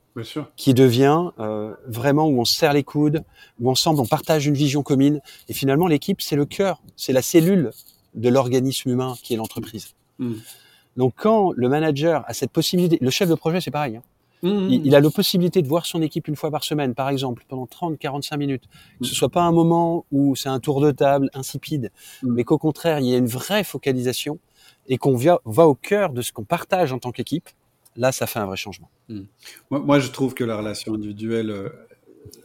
qui 0.55 0.73
devient 0.73 1.29
euh, 1.39 1.73
vraiment 1.87 2.27
où 2.27 2.39
on 2.39 2.45
se 2.45 2.53
serre 2.53 2.73
les 2.73 2.83
coudes, 2.83 3.23
où 3.59 3.69
ensemble 3.69 3.99
on 3.99 4.05
partage 4.05 4.47
une 4.47 4.53
vision 4.53 4.83
commune. 4.83 5.21
Et 5.47 5.53
finalement, 5.53 5.87
l'équipe, 5.87 6.21
c'est 6.21 6.35
le 6.35 6.45
cœur, 6.45 6.81
c'est 6.95 7.13
la 7.13 7.21
cellule 7.21 7.71
de 8.15 8.29
l'organisme 8.29 8.89
humain 8.89 9.15
qui 9.23 9.33
est 9.33 9.37
l'entreprise. 9.37 9.93
Hmm. 10.17 10.35
Donc 10.97 11.13
quand 11.15 11.51
le 11.55 11.69
manager 11.69 12.23
a 12.27 12.33
cette 12.33 12.51
possibilité, 12.51 12.97
le 12.99 13.09
chef 13.09 13.29
de 13.29 13.35
projet, 13.35 13.61
c'est 13.61 13.71
pareil. 13.71 13.97
Hein. 13.97 14.03
Hmm. 14.41 14.69
Il, 14.69 14.95
a 14.95 15.01
la 15.01 15.09
possibilité 15.09 15.61
de 15.61 15.67
voir 15.67 15.85
son 15.85 16.01
équipe 16.01 16.27
une 16.27 16.35
fois 16.35 16.49
par 16.49 16.63
semaine, 16.63 16.93
par 16.93 17.09
exemple, 17.09 17.43
pendant 17.47 17.65
30-45 17.65 18.37
minutes. 18.37 18.63
Que 19.01 19.07
ce 19.07 19.15
soit 19.15 19.29
pas 19.29 19.43
un 19.43 19.51
moment 19.51 20.05
où 20.11 20.35
c'est 20.35 20.49
un 20.49 20.59
tour 20.59 20.79
de 20.79 20.91
table 20.91 21.29
insipide, 21.33 21.91
mais 22.23 22.43
qu'au 22.43 22.57
contraire, 22.57 22.99
il 22.99 23.07
y 23.07 23.13
a 23.13 23.17
une 23.17 23.27
vraie 23.27 23.63
focalisation 23.63 24.39
et 24.87 24.97
qu'on 24.97 25.15
va 25.15 25.67
au 25.67 25.75
cœur 25.75 26.13
de 26.13 26.21
ce 26.21 26.31
qu'on 26.31 26.45
partage 26.45 26.93
en 26.93 26.99
tant 26.99 27.11
qu'équipe 27.11 27.49
là, 27.99 28.11
ça 28.11 28.25
fait 28.25 28.39
un 28.39 28.45
vrai 28.45 28.57
changement. 28.57 28.89
Hmm. 29.09 29.23
Moi, 29.69 29.99
je 29.99 30.09
trouve 30.09 30.33
que 30.33 30.43
la 30.43 30.57
relation 30.57 30.93
individuelle, 30.95 31.51
euh, 31.51 31.69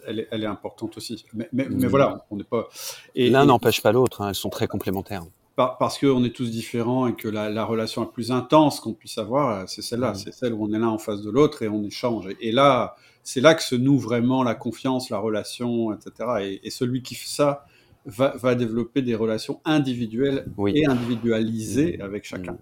elle, 0.06 0.26
est, 0.30 0.46
importante 0.46 0.96
aussi. 0.96 1.24
Mais, 1.32 1.48
hmm. 1.52 1.86
voilà, 1.86 2.26
on 2.30 2.36
n'est 2.36 2.44
pas. 2.44 2.68
L'un 3.14 3.46
n'empêche 3.46 3.80
pas 3.80 3.92
l'autre, 3.92 4.20
hein, 4.20 4.28
elles 4.28 4.34
sont 4.34 4.50
très 4.50 4.66
complémentaires. 4.66 5.24
parce 5.56 5.98
qu'on 5.98 6.24
est 6.24 6.34
tous 6.34 6.50
différents 6.50 7.06
et 7.06 7.14
que 7.14 7.28
la, 7.28 7.64
relation 7.64 8.02
la 8.02 8.08
plus 8.08 8.32
intense 8.32 8.80
qu'on 8.80 8.92
puisse 8.92 9.16
avoir, 9.16 9.60
euh, 9.60 9.64
c'est 9.68 9.82
celle-là. 9.82 10.12
Hmm. 10.12 10.16
C'est 10.16 10.34
celle 10.34 10.52
où 10.52 10.64
on 10.64 10.72
est 10.72 10.78
l'un 10.78 10.88
en 10.88 10.98
face 10.98 11.22
de 11.22 11.30
l'autre 11.30 11.62
et 11.62 11.68
on 11.68 11.82
échange. 11.84 12.28
Et, 12.40 12.50
là, 12.50 12.96
c'est 13.22 13.40
là 13.40 13.54
que 13.54 13.62
se 13.62 13.76
noue 13.76 13.98
vraiment 13.98 14.42
la 14.42 14.56
confiance, 14.56 15.08
la 15.08 15.18
relation, 15.18 15.92
etc. 15.92 16.58
Et, 16.62 16.70
celui 16.70 17.02
qui 17.02 17.14
fait 17.14 17.28
ça 17.28 17.64
va, 18.06 18.54
développer 18.54 19.00
des 19.02 19.14
relations 19.14 19.60
individuelles 19.64 20.44
et 20.66 20.84
individualisées 20.86 22.00
avec 22.02 22.24
chacun. 22.24 22.58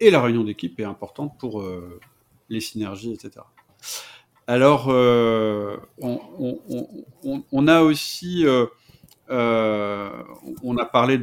Et 0.00 0.10
la 0.10 0.22
réunion 0.22 0.44
d'équipe 0.44 0.80
est 0.80 0.84
importante 0.84 1.38
pour, 1.38 1.60
euh, 1.60 2.00
les 2.50 2.60
synergies, 2.60 3.12
etc. 3.12 3.40
Alors, 4.50 4.88
euh, 4.88 5.76
on, 6.00 7.68
a 7.68 7.82
aussi, 7.82 8.44
euh, 8.44 8.66
euh, 9.30 10.10
parlé 10.92 11.20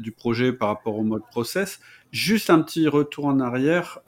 du 0.00 0.10
projet 0.10 0.52
par 0.52 0.70
rapport 0.70 0.98
au 0.98 1.04
mode 1.04 1.22
process. 1.30 1.78
Juste 2.10 2.50
un 2.50 2.60
petit 2.60 2.88
retour 2.88 3.26
en 3.26 3.38
arrière. 3.38 4.00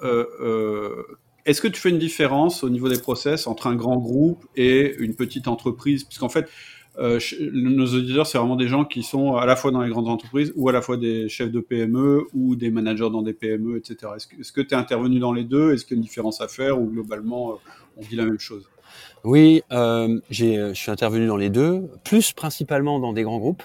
Est-ce 1.45 1.61
que 1.61 1.69
tu 1.69 1.81
fais 1.81 1.91
une 1.91 2.01
différence 2.01 2.65
au 2.65 2.69
niveau 2.69 2.89
des 2.89 2.99
process 2.99 3.47
entre 3.47 3.69
un 3.69 3.77
grand 3.77 3.99
groupe 3.99 4.45
et 4.57 4.97
une 4.97 5.15
petite 5.15 5.47
entreprise? 5.47 6.03
Puisqu'en 6.03 6.29
fait, 6.29 6.51
euh, 6.99 7.19
nos 7.53 7.87
auditeurs, 7.87 8.27
c'est 8.27 8.39
vraiment 8.39 8.57
des 8.57 8.69
gens 8.69 8.85
qui 8.85 9.03
sont 9.03 9.37
à 9.37 9.45
la 9.45 9.57
fois 9.57 9.71
dans 9.71 9.83
les 9.83 9.91
grandes 9.91 10.09
entreprises 10.09 10.53
ou 10.57 10.69
à 10.69 10.73
la 10.73 10.81
fois 10.81 10.97
des 10.97 11.29
chefs 11.29 11.51
de 11.51 11.61
PME 11.61 12.27
ou 12.33 12.57
des 12.57 12.71
managers 12.71 13.11
dans 13.11 13.23
des 13.23 13.35
PME, 13.35 13.77
etc. 13.77 14.13
Est-ce 14.17 14.53
que 14.53 14.61
tu 14.61 14.75
es 14.75 14.75
intervenu 14.75 15.19
dans 15.19 15.33
les 15.33 15.45
deux? 15.45 15.75
Est-ce 15.75 15.85
qu'il 15.85 15.97
y 15.97 15.99
a 15.99 16.01
une 16.01 16.05
différence 16.05 16.41
à 16.41 16.49
faire 16.49 16.81
ou 16.81 16.87
globalement 16.87 17.53
euh, 17.53 17.57
on 17.99 18.03
dit 18.03 18.17
la 18.17 18.25
même 18.25 18.39
chose? 18.39 18.69
Oui, 19.25 19.63
euh, 19.73 20.21
je 20.31 20.73
suis 20.75 20.91
intervenu 20.91 21.27
dans 21.27 21.37
les 21.37 21.51
deux, 21.51 21.89
plus 22.05 22.33
principalement 22.33 22.99
dans 22.99 23.13
des 23.13 23.25
grands 23.25 23.39
groupes 23.39 23.63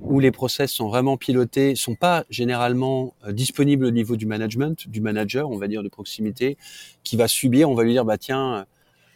où 0.00 0.20
les 0.20 0.32
process 0.32 0.72
sont 0.72 0.88
vraiment 0.88 1.16
pilotés, 1.16 1.76
sont 1.76 1.94
pas 1.94 2.24
généralement 2.30 3.14
disponibles 3.28 3.86
au 3.86 3.90
niveau 3.90 4.16
du 4.16 4.26
management, 4.26 4.88
du 4.88 5.00
manager, 5.00 5.50
on 5.50 5.56
va 5.56 5.68
dire 5.68 5.84
de 5.84 5.88
proximité, 5.88 6.58
qui 7.04 7.16
va 7.16 7.28
subir, 7.28 7.70
on 7.70 7.74
va 7.74 7.84
lui 7.84 7.92
dire 7.92 8.04
bah 8.04 8.18
tiens 8.18 8.66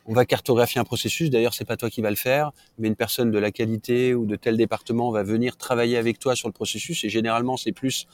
on 0.07 0.15
va 0.15 0.25
cartographier 0.27 0.81
un 0.81 0.85
processus. 0.85 1.31
D'ailleurs, 1.31 1.55
c'est 1.55 1.65
pas 1.65 1.77
toi 1.77 1.91
qui 1.91 2.01
va 2.01 2.11
le 2.11 2.17
faire, 2.17 2.53
mais 2.79 2.89
une 2.89 2.97
personne 2.97 3.31
de 3.31 3.39
la 3.39 3.51
qualité 3.51 4.15
ou 4.15 4.27
de 4.27 4.37
tel 4.37 4.57
département 4.57 5.11
va 5.11 5.23
venir 5.23 5.57
travailler 5.57 5.97
avec 5.97 6.19
toi 6.19 6.35
sur 6.35 6.49
le 6.49 6.53
processus. 6.53 7.05
Et 7.05 7.09
généralement, 7.09 7.57
c'est 7.57 7.73
plus, 7.73 8.07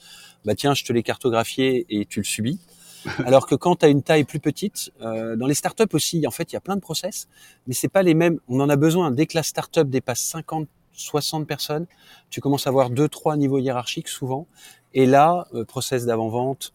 bah 0.44 0.55
tiens, 0.55 0.74
je 0.74 0.85
te 0.85 0.92
l'ai 0.92 1.03
cartographié 1.03 1.87
et 1.88 2.05
tu 2.05 2.20
le 2.20 2.24
subis. 2.24 2.61
Alors 3.24 3.46
que 3.46 3.55
quand 3.55 3.77
tu 3.77 3.87
as 3.87 3.88
une 3.88 4.03
taille 4.03 4.24
plus 4.24 4.40
petite, 4.40 4.90
euh, 5.03 5.37
dans 5.37 5.46
les 5.46 5.55
startups 5.55 5.92
aussi, 5.92 6.27
en 6.27 6.31
fait, 6.31 6.53
il 6.53 6.55
y 6.55 6.57
a 6.57 6.61
plein 6.61 6.77
de 6.77 6.81
process, 6.81 7.29
mais 7.66 7.74
c'est 7.74 7.88
pas 7.88 8.03
les 8.03 8.14
mêmes. 8.14 8.38
On 8.48 8.61
en 8.61 8.68
a 8.68 8.77
besoin. 8.77 9.11
Dès 9.11 9.27
que 9.27 9.37
la 9.37 9.42
startup 9.42 9.88
dépasse 9.88 10.20
50, 10.20 10.68
60 10.92 11.46
personnes, 11.46 11.87
tu 12.31 12.40
commences 12.40 12.66
à 12.66 12.70
avoir 12.70 12.90
deux, 12.90 13.09
trois 13.09 13.37
niveaux 13.37 13.59
hiérarchiques 13.59 14.09
souvent. 14.09 14.46
Et 14.94 15.07
là, 15.07 15.46
euh, 15.55 15.64
process 15.64 16.07
d'avant-vente, 16.07 16.72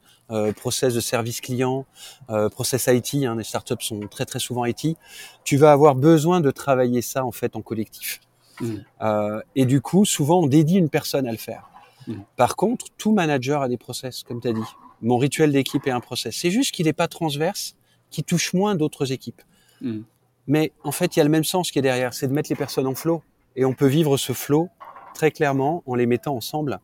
process 0.55 0.93
de 0.93 0.99
service 0.99 1.41
client, 1.41 1.85
euh, 2.29 2.49
process 2.49 2.87
IT, 2.87 3.25
hein, 3.25 3.35
les 3.35 3.43
startups 3.43 3.81
sont 3.81 3.99
très 4.07 4.25
très 4.25 4.39
souvent 4.39 4.65
IT, 4.65 4.97
tu 5.43 5.57
vas 5.57 5.71
avoir 5.71 5.95
besoin 5.95 6.41
de 6.41 6.51
travailler 6.51 7.01
ça 7.01 7.25
en 7.25 7.31
fait 7.31 7.55
en 7.55 7.61
collectif. 7.61 8.21
Mmh. 8.61 8.75
Euh, 9.01 9.41
et 9.55 9.65
du 9.65 9.81
coup, 9.81 10.05
souvent 10.05 10.41
on 10.41 10.47
dédie 10.47 10.77
une 10.77 10.89
personne 10.89 11.27
à 11.27 11.31
le 11.31 11.37
faire. 11.37 11.69
Mmh. 12.07 12.13
Par 12.35 12.55
contre, 12.55 12.85
tout 12.97 13.11
manager 13.11 13.61
a 13.61 13.69
des 13.69 13.77
process, 13.77 14.23
comme 14.23 14.41
tu 14.41 14.47
as 14.47 14.53
dit. 14.53 14.61
Mon 15.01 15.17
rituel 15.17 15.51
d'équipe 15.51 15.85
est 15.87 15.91
un 15.91 15.99
process. 15.99 16.35
C'est 16.35 16.51
juste 16.51 16.73
qu'il 16.73 16.85
n'est 16.85 16.93
pas 16.93 17.07
transverse, 17.07 17.75
qui 18.09 18.23
touche 18.23 18.53
moins 18.53 18.75
d'autres 18.75 19.11
équipes. 19.11 19.41
Mmh. 19.81 20.01
Mais 20.47 20.71
en 20.83 20.91
fait, 20.91 21.15
il 21.15 21.19
y 21.19 21.21
a 21.21 21.25
le 21.25 21.29
même 21.29 21.43
sens 21.43 21.71
qui 21.71 21.79
est 21.79 21.81
derrière, 21.83 22.13
c'est 22.13 22.27
de 22.27 22.33
mettre 22.33 22.49
les 22.49 22.55
personnes 22.55 22.87
en 22.87 22.95
flow. 22.95 23.21
Et 23.55 23.65
on 23.65 23.73
peut 23.73 23.87
vivre 23.87 24.17
ce 24.17 24.33
flow 24.33 24.69
très 25.13 25.31
clairement 25.31 25.83
en 25.85 25.95
les 25.95 26.05
mettant 26.05 26.35
ensemble, 26.35 26.79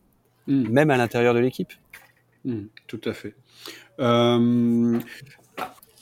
même 0.48 0.92
à 0.92 0.98
l'intérieur 0.98 1.34
de 1.34 1.40
l'équipe. 1.40 1.74
Hmm, 2.46 2.66
tout 2.88 3.02
à 3.06 3.14
fait. 3.14 3.36
Euh, 4.00 5.00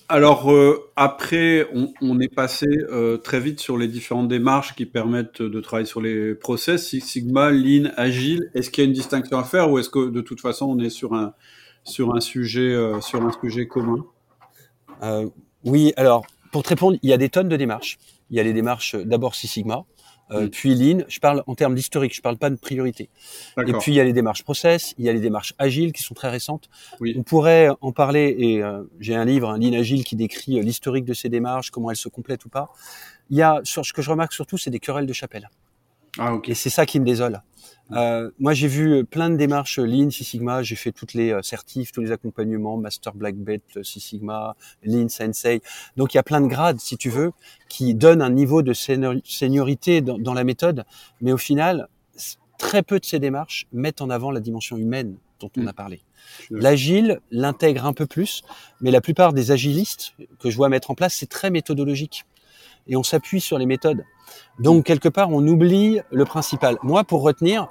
alors 0.08 0.52
euh, 0.52 0.90
après, 0.96 1.68
on, 2.02 2.20
est 2.20 2.34
passé 2.34 2.68
euh, 2.68 3.18
très 3.18 3.40
vite 3.40 3.60
sur 3.60 3.78
les 3.78 3.88
différentes 3.88 4.28
démarches 4.28 4.76
qui 4.76 4.86
permettent 4.86 5.42
de 5.42 5.60
travailler 5.60 5.88
sur 5.88 6.02
les 6.02 6.36
process, 6.36 6.88
Sigma, 6.88 7.52
Lean, 7.52 7.92
Agile. 7.98 8.52
Est-ce 8.54 8.70
qu'il 8.70 8.84
y 8.84 8.88
a 8.88 8.88
une 8.88 8.94
distinction 8.94 9.38
à 9.38 9.44
faire 9.44 9.72
ou 9.72 9.80
est-ce 9.80 9.90
que 9.90 10.10
de 10.10 10.22
toute 10.22 10.42
façon 10.42 10.68
on 10.68 10.80
est 10.80 10.90
sur 10.90 11.14
un 11.14 11.34
sur 11.84 12.16
un 12.16 12.20
sujet 12.20 12.76
sur 13.02 13.24
un 13.24 13.32
sujet 13.42 13.68
commun? 13.68 14.06
Oui, 15.64 15.94
alors 15.98 16.26
pour 16.52 16.64
te 16.64 16.70
répondre, 16.70 16.98
il 17.02 17.10
y 17.10 17.14
a 17.14 17.18
des 17.18 17.30
tonnes 17.30 17.50
de 17.50 17.58
démarches. 17.58 17.98
Il 18.30 18.38
y 18.38 18.40
a 18.40 18.44
les 18.44 18.54
démarches 18.54 18.96
d'abord 18.96 19.36
Six 19.36 19.48
Sigma, 19.48 19.86
euh, 20.32 20.50
puis 20.50 20.76
Lean, 20.76 21.04
je 21.08 21.20
parle 21.20 21.44
en 21.48 21.56
termes 21.56 21.76
d'historique, 21.76 22.14
je 22.14 22.22
parle 22.22 22.38
pas 22.38 22.50
de 22.50 22.56
priorité. 22.56 23.10
Et 23.66 23.74
puis 23.74 23.94
il 23.94 23.96
y 23.96 24.00
a 24.00 24.04
les 24.04 24.14
démarches 24.14 24.44
process, 24.44 24.94
il 24.98 25.06
y 25.06 25.10
a 25.10 25.14
les 25.14 25.20
démarches 25.20 25.54
agiles 25.58 25.94
qui 25.94 26.04
sont 26.04 26.14
très 26.14 26.30
récentes. 26.30 26.70
Oui. 27.00 27.16
On 27.18 27.24
pourrait 27.24 27.70
en 27.82 27.92
parler 27.92 28.36
et 28.38 28.62
euh, 28.62 28.84
j'ai 29.00 29.16
un 29.16 29.26
livre, 29.26 29.50
un 29.50 29.58
Lean 29.58 29.74
Agile, 29.74 30.04
qui 30.04 30.16
décrit 30.16 30.60
euh, 30.60 30.64
l'historique 30.64 31.06
de 31.06 31.14
ces 31.14 31.30
démarches, 31.30 31.72
comment 31.72 31.92
elles 31.92 31.98
se 31.98 32.10
complètent 32.10 32.46
ou 32.46 32.50
pas. 32.50 32.70
Il 33.30 33.38
y 33.38 33.42
a, 33.42 33.62
ce 33.64 33.94
que 33.94 34.02
je 34.02 34.10
remarque 34.10 34.34
surtout, 34.34 34.58
c'est 34.58 34.70
des 34.70 34.80
querelles 34.80 35.06
de 35.06 35.14
chapelle. 35.14 35.50
Ah. 36.18 36.38
Et 36.46 36.56
c'est 36.56 36.70
ça 36.70 36.86
qui 36.86 37.00
me 37.00 37.06
désole. 37.06 37.42
Euh, 37.94 38.30
moi, 38.40 38.54
j'ai 38.54 38.68
vu 38.68 39.06
plein 39.06 39.30
de 39.30 39.38
démarches 39.38 39.80
Lean, 39.80 40.10
Six 40.10 40.24
Sigma. 40.24 40.62
J'ai 40.62 40.76
fait 40.76 40.92
toutes 40.92 41.14
les 41.14 41.32
euh, 41.32 41.42
certifs, 41.42 41.92
tous 41.92 42.02
les 42.02 42.12
accompagnements, 42.12 42.78
Master 42.78 43.14
Black 43.14 43.36
Belt, 43.36 43.84
Six 43.84 44.02
Sigma, 44.02 44.56
Lean 44.84 45.08
Sensei. 45.10 45.62
Donc, 45.96 46.14
il 46.14 46.18
y 46.18 46.20
a 46.20 46.24
plein 46.24 46.42
de 46.42 46.48
grades, 46.48 46.80
si 46.80 46.98
tu 46.98 47.10
veux, 47.10 47.32
qui 47.70 47.96
donnent 47.96 48.22
un 48.22 48.30
niveau 48.30 48.62
de 48.62 48.74
seniorité 48.74 50.02
dans, 50.02 50.18
dans 50.18 50.34
la 50.34 50.44
méthode. 50.44 50.84
Mais 51.22 51.32
au 51.32 51.38
final, 51.38 51.88
très 52.58 52.84
peu 52.84 53.00
de 53.00 53.06
ces 53.06 53.20
démarches 53.20 53.68
mettent 53.72 54.02
en 54.02 54.10
avant 54.10 54.32
la 54.32 54.40
dimension 54.40 54.78
humaine 54.78 55.18
dont 55.40 55.52
on 55.58 55.62
mm. 55.62 55.68
a 55.68 55.74
parlé. 55.74 56.02
L'agile 56.50 57.20
l'intègre 57.32 57.86
un 57.86 57.94
peu 57.94 58.06
plus, 58.06 58.44
mais 58.82 58.92
la 58.92 59.02
plupart 59.02 59.34
des 59.34 59.52
agilistes 59.52 60.14
que 60.40 60.50
je 60.50 60.58
vois 60.58 60.70
mettre 60.70 60.92
en 60.92 60.96
place, 60.96 61.16
c'est 61.16 61.30
très 61.30 61.50
méthodologique. 61.50 62.26
Et 62.88 62.96
on 62.96 63.04
s'appuie 63.04 63.42
sur 63.42 63.58
les 63.58 63.66
méthodes. 63.66 64.04
Donc, 64.60 64.86
quelque 64.86 65.10
part, 65.10 65.30
on 65.30 65.46
oublie 65.48 66.00
le 66.12 66.26
principal. 66.26 66.78
Moi, 66.84 67.04
pour 67.04 67.22
retenir, 67.22 67.68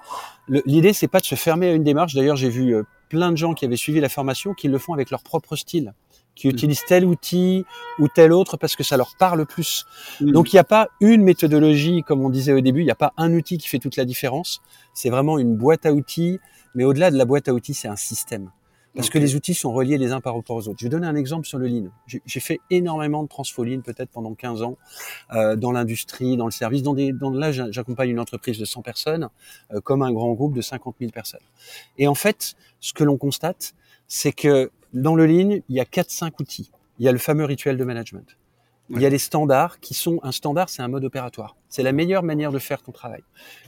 l'idée, 0.48 0.92
c'est 0.92 1.08
pas 1.08 1.20
de 1.20 1.24
se 1.24 1.34
fermer 1.34 1.68
à 1.68 1.72
une 1.72 1.84
démarche. 1.84 2.14
D'ailleurs, 2.14 2.36
j'ai 2.36 2.48
vu 2.48 2.74
euh, 2.74 2.84
plein 3.08 3.30
de 3.30 3.36
gens 3.36 3.54
qui 3.54 3.64
avaient 3.64 3.76
suivi 3.76 4.00
la 4.00 4.08
formation 4.08 4.54
qui 4.54 4.68
le 4.68 4.78
font 4.78 4.94
avec 4.94 5.10
leur 5.10 5.22
propre 5.22 5.56
style 5.56 5.92
qui 6.36 6.46
mm. 6.46 6.50
utilisent 6.50 6.84
tel 6.86 7.04
outil 7.04 7.64
ou 7.98 8.06
tel 8.06 8.32
autre 8.32 8.56
parce 8.56 8.76
que 8.76 8.84
ça 8.84 8.96
leur 8.96 9.16
parle 9.16 9.44
plus. 9.46 9.86
Mm. 10.20 10.30
Donc 10.30 10.52
il 10.52 10.56
n'y 10.56 10.60
a 10.60 10.64
pas 10.64 10.88
une 11.00 11.22
méthodologie, 11.22 12.04
comme 12.04 12.24
on 12.24 12.30
disait 12.30 12.52
au 12.52 12.60
début, 12.60 12.82
il 12.82 12.84
n'y 12.84 12.90
a 12.92 12.96
pas 12.96 13.12
un 13.16 13.32
outil 13.32 13.58
qui 13.58 13.66
fait 13.68 13.80
toute 13.80 13.96
la 13.96 14.04
différence. 14.04 14.60
C'est 14.94 15.10
vraiment 15.10 15.38
une 15.38 15.56
boîte 15.56 15.86
à 15.86 15.92
outils, 15.92 16.38
mais 16.76 16.84
au-delà 16.84 17.10
de 17.10 17.16
la 17.16 17.24
boîte 17.24 17.48
à 17.48 17.54
outils, 17.54 17.74
c'est 17.74 17.88
un 17.88 17.96
système. 17.96 18.50
Parce 18.96 19.10
que 19.10 19.18
les 19.18 19.36
outils 19.36 19.54
sont 19.54 19.72
reliés 19.72 19.98
les 19.98 20.12
uns 20.12 20.20
par 20.20 20.34
rapport 20.34 20.56
aux 20.56 20.68
autres. 20.68 20.78
Je 20.80 20.86
vais 20.86 20.90
donner 20.90 21.06
un 21.06 21.16
exemple 21.16 21.46
sur 21.46 21.58
le 21.58 21.66
lean. 21.66 21.90
J'ai 22.06 22.40
fait 22.40 22.60
énormément 22.70 23.22
de 23.22 23.28
transfoline, 23.28 23.82
peut-être 23.82 24.10
pendant 24.10 24.34
15 24.34 24.62
ans, 24.62 24.78
euh, 25.34 25.54
dans 25.54 25.70
l'industrie, 25.70 26.36
dans 26.36 26.46
le 26.46 26.50
service. 26.50 26.82
Dans 26.82 26.94
des, 26.94 27.12
dans, 27.12 27.30
là, 27.30 27.52
j'accompagne 27.52 28.10
une 28.10 28.20
entreprise 28.20 28.58
de 28.58 28.64
100 28.64 28.82
personnes, 28.82 29.28
euh, 29.72 29.80
comme 29.80 30.02
un 30.02 30.12
grand 30.12 30.32
groupe 30.32 30.54
de 30.54 30.62
50 30.62 30.96
000 30.98 31.12
personnes. 31.12 31.40
Et 31.98 32.08
en 32.08 32.14
fait, 32.14 32.54
ce 32.80 32.94
que 32.94 33.04
l'on 33.04 33.18
constate, 33.18 33.74
c'est 34.08 34.32
que 34.32 34.70
dans 34.94 35.14
le 35.14 35.26
lean, 35.26 35.60
il 35.68 35.76
y 35.76 35.80
a 35.80 35.84
4-5 35.84 36.32
outils. 36.40 36.70
Il 36.98 37.04
y 37.04 37.08
a 37.08 37.12
le 37.12 37.18
fameux 37.18 37.44
rituel 37.44 37.76
de 37.76 37.84
management. 37.84 38.36
Il 38.90 39.00
y 39.00 39.06
a 39.06 39.08
les 39.08 39.18
standards 39.18 39.80
qui 39.80 39.94
sont 39.94 40.20
un 40.22 40.32
standard, 40.32 40.68
c'est 40.68 40.82
un 40.82 40.88
mode 40.88 41.04
opératoire. 41.04 41.56
C'est 41.68 41.82
la 41.82 41.92
meilleure 41.92 42.22
manière 42.22 42.52
de 42.52 42.58
faire 42.58 42.82
ton 42.82 42.92
travail. 42.92 43.22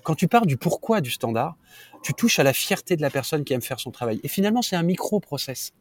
Quand 0.05 0.15
tu 0.15 0.29
pars 0.29 0.47
du 0.47 0.57
pourquoi 0.57 1.01
du 1.01 1.11
standard, 1.11 1.57
tu 2.03 2.15
touches 2.15 2.39
à 2.39 2.45
la 2.45 2.53
fierté 2.53 2.97
de 2.97 3.03
la 3.03 3.11
personne 3.11 3.45
qui 3.45 3.53
aime 3.53 3.63
faire 3.63 3.81
son 3.81 3.91
travail. 3.91 4.21
Et 4.23 4.29
finalement, 4.29 4.63
c'est 4.63 4.77
un 4.77 4.83
micro-process. 4.83 5.73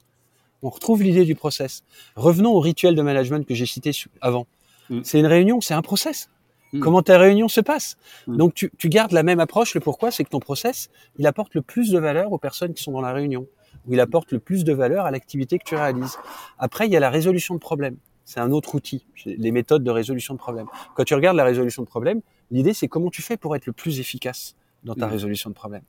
On 0.63 0.69
retrouve 0.69 1.03
l'idée 1.03 1.25
du 1.25 1.35
process. 1.35 1.83
Revenons 2.15 2.51
au 2.51 2.59
rituel 2.59 2.95
de 2.95 3.01
management 3.01 3.45
que 3.45 3.53
j'ai 3.53 3.67
cité 3.67 3.91
avant. 4.21 4.47
Mm. 4.89 5.01
C'est 5.03 5.19
une 5.19 5.27
réunion, 5.27 5.61
c'est 5.61 5.75
un 5.75 5.83
process. 5.83 6.29
Mm. 6.73 6.79
Comment 6.79 7.03
ta 7.03 7.19
réunion 7.19 7.47
se 7.47 7.61
passe 7.61 7.97
mm. 8.25 8.37
Donc 8.37 8.55
tu, 8.55 8.71
tu 8.77 8.89
gardes 8.89 9.11
la 9.11 9.21
même 9.21 9.39
approche. 9.39 9.75
Le 9.75 9.81
pourquoi, 9.81 10.09
c'est 10.09 10.23
que 10.23 10.29
ton 10.29 10.39
process, 10.39 10.89
il 11.19 11.27
apporte 11.27 11.53
le 11.53 11.61
plus 11.61 11.91
de 11.91 11.99
valeur 11.99 12.31
aux 12.31 12.39
personnes 12.39 12.73
qui 12.73 12.81
sont 12.81 12.91
dans 12.91 13.01
la 13.01 13.13
réunion 13.13 13.45
où 13.85 13.93
il 13.93 13.99
apporte 13.99 14.31
le 14.31 14.39
plus 14.39 14.63
de 14.63 14.73
valeur 14.73 15.05
à 15.05 15.11
l'activité 15.11 15.59
que 15.59 15.63
tu 15.63 15.75
réalises. 15.75 16.17
Après, 16.57 16.87
il 16.87 16.91
y 16.91 16.97
a 16.97 16.99
la 16.99 17.09
résolution 17.09 17.53
de 17.53 17.59
problèmes. 17.59 17.97
C'est 18.27 18.39
un 18.39 18.51
autre 18.51 18.75
outil, 18.75 19.05
les 19.25 19.51
méthodes 19.51 19.83
de 19.83 19.89
résolution 19.89 20.33
de 20.33 20.39
problèmes. 20.39 20.67
Quand 20.95 21.03
tu 21.03 21.15
regardes 21.15 21.37
la 21.37 21.45
résolution 21.45 21.81
de 21.81 21.87
problèmes, 21.87 22.21
l'idée 22.51 22.73
c'est 22.73 22.87
comment 22.87 23.09
tu 23.09 23.21
fais 23.21 23.37
pour 23.37 23.55
être 23.55 23.65
le 23.65 23.73
plus 23.73 23.99
efficace 23.99 24.55
dans 24.83 24.93
ta 24.93 25.07
mmh. 25.07 25.11
résolution 25.11 25.49
de 25.49 25.55
problèmes. 25.55 25.83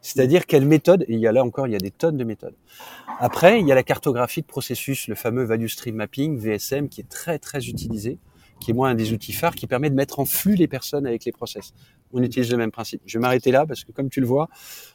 C'est-à-dire 0.00 0.46
quelle 0.46 0.64
méthode, 0.64 1.02
et 1.08 1.14
il 1.14 1.20
y 1.20 1.26
a 1.26 1.32
là 1.32 1.44
encore, 1.44 1.66
il 1.66 1.72
y 1.72 1.76
a 1.76 1.80
des 1.80 1.90
tonnes 1.90 2.16
de 2.16 2.24
méthodes. 2.24 2.54
Après, 3.18 3.60
il 3.60 3.68
y 3.68 3.72
a 3.72 3.74
la 3.74 3.82
cartographie 3.82 4.40
de 4.40 4.46
processus, 4.46 5.08
le 5.08 5.14
fameux 5.14 5.44
Value 5.44 5.66
Stream 5.66 5.96
Mapping, 5.96 6.38
VSM, 6.38 6.88
qui 6.88 7.02
est 7.02 7.08
très 7.08 7.38
très 7.38 7.66
utilisé, 7.66 8.18
qui 8.60 8.70
est 8.70 8.74
moi 8.74 8.88
un 8.88 8.94
des 8.94 9.12
outils 9.12 9.34
phares 9.34 9.54
qui 9.54 9.66
permet 9.66 9.90
de 9.90 9.94
mettre 9.94 10.20
en 10.20 10.24
flux 10.24 10.54
les 10.54 10.68
personnes 10.68 11.06
avec 11.06 11.26
les 11.26 11.32
process 11.32 11.74
on 12.12 12.22
utilise 12.22 12.50
le 12.50 12.56
même 12.56 12.70
principe. 12.70 13.02
Je 13.06 13.18
vais 13.18 13.22
m'arrêter 13.22 13.50
là 13.50 13.66
parce 13.66 13.84
que 13.84 13.92
comme 13.92 14.10
tu 14.10 14.20
le 14.20 14.26
vois, 14.26 14.48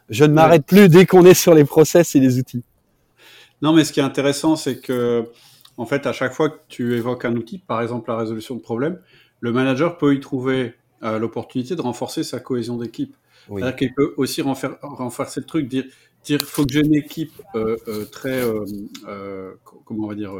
je 0.09 0.25
ne 0.25 0.33
m'arrête 0.33 0.65
plus 0.65 0.89
dès 0.89 1.05
qu'on 1.05 1.25
est 1.25 1.33
sur 1.33 1.53
les 1.53 1.65
process 1.65 2.15
et 2.15 2.19
les 2.19 2.37
outils. 2.37 2.63
Non, 3.61 3.73
mais 3.73 3.83
ce 3.83 3.93
qui 3.93 3.99
est 3.99 4.03
intéressant, 4.03 4.55
c'est 4.55 4.79
que, 4.79 5.29
en 5.77 5.85
fait, 5.85 6.05
à 6.05 6.13
chaque 6.13 6.33
fois 6.33 6.49
que 6.49 6.59
tu 6.67 6.95
évoques 6.95 7.25
un 7.25 7.35
outil, 7.35 7.57
par 7.57 7.81
exemple 7.81 8.09
la 8.09 8.17
résolution 8.17 8.55
de 8.55 8.61
problème, 8.61 8.99
le 9.39 9.51
manager 9.51 9.97
peut 9.97 10.13
y 10.13 10.19
trouver 10.19 10.75
euh, 11.03 11.19
l'opportunité 11.19 11.75
de 11.75 11.81
renforcer 11.81 12.23
sa 12.23 12.39
cohésion 12.39 12.77
d'équipe. 12.77 13.15
C'est-à-dire 13.47 13.75
qu'il 13.75 13.93
peut 13.93 14.13
aussi 14.17 14.41
renforcer 14.41 15.39
le 15.39 15.45
truc, 15.45 15.67
dire, 15.67 15.83
dire 16.23 16.41
faut 16.41 16.65
que 16.65 16.73
j'ai 16.73 16.79
une 16.79 16.95
équipe 16.95 17.33
euh, 17.53 17.75
euh, 17.87 18.05
très, 18.05 18.41
comment 19.83 20.05
on 20.05 20.07
va 20.07 20.15
dire, 20.15 20.33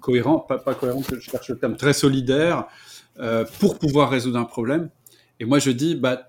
cohérente, 0.00 0.46
pas, 0.48 0.58
pas 0.58 0.74
cohérente, 0.74 1.06
je 1.14 1.20
cherche 1.20 1.48
le 1.48 1.58
terme, 1.58 1.76
très 1.76 1.94
solidaire, 1.94 2.66
pour 3.60 3.78
pouvoir 3.78 4.10
résoudre 4.10 4.38
un 4.38 4.44
problème. 4.44 4.90
Et 5.40 5.44
moi, 5.44 5.60
je 5.60 5.70
dis, 5.70 5.94
bah, 5.94 6.28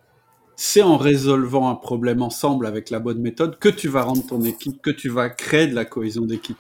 c'est 0.56 0.82
en 0.82 0.98
résolvant 0.98 1.70
un 1.70 1.76
problème 1.76 2.22
ensemble 2.22 2.66
avec 2.66 2.90
la 2.90 3.00
bonne 3.00 3.20
méthode 3.20 3.60
que 3.60 3.70
tu 3.70 3.90
vas 3.90 4.04
rendre 4.04 4.26
ton 4.26 4.42
équipe, 4.44 4.82
que 4.82 4.92
tu 4.92 5.10
vas 5.10 5.30
créer 5.30 5.68
de 5.68 5.76
la 5.76 5.84
cohésion 5.84 6.24
d'équipe. 6.24 6.58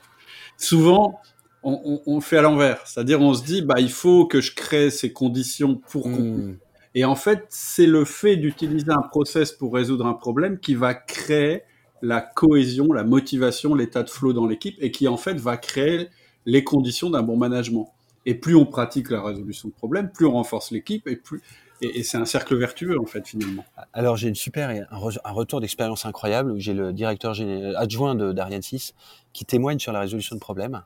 Souvent, 0.58 1.21
on, 1.63 2.02
on, 2.06 2.21
fait 2.21 2.38
à 2.38 2.41
l'envers. 2.41 2.86
C'est-à-dire, 2.86 3.21
on 3.21 3.34
se 3.34 3.43
dit, 3.43 3.62
bah, 3.62 3.76
il 3.80 3.91
faut 3.91 4.26
que 4.26 4.41
je 4.41 4.54
crée 4.54 4.89
ces 4.89 5.13
conditions 5.13 5.76
pour 5.76 6.08
mmh. 6.08 6.58
Et 6.95 7.06
en 7.06 7.15
fait, 7.15 7.45
c'est 7.49 7.88
le 7.88 8.06
fait 8.06 8.36
d'utiliser 8.36 8.91
un 8.91 9.02
process 9.02 9.52
pour 9.52 9.73
résoudre 9.73 10.06
un 10.06 10.13
problème 10.13 10.60
qui 10.60 10.76
va 10.76 10.93
créer 10.93 11.63
la 12.02 12.21
cohésion, 12.21 12.93
la 12.93 13.04
motivation, 13.04 13.73
l'état 13.73 14.04
de 14.04 14.10
flow 14.10 14.34
dans 14.34 14.45
l'équipe 14.45 14.76
et 14.80 14.91
qui 14.91 15.08
en 15.08 15.17
fait 15.17 15.36
va 15.36 15.58
créer 15.58 16.10
les 16.45 16.63
conditions 16.63 17.10
d'un 17.10 17.23
bon 17.23 17.38
management. 17.38 17.91
Et 18.26 18.36
plus 18.36 18.56
on 18.56 18.65
pratique 18.65 19.10
la 19.10 19.23
résolution 19.23 19.69
de 19.69 19.73
problèmes, 19.73 20.12
plus 20.12 20.26
on 20.26 20.34
renforce 20.34 20.71
l'équipe 20.71 21.08
et 21.08 21.15
plus 21.15 21.41
et, 21.82 22.04
c'est 22.04 22.17
un 22.17 22.26
cercle 22.26 22.56
vertueux, 22.56 22.97
en 22.97 23.06
fait, 23.06 23.28
finalement. 23.28 23.65
Alors, 23.91 24.15
j'ai 24.15 24.30
une 24.30 24.36
super, 24.36 24.69
un, 24.69 25.32
retour 25.32 25.60
d'expérience 25.60 26.06
incroyable 26.06 26.52
où 26.52 26.60
j'ai 26.60 26.73
le 26.73 26.93
directeur 26.93 27.36
adjoint 27.76 28.15
d'Ariane 28.15 28.62
6 28.62 28.93
qui 29.34 29.43
témoigne 29.43 29.80
sur 29.80 29.91
la 29.91 29.99
résolution 29.99 30.36
de 30.36 30.39
problèmes. 30.39 30.82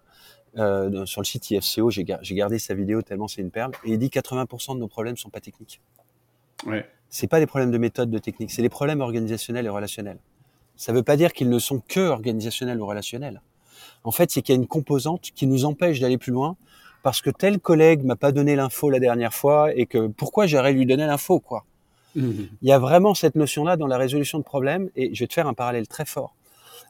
Euh, 0.57 1.05
sur 1.05 1.21
le 1.21 1.25
site 1.25 1.51
IFCO, 1.51 1.91
j'ai 1.91 2.03
gardé 2.03 2.59
sa 2.59 2.73
vidéo 2.73 3.01
tellement 3.01 3.27
c'est 3.27 3.41
une 3.41 3.51
perle. 3.51 3.71
Et 3.83 3.91
il 3.91 3.99
dit 3.99 4.07
80% 4.07 4.75
de 4.75 4.79
nos 4.79 4.87
problèmes 4.87 5.17
sont 5.17 5.29
pas 5.29 5.39
techniques. 5.39 5.81
Ouais. 6.65 6.89
C'est 7.09 7.27
pas 7.27 7.39
des 7.39 7.45
problèmes 7.45 7.71
de 7.71 7.77
méthode, 7.77 8.09
de 8.09 8.17
technique, 8.17 8.51
c'est 8.51 8.61
des 8.61 8.69
problèmes 8.69 9.01
organisationnels 9.01 9.65
et 9.65 9.69
relationnels. 9.69 10.19
Ça 10.75 10.93
veut 10.93 11.03
pas 11.03 11.15
dire 11.15 11.33
qu'ils 11.33 11.49
ne 11.49 11.59
sont 11.59 11.81
que 11.87 11.99
organisationnels 11.99 12.79
ou 12.81 12.85
relationnels. 12.85 13.41
En 14.03 14.11
fait, 14.11 14.31
c'est 14.31 14.41
qu'il 14.41 14.53
y 14.53 14.57
a 14.57 14.61
une 14.61 14.67
composante 14.67 15.31
qui 15.35 15.47
nous 15.47 15.65
empêche 15.65 15.99
d'aller 15.99 16.17
plus 16.17 16.31
loin 16.31 16.55
parce 17.03 17.21
que 17.21 17.29
tel 17.29 17.59
collègue 17.59 18.03
m'a 18.03 18.15
pas 18.15 18.31
donné 18.31 18.55
l'info 18.55 18.89
la 18.89 18.99
dernière 18.99 19.33
fois 19.33 19.73
et 19.75 19.85
que 19.85 20.07
pourquoi 20.07 20.47
j'aurais 20.47 20.73
lui 20.73 20.85
donné 20.85 21.05
l'info 21.05 21.39
quoi? 21.39 21.65
Mhm. 22.15 22.49
Il 22.61 22.67
y 22.67 22.71
a 22.71 22.79
vraiment 22.79 23.13
cette 23.13 23.35
notion-là 23.35 23.77
dans 23.77 23.87
la 23.87 23.97
résolution 23.97 24.39
de 24.39 24.43
problèmes 24.43 24.89
et 24.95 25.13
je 25.13 25.19
vais 25.23 25.27
te 25.27 25.33
faire 25.33 25.47
un 25.47 25.53
parallèle 25.53 25.87
très 25.87 26.05
fort. 26.05 26.35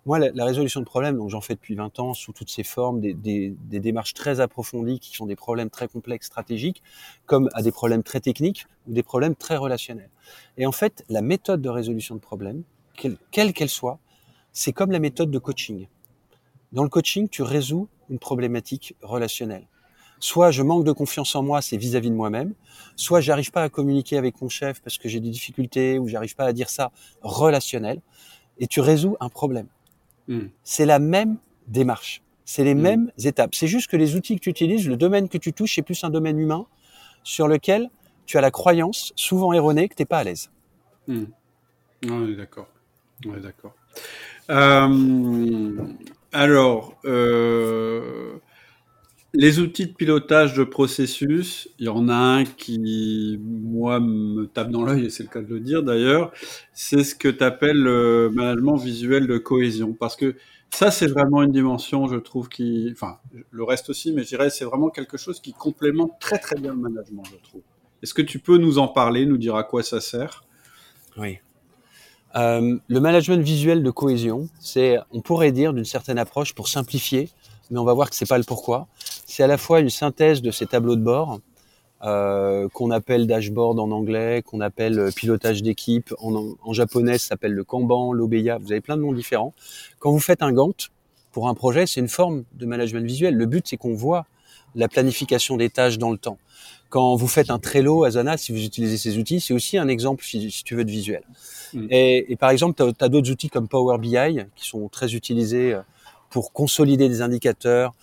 Moi, 0.08 0.20
la, 0.20 0.46
résolution 0.46 0.80
de 0.80 0.86
problèmes, 0.86 1.18
donc 1.18 1.30
j'en 1.30 1.42
fais 1.42 1.54
depuis 1.54 1.76
20 1.76 2.00
ans 2.00 2.14
sous 2.14 2.32
toutes 2.32 2.50
ses 2.50 2.64
formes, 2.64 3.02
des, 3.02 3.54
démarches 3.70 4.14
très 4.14 4.40
approfondies 4.40 5.02
qui 5.02 5.14
sont 5.14 5.26
des 5.26 5.36
problèmes 5.36 5.70
très 5.70 5.90
complexes, 5.90 6.28
stratégiques, 6.28 6.82
comme 7.26 7.50
à 7.54 7.62
des 7.62 7.74
problèmes 7.74 8.04
très 8.04 8.22
techniques 8.22 8.68
ou 8.88 8.94
des 8.94 9.04
problèmes 9.04 9.36
très 9.36 9.58
relationnels. 9.58 10.10
Et 10.56 10.66
en 10.66 10.72
fait, 10.72 11.04
la 11.10 11.22
méthode 11.22 11.62
de 11.62 11.68
résolution 11.68 12.16
de 12.16 12.22
problèmes, 12.22 12.64
quelle 12.96 13.52
qu'elle 13.52 13.68
soit, 13.68 14.00
c'est 14.54 14.72
comme 14.72 14.92
la 14.92 15.00
méthode 15.00 15.30
de 15.30 15.40
coaching. 15.40 15.90
Dans 16.72 16.84
le 16.84 16.90
coaching, 16.90 17.28
tu 17.28 17.42
résous 17.42 17.90
une 18.10 18.18
problématique 18.18 18.96
relationnelle. 19.02 19.68
Soit 20.20 20.52
je 20.52 20.64
manque 20.64 20.86
de 20.86 20.94
confiance 20.94 21.36
en 21.36 21.44
moi, 21.44 21.62
c'est 21.62 21.76
vis-à-vis 21.76 22.12
de 22.12 22.16
moi-même. 22.16 22.54
Soit 22.96 23.20
j'arrive 23.20 23.52
pas 23.52 23.64
à 23.64 23.68
communiquer 23.68 24.16
avec 24.16 24.42
mon 24.42 24.48
chef 24.48 24.82
parce 24.82 24.98
que 24.98 25.10
j'ai 25.10 25.20
des 25.20 25.32
difficultés 25.32 26.00
ou 26.00 26.08
j'arrive 26.08 26.38
pas 26.38 26.46
à 26.46 26.54
dire 26.54 26.70
ça 26.70 26.94
relationnel. 27.24 28.00
Et 28.58 28.68
tu 28.68 28.80
résous 28.80 29.18
un 29.20 29.28
problème. 29.28 29.68
Hmm. 30.28 30.48
C'est 30.64 30.86
la 30.86 31.00
même 31.00 31.38
démarche. 31.68 32.22
C'est 32.46 32.64
les 32.64 32.76
hmm. 32.76 32.82
mêmes 32.82 33.12
étapes. 33.18 33.56
C'est 33.56 33.68
juste 33.68 33.90
que 33.90 33.98
les 33.98 34.16
outils 34.16 34.36
que 34.36 34.42
tu 34.42 34.50
utilises, 34.50 34.88
le 34.88 34.98
domaine 34.98 35.30
que 35.30 35.38
tu 35.38 35.54
touches, 35.54 35.76
c'est 35.76 35.82
plus 35.82 36.04
un 36.04 36.10
domaine 36.10 36.40
humain 36.40 36.66
sur 37.24 37.48
lequel 37.48 37.90
tu 38.26 38.38
as 38.38 38.42
la 38.42 38.52
croyance, 38.52 39.14
souvent 39.16 39.54
erronée, 39.54 39.88
que 39.90 39.96
tu 39.96 40.02
n'es 40.02 40.06
pas 40.06 40.20
à 40.20 40.24
l'aise. 40.24 40.50
Hmm. 41.08 41.26
On 42.10 42.28
est 42.28 42.36
d'accord. 42.36 42.68
On 43.26 43.36
est 43.36 43.42
d'accord. 43.42 43.74
Euh, 44.50 45.76
alors, 46.32 46.94
euh, 47.06 48.38
les 49.34 49.60
outils 49.60 49.88
de 49.88 49.94
pilotage 49.94 50.54
de 50.56 50.64
processus, 50.64 51.70
il 51.80 51.86
y 51.86 51.90
en 51.90 52.10
a 52.10 52.16
un 52.16 52.46
qui, 52.46 53.40
moi, 53.42 54.00
me 54.00 54.46
tape 54.46 54.72
dans 54.72 54.84
l'œil, 54.84 55.06
et 55.06 55.10
c'est 55.10 55.24
le 55.24 55.30
cas 55.30 55.42
de 55.42 55.48
le 55.48 55.60
dire 55.60 55.84
d'ailleurs, 55.84 56.32
c'est 56.74 57.04
ce 57.04 57.14
que 57.14 57.28
tu 57.28 57.44
appelles 57.44 57.78
le 57.78 58.32
management 58.34 58.78
visuel 58.78 59.28
de 59.28 59.38
cohésion. 59.38 59.94
Parce 59.94 60.16
que 60.16 60.36
ça, 60.74 60.92
c'est 60.92 61.08
vraiment 61.08 61.44
une 61.44 61.52
dimension, 61.52 62.08
je 62.08 62.16
trouve, 62.16 62.50
qui... 62.50 62.90
Enfin, 62.92 63.18
le 63.52 63.64
reste 63.64 63.90
aussi, 63.90 64.12
mais 64.12 64.24
je 64.24 64.30
dirais, 64.30 64.50
c'est 64.50 64.66
vraiment 64.66 64.90
quelque 64.90 65.18
chose 65.18 65.40
qui 65.40 65.54
complémente 65.54 66.14
très 66.20 66.40
très 66.40 66.56
bien 66.56 66.72
le 66.74 66.80
management, 66.80 67.24
je 67.26 67.50
trouve. 67.50 67.62
Est-ce 68.04 68.14
que 68.14 68.22
tu 68.22 68.40
peux 68.40 68.58
nous 68.58 68.78
en 68.78 68.88
parler, 68.88 69.26
nous 69.26 69.38
dire 69.38 69.56
à 69.56 69.64
quoi 69.64 69.84
ça 69.84 70.02
sert? 70.02 70.44
Oui. 71.18 71.40
Euh, 72.36 72.78
le 72.88 73.00
management 73.00 73.42
visuel 73.42 73.82
de 73.82 73.90
cohésion, 73.92 74.50
c'est, 74.60 74.98
on 75.12 75.22
pourrait 75.22 75.52
dire, 75.52 75.74
d'une 75.74 75.86
certaine 75.86 76.20
approche, 76.20 76.54
pour 76.54 76.68
simplifier, 76.68 77.30
mais 77.72 77.80
on 77.80 77.84
va 77.84 77.94
voir 77.94 78.10
que 78.10 78.16
c'est 78.16 78.28
pas 78.28 78.38
le 78.38 78.44
pourquoi. 78.44 78.88
C'est 79.28 79.44
à 79.44 79.48
la 79.48 79.58
fois 79.58 79.82
une 79.82 79.90
synthèse 79.90 80.42
de 80.42 80.52
ces 80.52 80.66
tableaux 80.66 80.96
de 80.96 81.02
bord 81.02 81.42
euh, 82.04 82.70
qu'on 82.70 82.92
appelle 82.92 83.28
dashboard 83.28 83.78
en 83.78 83.92
anglais, 83.92 84.42
qu'on 84.42 84.62
appelle 84.62 84.98
euh, 84.98 85.12
pilotage 85.12 85.62
d'équipe. 85.62 86.14
En, 86.20 86.56
en, 86.64 86.74
japonais, 86.74 87.18
ça 87.18 87.30
s'appelle 87.30 87.52
le 87.52 87.66
Kanban, 87.66 88.14
l'Obeya. 88.14 88.58
Vous 88.58 88.72
avez 88.72 88.80
plein 88.80 88.96
de 88.96 89.02
noms 89.02 89.12
différents. 89.12 89.54
Quand 90.00 90.12
vous 90.12 90.20
faites 90.20 90.42
un 90.42 90.54
Gantt 90.54 90.90
pour 91.34 91.50
un 91.50 91.56
projet, 91.56 91.86
c'est 91.88 92.00
une 92.00 92.08
forme 92.08 92.46
de 92.54 92.66
management 92.66 93.06
visuel. 93.06 93.36
Le 93.36 93.46
but, 93.46 93.68
c'est 93.68 93.76
qu'on 93.76 93.94
voit 93.94 94.26
la 94.76 94.88
planification 94.88 95.58
des 95.58 95.70
tâches 95.70 95.98
dans 95.98 96.12
le 96.12 96.18
temps. 96.18 96.38
Quand 96.90 97.16
vous 97.16 97.28
faites 97.28 97.50
un 97.50 97.60
Trello, 97.60 98.06
Asana, 98.06 98.38
si 98.38 98.54
vous 98.54 98.64
utilisez 98.64 98.98
ces 98.98 99.18
outils, 99.18 99.42
c'est 99.42 99.54
aussi 99.54 99.78
un 99.78 99.90
exemple, 99.90 100.24
si, 100.24 100.50
tu 100.64 100.76
veux, 100.76 100.86
de 100.86 100.92
visuel. 100.92 101.24
Mm. 101.74 101.88
Et, 101.90 102.32
et, 102.32 102.36
par 102.38 102.52
exemple, 102.52 102.82
tu 102.82 103.04
as, 103.04 103.10
d'autres 103.10 103.30
outils 103.30 103.50
comme 103.50 103.68
Power 103.68 103.98
BI 103.98 104.46
qui 104.56 104.68
sont 104.68 104.88
très 104.88 105.16
utilisés 105.16 105.74
euh, 105.74 105.82
pour 106.30 106.54
consolider 106.54 107.10
des 107.10 107.22
indicateurs. 107.22 107.94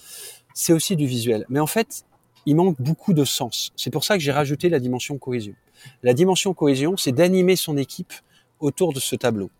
C'est 0.54 0.72
aussi 0.72 0.96
du 0.96 1.06
visuel. 1.06 1.44
Mais 1.48 1.60
en 1.60 1.66
fait, 1.66 2.04
il 2.46 2.56
manque 2.56 2.80
beaucoup 2.80 3.12
de 3.12 3.24
sens. 3.24 3.72
C'est 3.76 3.90
pour 3.90 4.04
ça 4.04 4.16
que 4.16 4.22
j'ai 4.22 4.32
rajouté 4.32 4.68
la 4.68 4.78
dimension 4.78 5.18
cohésion. 5.18 5.54
La 6.02 6.14
dimension 6.14 6.54
cohésion, 6.54 6.96
c'est 6.96 7.12
d'animer 7.12 7.56
son 7.56 7.76
équipe 7.76 8.12
autour 8.60 8.92
de 8.92 9.00
ce 9.00 9.16
tableau. 9.16 9.50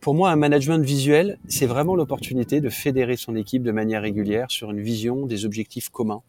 pour 0.00 0.14
moi, 0.14 0.30
un 0.30 0.36
management 0.36 0.84
visuel, 0.84 1.38
c'est 1.48 1.66
vraiment 1.66 1.96
l'opportunité 1.96 2.60
de 2.60 2.68
fédérer 2.68 3.16
son 3.16 3.34
équipe 3.34 3.62
de 3.62 3.72
manière 3.72 4.02
régulière 4.02 4.50
sur 4.50 4.70
une 4.70 4.80
vision 4.80 5.26
des 5.26 5.44
objectifs 5.44 5.88
communs 5.88 6.22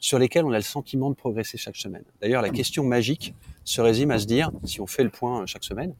sur 0.00 0.18
lesquels 0.18 0.44
on 0.44 0.52
a 0.52 0.56
le 0.56 0.62
sentiment 0.62 1.10
de 1.10 1.16
progresser 1.16 1.58
chaque 1.58 1.76
semaine. 1.76 2.04
D'ailleurs, 2.20 2.42
la 2.42 2.50
question 2.50 2.84
magique 2.84 3.34
se 3.64 3.80
résume 3.80 4.12
à 4.12 4.18
se 4.18 4.26
dire, 4.26 4.52
si 4.64 4.80
on 4.80 4.86
fait 4.86 5.02
le 5.02 5.10
point 5.10 5.44
chaque 5.46 5.64
semaine, 5.64 5.94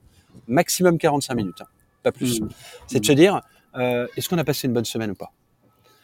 maximum 0.47 0.99
45 0.99 1.35
minutes, 1.35 1.61
hein, 1.61 1.67
pas 2.05 2.13
plus. 2.13 2.41
Mmh. 2.41 2.49
C'est 2.87 3.01
de 3.01 3.07
se 3.07 3.13
dire, 3.13 3.41
euh, 3.77 4.07
est-ce 4.17 4.29
qu'on 4.29 4.39
a 4.39 4.45
passé 4.45 4.69
une 4.69 4.73
bonne 4.73 4.85
semaine 4.85 5.11
ou 5.11 5.15
pas? 5.17 5.33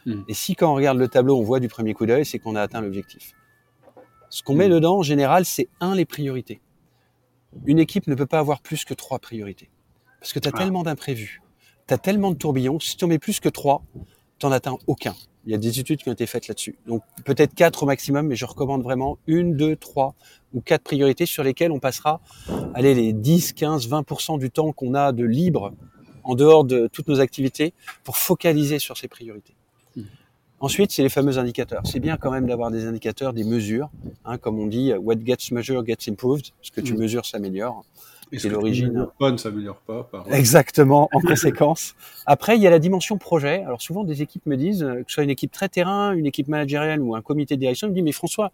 Hmm. 0.06 0.22
Et 0.28 0.34
si 0.34 0.54
quand 0.54 0.70
on 0.70 0.74
regarde 0.74 0.98
le 0.98 1.08
tableau, 1.08 1.38
on 1.38 1.42
voit 1.42 1.60
du 1.60 1.68
premier 1.68 1.94
coup 1.94 2.06
d'œil, 2.06 2.24
c'est 2.24 2.38
qu'on 2.38 2.56
a 2.56 2.62
atteint 2.62 2.80
l'objectif. 2.80 3.34
Ce 4.30 4.42
qu'on 4.42 4.54
met 4.54 4.68
hmm. 4.68 4.72
dedans, 4.72 4.98
en 4.98 5.02
général, 5.02 5.44
c'est 5.44 5.68
un, 5.80 5.94
les 5.94 6.04
priorités. 6.04 6.60
Une 7.66 7.78
équipe 7.78 8.06
ne 8.06 8.14
peut 8.14 8.26
pas 8.26 8.38
avoir 8.38 8.60
plus 8.60 8.84
que 8.84 8.94
trois 8.94 9.18
priorités. 9.18 9.70
Parce 10.20 10.32
que 10.32 10.38
tu 10.38 10.48
as 10.48 10.52
ah. 10.54 10.58
tellement 10.58 10.82
d'imprévus, 10.82 11.42
tu 11.86 11.94
as 11.94 11.98
tellement 11.98 12.30
de 12.30 12.36
tourbillons, 12.36 12.80
si 12.80 12.96
tu 12.96 13.04
en 13.04 13.08
mets 13.08 13.18
plus 13.18 13.40
que 13.40 13.48
trois, 13.48 13.82
tu 14.38 14.46
n'en 14.46 14.52
atteins 14.52 14.76
aucun. 14.86 15.14
Il 15.46 15.52
y 15.52 15.54
a 15.54 15.58
des 15.58 15.78
études 15.78 16.02
qui 16.02 16.08
ont 16.08 16.12
été 16.12 16.26
faites 16.26 16.48
là-dessus. 16.48 16.76
Donc 16.86 17.02
peut-être 17.24 17.54
quatre 17.54 17.82
au 17.82 17.86
maximum, 17.86 18.28
mais 18.28 18.36
je 18.36 18.46
recommande 18.46 18.82
vraiment 18.82 19.18
une, 19.26 19.56
deux, 19.56 19.76
trois 19.76 20.14
ou 20.54 20.60
quatre 20.60 20.82
priorités 20.82 21.26
sur 21.26 21.42
lesquelles 21.42 21.70
on 21.70 21.78
passera 21.78 22.20
allez, 22.74 22.94
les 22.94 23.12
10, 23.12 23.52
15, 23.52 23.88
20% 23.88 24.38
du 24.38 24.50
temps 24.50 24.72
qu'on 24.72 24.94
a 24.94 25.12
de 25.12 25.24
libre 25.24 25.74
en 26.22 26.34
dehors 26.34 26.64
de 26.64 26.88
toutes 26.90 27.08
nos 27.08 27.20
activités 27.20 27.74
pour 28.02 28.16
focaliser 28.16 28.78
sur 28.78 28.96
ces 28.96 29.08
priorités. 29.08 29.54
Ensuite, 30.64 30.92
c'est 30.92 31.02
les 31.02 31.10
fameux 31.10 31.36
indicateurs. 31.36 31.82
C'est 31.84 32.00
bien 32.00 32.16
quand 32.16 32.30
même 32.30 32.46
d'avoir 32.46 32.70
des 32.70 32.86
indicateurs, 32.86 33.34
des 33.34 33.44
mesures, 33.44 33.90
hein, 34.24 34.38
comme 34.38 34.58
on 34.58 34.66
dit, 34.66 34.94
what 34.94 35.16
gets 35.22 35.52
measured 35.52 35.86
gets 35.86 36.10
improved. 36.10 36.46
Ce 36.62 36.70
que 36.70 36.80
tu 36.80 36.94
mm. 36.94 37.00
mesures 37.00 37.26
s'améliore. 37.26 37.84
Et 38.32 38.38
c'est 38.38 38.48
l'origine. 38.48 39.06
Pas 39.18 39.30
ne 39.30 39.36
s'améliore 39.36 39.76
pas. 39.76 40.08
Exactement, 40.30 41.10
en 41.12 41.20
conséquence. 41.28 41.94
Après, 42.24 42.56
il 42.56 42.62
y 42.62 42.66
a 42.66 42.70
la 42.70 42.78
dimension 42.78 43.18
projet. 43.18 43.62
Alors 43.62 43.82
souvent, 43.82 44.04
des 44.04 44.22
équipes 44.22 44.46
me 44.46 44.56
disent, 44.56 44.80
que 44.80 45.04
ce 45.06 45.12
soit 45.12 45.24
une 45.24 45.28
équipe 45.28 45.52
très 45.52 45.68
terrain, 45.68 46.14
une 46.14 46.24
équipe 46.24 46.48
managériale 46.48 47.02
ou 47.02 47.14
un 47.14 47.20
comité 47.20 47.56
de 47.56 47.60
direction, 47.60 47.86
ils 47.88 47.90
me 47.90 47.96
disent, 47.96 48.04
mais 48.04 48.12
François, 48.12 48.50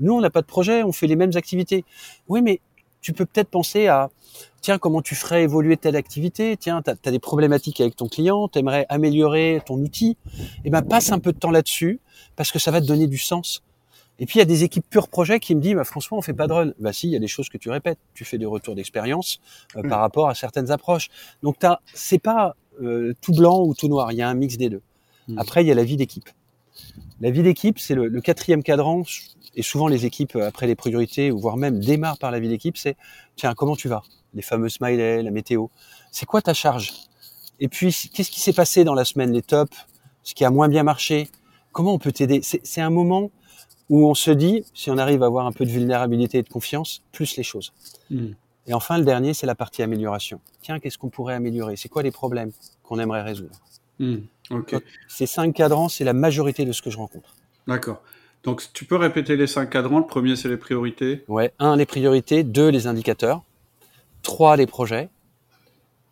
nous, 0.00 0.12
on 0.12 0.20
n'a 0.20 0.28
pas 0.28 0.42
de 0.42 0.46
projet, 0.46 0.82
on 0.82 0.92
fait 0.92 1.06
les 1.06 1.16
mêmes 1.16 1.32
activités. 1.34 1.86
Oui, 2.28 2.42
mais 2.42 2.60
tu 3.04 3.12
peux 3.12 3.26
peut-être 3.26 3.50
penser 3.50 3.86
à, 3.86 4.08
tiens, 4.62 4.78
comment 4.78 5.02
tu 5.02 5.14
ferais 5.14 5.42
évoluer 5.42 5.76
telle 5.76 5.94
activité 5.94 6.56
Tiens, 6.56 6.82
tu 6.82 6.90
as, 6.90 7.10
des 7.10 7.18
problématiques 7.18 7.80
avec 7.82 7.96
ton 7.96 8.08
client, 8.08 8.48
tu 8.48 8.58
aimerais 8.58 8.86
améliorer 8.88 9.60
ton 9.66 9.74
outil. 9.74 10.16
Eh 10.64 10.70
ben, 10.70 10.80
passe 10.80 11.12
un 11.12 11.18
peu 11.18 11.32
de 11.32 11.38
temps 11.38 11.50
là-dessus 11.50 12.00
parce 12.34 12.50
que 12.50 12.58
ça 12.58 12.70
va 12.70 12.80
te 12.80 12.86
donner 12.86 13.06
du 13.06 13.18
sens. 13.18 13.62
Et 14.18 14.26
puis 14.26 14.36
il 14.36 14.38
y 14.38 14.42
a 14.42 14.46
des 14.46 14.64
équipes 14.64 14.88
pure 14.88 15.08
projet 15.08 15.38
qui 15.38 15.54
me 15.54 15.60
disent 15.60 15.74
bah, 15.74 15.84
François 15.84 16.16
on 16.16 16.22
fait 16.22 16.32
pas 16.32 16.46
de 16.46 16.52
run. 16.52 16.72
Bah 16.78 16.92
si, 16.92 17.08
il 17.08 17.10
y 17.10 17.16
a 17.16 17.18
des 17.18 17.28
choses 17.28 17.48
que 17.48 17.58
tu 17.58 17.68
répètes, 17.68 17.98
tu 18.14 18.24
fais 18.24 18.38
des 18.38 18.46
retours 18.46 18.74
d'expérience 18.74 19.40
euh, 19.76 19.82
mm. 19.82 19.88
par 19.88 20.00
rapport 20.00 20.28
à 20.28 20.34
certaines 20.34 20.70
approches. 20.70 21.10
Donc 21.42 21.58
t'as 21.58 21.80
c'est 21.92 22.20
pas 22.20 22.54
euh, 22.80 23.12
tout 23.20 23.32
blanc 23.32 23.64
ou 23.64 23.74
tout 23.74 23.88
noir, 23.88 24.12
il 24.12 24.18
y 24.18 24.22
a 24.22 24.28
un 24.28 24.34
mix 24.34 24.56
des 24.56 24.70
deux. 24.70 24.82
Mm. 25.26 25.38
Après 25.38 25.64
il 25.64 25.66
y 25.66 25.72
a 25.72 25.74
la 25.74 25.84
vie 25.84 25.96
d'équipe. 25.96 26.30
La 27.20 27.30
vie 27.30 27.42
d'équipe, 27.42 27.78
c'est 27.78 27.94
le, 27.94 28.08
le, 28.08 28.20
quatrième 28.20 28.62
cadran 28.62 29.02
et 29.54 29.62
souvent 29.62 29.88
les 29.88 30.04
équipes 30.04 30.36
après 30.36 30.66
les 30.66 30.74
priorités 30.74 31.30
ou 31.30 31.38
voire 31.38 31.56
même 31.56 31.78
démarrent 31.78 32.18
par 32.18 32.30
la 32.30 32.40
vie 32.40 32.48
d'équipe, 32.48 32.76
c'est 32.76 32.96
tiens 33.36 33.54
comment 33.54 33.76
tu 33.76 33.88
vas? 33.88 34.02
Les 34.34 34.42
fameux 34.42 34.68
smileys, 34.68 35.22
la 35.22 35.30
météo. 35.30 35.66
C'est 36.10 36.26
quoi 36.26 36.42
ta 36.42 36.54
charge? 36.54 36.92
Et 37.60 37.68
puis, 37.68 37.94
qu'est-ce 38.12 38.30
qui 38.30 38.40
s'est 38.40 38.52
passé 38.52 38.84
dans 38.84 38.94
la 38.94 39.04
semaine, 39.04 39.32
les 39.32 39.42
tops, 39.42 39.76
ce 40.22 40.34
qui 40.34 40.44
a 40.44 40.50
moins 40.50 40.68
bien 40.68 40.82
marché? 40.82 41.28
Comment 41.72 41.94
on 41.94 41.98
peut 41.98 42.12
t'aider? 42.12 42.40
C'est 42.42 42.80
un 42.80 42.90
moment 42.90 43.30
où 43.88 44.08
on 44.08 44.14
se 44.14 44.30
dit, 44.30 44.64
si 44.74 44.90
on 44.90 44.98
arrive 44.98 45.22
à 45.22 45.26
avoir 45.26 45.46
un 45.46 45.52
peu 45.52 45.64
de 45.64 45.70
vulnérabilité 45.70 46.38
et 46.38 46.42
de 46.42 46.48
confiance, 46.48 47.02
plus 47.12 47.36
les 47.36 47.42
choses. 47.42 47.72
Hmm. 48.10 48.32
Et 48.66 48.74
enfin, 48.74 48.98
le 48.98 49.04
dernier, 49.04 49.34
c'est 49.34 49.46
la 49.46 49.54
partie 49.54 49.82
amélioration. 49.82 50.40
Tiens, 50.62 50.80
qu'est-ce 50.80 50.98
qu'on 50.98 51.10
pourrait 51.10 51.34
améliorer? 51.34 51.76
C'est 51.76 51.88
quoi 51.88 52.02
les 52.02 52.10
problèmes 52.10 52.50
qu'on 52.82 52.98
aimerait 52.98 53.22
résoudre? 53.22 53.60
Hmm. 54.50 54.62
Ces 55.08 55.26
cinq 55.26 55.54
cadrans, 55.54 55.88
c'est 55.88 56.04
la 56.04 56.12
majorité 56.12 56.64
de 56.64 56.72
ce 56.72 56.82
que 56.82 56.90
je 56.90 56.96
rencontre. 56.96 57.34
D'accord. 57.66 58.02
Donc, 58.42 58.62
tu 58.74 58.84
peux 58.84 58.96
répéter 58.96 59.36
les 59.36 59.46
cinq 59.46 59.70
cadrans. 59.70 59.98
Le 59.98 60.06
premier, 60.06 60.36
c'est 60.36 60.48
les 60.48 60.58
priorités. 60.58 61.24
Ouais. 61.28 61.52
Un, 61.58 61.76
les 61.76 61.86
priorités. 61.86 62.42
Deux, 62.42 62.68
les 62.68 62.86
indicateurs. 62.86 63.42
3 64.24 64.56
les 64.56 64.66
projets, 64.66 65.10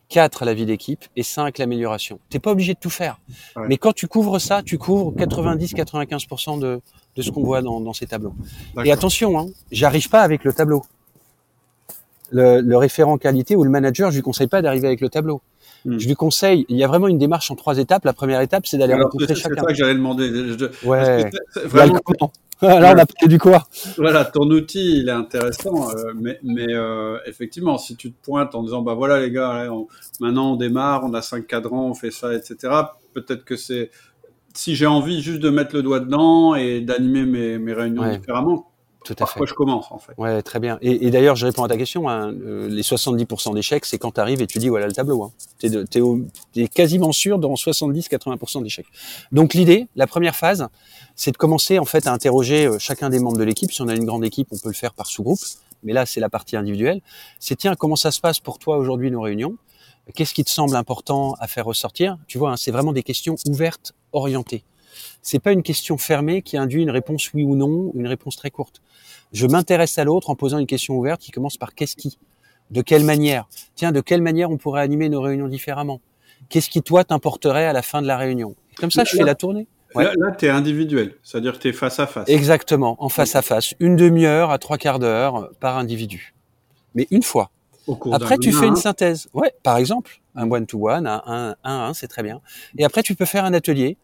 4 0.09 0.45
la 0.45 0.53
vie 0.53 0.65
d'équipe 0.65 1.03
et 1.17 1.23
5 1.23 1.57
l'amélioration. 1.57 2.19
T'es 2.29 2.39
pas 2.39 2.51
obligé 2.51 2.73
de 2.73 2.79
tout 2.79 2.89
faire. 2.89 3.19
Mais 3.67 3.77
quand 3.77 3.91
tu 3.91 4.07
couvres 4.07 4.39
ça, 4.39 4.63
tu 4.63 4.77
couvres 4.77 5.11
90-95% 5.11 6.59
de, 6.59 6.79
de 7.15 7.21
ce 7.21 7.31
qu'on 7.31 7.43
voit 7.43 7.61
dans, 7.61 7.81
dans, 7.81 7.93
ces 7.93 8.05
tableaux. 8.05 8.33
Et 8.85 8.91
attention, 8.91 9.37
hein, 9.37 9.47
j'arrive 9.71 10.07
pas 10.09 10.21
avec 10.21 10.45
le 10.45 10.53
tableau. 10.53 10.83
Le, 12.31 12.61
le, 12.61 12.77
référent 12.77 13.17
qualité 13.17 13.55
ou 13.55 13.63
le 13.63 13.69
manager, 13.69 14.09
je 14.09 14.15
lui 14.15 14.23
conseille 14.23 14.47
pas 14.47 14.61
d'arriver 14.61 14.87
avec 14.87 15.01
le 15.01 15.09
tableau. 15.09 15.41
Hmm. 15.85 15.97
Je 15.99 16.07
lui 16.07 16.15
conseille, 16.15 16.65
il 16.69 16.77
y 16.77 16.83
a 16.83 16.87
vraiment 16.87 17.07
une 17.07 17.17
démarche 17.17 17.51
en 17.51 17.55
trois 17.55 17.77
étapes. 17.77 18.05
La 18.05 18.13
première 18.13 18.41
étape, 18.41 18.65
c'est 18.65 18.77
d'aller 18.77 18.93
rencontrer 18.93 19.35
chacun. 19.35 19.55
C'est 19.55 19.61
ça 19.61 19.67
que 19.67 19.73
j'allais 19.73 19.95
demander. 19.95 20.29
ouais. 20.85 21.29
Vraiment... 21.65 21.99
Alors, 22.61 22.93
on 22.95 22.97
a 22.97 23.05
parlé 23.05 23.27
du 23.27 23.39
quoi 23.39 23.67
Voilà, 23.97 24.23
ton 24.23 24.49
outil, 24.49 24.99
il 24.99 25.09
est 25.09 25.11
intéressant, 25.11 25.89
euh, 25.89 26.13
mais, 26.15 26.39
mais 26.43 26.67
euh, 26.69 27.17
effectivement, 27.25 27.77
si 27.77 27.97
tu 27.97 28.13
te 28.13 28.25
pointes 28.25 28.55
en 28.55 28.63
disant, 28.63 28.81
bah 28.81 28.93
voilà 28.93 29.19
les 29.19 29.31
gars, 29.31 29.67
maintenant 30.21 30.53
on 30.53 30.55
démarre, 30.55 31.03
on 31.03 31.13
a 31.13 31.21
cinq 31.21 31.45
cadrans, 31.45 31.89
on 31.89 31.93
fait 31.93 32.11
ça, 32.11 32.33
etc. 32.33 32.73
Peut-être 33.13 33.43
que 33.43 33.57
c'est, 33.57 33.91
si 34.53 34.75
j'ai 34.75 34.85
envie 34.85 35.21
juste 35.21 35.41
de 35.41 35.49
mettre 35.49 35.75
le 35.75 35.83
doigt 35.83 35.99
dedans 35.99 36.55
et 36.55 36.79
d'animer 36.79 37.25
mes, 37.25 37.57
mes 37.57 37.73
réunions 37.73 38.09
différemment, 38.09 38.72
tout 39.03 39.15
à 39.19 39.25
fait. 39.25 39.39
je 39.45 39.53
commence, 39.53 39.91
en 39.91 39.97
fait. 39.97 40.13
Ouais, 40.17 40.41
très 40.41 40.59
bien. 40.59 40.77
Et, 40.81 41.07
et 41.07 41.11
d'ailleurs, 41.11 41.35
je 41.35 41.45
réponds 41.45 41.63
à 41.63 41.67
ta 41.67 41.77
question. 41.77 42.09
Hein, 42.09 42.31
euh, 42.31 42.67
les 42.69 42.81
70% 42.81 43.53
d'échecs, 43.53 43.85
c'est 43.85 43.97
quand 43.97 44.11
tu 44.11 44.19
arrives 44.19 44.41
et 44.41 44.47
tu 44.47 44.59
dis 44.59 44.69
voilà 44.69 44.87
le 44.87 44.93
tableau. 44.93 45.23
Hein. 45.23 45.31
Tu 45.59 45.67
es, 45.67 46.63
es, 46.63 46.67
quasiment 46.67 47.11
sûr 47.11 47.39
dans 47.39 47.53
70-80% 47.53 48.63
d'échecs. 48.63 48.87
Donc 49.31 49.53
l'idée, 49.53 49.87
la 49.95 50.07
première 50.07 50.35
phase, 50.35 50.67
c'est 51.15 51.31
de 51.31 51.37
commencer 51.37 51.79
en 51.79 51.85
fait 51.85 52.07
à 52.07 52.13
interroger 52.13 52.65
euh, 52.65 52.79
chacun 52.79 53.09
des 53.09 53.19
membres 53.19 53.37
de 53.37 53.43
l'équipe. 53.43 53.71
Si 53.71 53.81
on 53.81 53.87
a 53.87 53.95
une 53.95 54.05
grande 54.05 54.25
équipe, 54.25 54.47
on 54.51 54.57
peut 54.57 54.69
le 54.69 54.75
faire 54.75 54.93
par 54.93 55.07
sous-groupe. 55.07 55.41
Mais 55.83 55.93
là, 55.93 56.05
c'est 56.05 56.19
la 56.19 56.29
partie 56.29 56.55
individuelle. 56.55 57.01
C'est 57.39 57.55
tiens, 57.55 57.75
comment 57.75 57.95
ça 57.95 58.11
se 58.11 58.21
passe 58.21 58.39
pour 58.39 58.57
toi 58.57 58.77
aujourd'hui 58.77 59.11
nos 59.11 59.21
réunions? 59.21 59.57
Qu'est-ce 60.15 60.33
qui 60.33 60.43
te 60.43 60.49
semble 60.49 60.75
important 60.75 61.35
à 61.39 61.47
faire 61.47 61.65
ressortir? 61.65 62.17
Tu 62.27 62.37
vois, 62.37 62.51
hein, 62.51 62.57
c'est 62.57 62.71
vraiment 62.71 62.91
des 62.91 63.03
questions 63.03 63.35
ouvertes, 63.47 63.93
orientées. 64.11 64.63
C'est 65.21 65.39
pas 65.39 65.51
une 65.51 65.63
question 65.63 65.97
fermée 65.97 66.41
qui 66.41 66.57
induit 66.57 66.83
une 66.83 66.91
réponse 66.91 67.33
oui 67.33 67.43
ou 67.43 67.55
non, 67.55 67.91
une 67.95 68.07
réponse 68.07 68.35
très 68.35 68.51
courte. 68.51 68.81
Je 69.31 69.47
m'intéresse 69.47 69.97
à 69.97 70.03
l'autre 70.03 70.29
en 70.29 70.35
posant 70.35 70.59
une 70.59 70.67
question 70.67 70.95
ouverte 70.95 71.21
qui 71.21 71.31
commence 71.31 71.57
par 71.57 71.73
qu'est-ce 71.73 71.95
qui? 71.95 72.17
De 72.71 72.81
quelle 72.81 73.03
manière? 73.03 73.47
Tiens, 73.75 73.91
de 73.91 74.01
quelle 74.01 74.21
manière 74.21 74.51
on 74.51 74.57
pourrait 74.57 74.81
animer 74.81 75.09
nos 75.09 75.21
réunions 75.21 75.47
différemment? 75.47 76.01
Qu'est-ce 76.49 76.69
qui, 76.69 76.81
toi, 76.81 77.03
t'importerait 77.03 77.65
à 77.65 77.73
la 77.73 77.81
fin 77.81 78.01
de 78.01 78.07
la 78.07 78.17
réunion? 78.17 78.55
Comme 78.77 78.91
ça, 78.91 79.03
je 79.03 79.15
fais 79.15 79.23
la 79.23 79.35
tournée. 79.35 79.67
Là, 79.95 80.31
tu 80.37 80.45
es 80.45 80.49
individuel, 80.49 81.15
c'est-à-dire 81.23 81.53
que 81.53 81.59
tu 81.59 81.67
es 81.69 81.73
face 81.73 81.99
à 81.99 82.07
face. 82.07 82.27
Exactement, 82.27 82.95
en 82.99 83.09
face 83.09 83.35
à 83.35 83.41
face. 83.41 83.75
Une 83.79 83.95
demi-heure 83.95 84.49
à 84.49 84.57
trois 84.57 84.77
quarts 84.77 84.99
d'heure 84.99 85.51
par 85.59 85.77
individu. 85.77 86.33
Mais 86.95 87.07
une 87.11 87.23
fois. 87.23 87.51
après, 88.11 88.37
tu 88.37 88.51
fais 88.51 88.67
une 88.67 88.75
synthèse. 88.75 89.27
Ouais, 89.33 89.53
par 89.61 89.77
exemple, 89.77 90.21
un 90.35 90.49
one-to-one, 90.49 91.05
un 91.05 91.21
1 91.25 91.55
un, 91.63 91.85
un, 91.87 91.93
c'est 91.93 92.07
très 92.07 92.23
bien. 92.23 92.41
Et 92.77 92.85
après, 92.85 93.03
tu 93.03 93.15
peux 93.15 93.25
faire 93.25 93.45
un 93.45 93.53
atelier. 93.53 93.97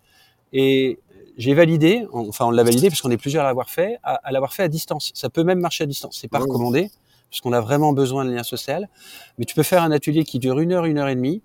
Et 0.54 1.00
j'ai 1.38 1.54
validé, 1.54 2.06
enfin 2.12 2.46
on 2.46 2.52
l'a 2.52 2.64
validé 2.64 2.90
parce 2.90 3.02
qu'on 3.02 3.12
est 3.12 3.18
plusieurs 3.18 3.46
à 3.46 3.48
l'avoir 3.48 3.70
fait, 3.70 3.98
à, 4.04 4.32
l'avoir 4.32 4.54
fait 4.54 4.64
à 4.64 4.68
distance. 4.68 5.12
Ça 5.16 5.30
peut 5.30 5.44
même 5.44 5.60
marcher 5.60 5.86
à 5.86 5.88
distance. 5.88 6.18
C'est 6.20 6.28
pas 6.28 6.40
recommandé 6.40 6.90
parce 7.30 7.42
qu'on 7.42 7.54
a 7.54 7.62
vraiment 7.62 7.94
besoin 7.94 8.26
de 8.26 8.32
lien 8.32 8.44
social. 8.44 8.90
Mais 9.38 9.46
tu 9.46 9.56
peux 9.56 9.64
faire 9.64 9.84
un 9.84 9.92
atelier 9.92 10.24
qui 10.24 10.40
dure 10.40 10.60
une 10.60 10.74
heure, 10.74 10.86
une 10.86 10.98
heure 10.98 11.08
et 11.08 11.16
demie. 11.16 11.42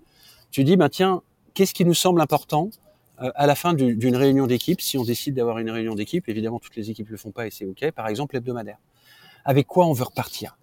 Tu 0.51 0.63
dis, 0.63 0.75
bah 0.75 0.89
tiens, 0.89 1.21
qu'est-ce 1.53 1.73
qui 1.73 1.85
nous 1.85 1.93
semble 1.93 2.21
important 2.21 2.69
euh, 3.21 3.31
à 3.35 3.47
la 3.47 3.55
fin 3.55 3.73
d'une 3.73 4.15
réunion 4.17 4.45
d'équipe, 4.45 4.81
si 4.81 4.97
on 4.97 5.03
décide 5.03 5.35
d'avoir 5.35 5.59
une 5.59 5.69
réunion 5.69 5.95
d'équipe, 5.95 6.27
évidemment 6.27 6.59
toutes 6.59 6.75
les 6.75 6.89
équipes 6.89 7.09
le 7.09 7.17
font 7.17 7.31
pas 7.31 7.47
et 7.47 7.51
c'est 7.51 7.65
ok. 7.65 7.91
Par 7.91 8.07
exemple 8.07 8.35
hebdomadaire. 8.35 8.77
Avec 9.45 9.67
quoi 9.67 9.85
on 9.85 9.93
veut 9.93 10.03
repartir? 10.03 10.57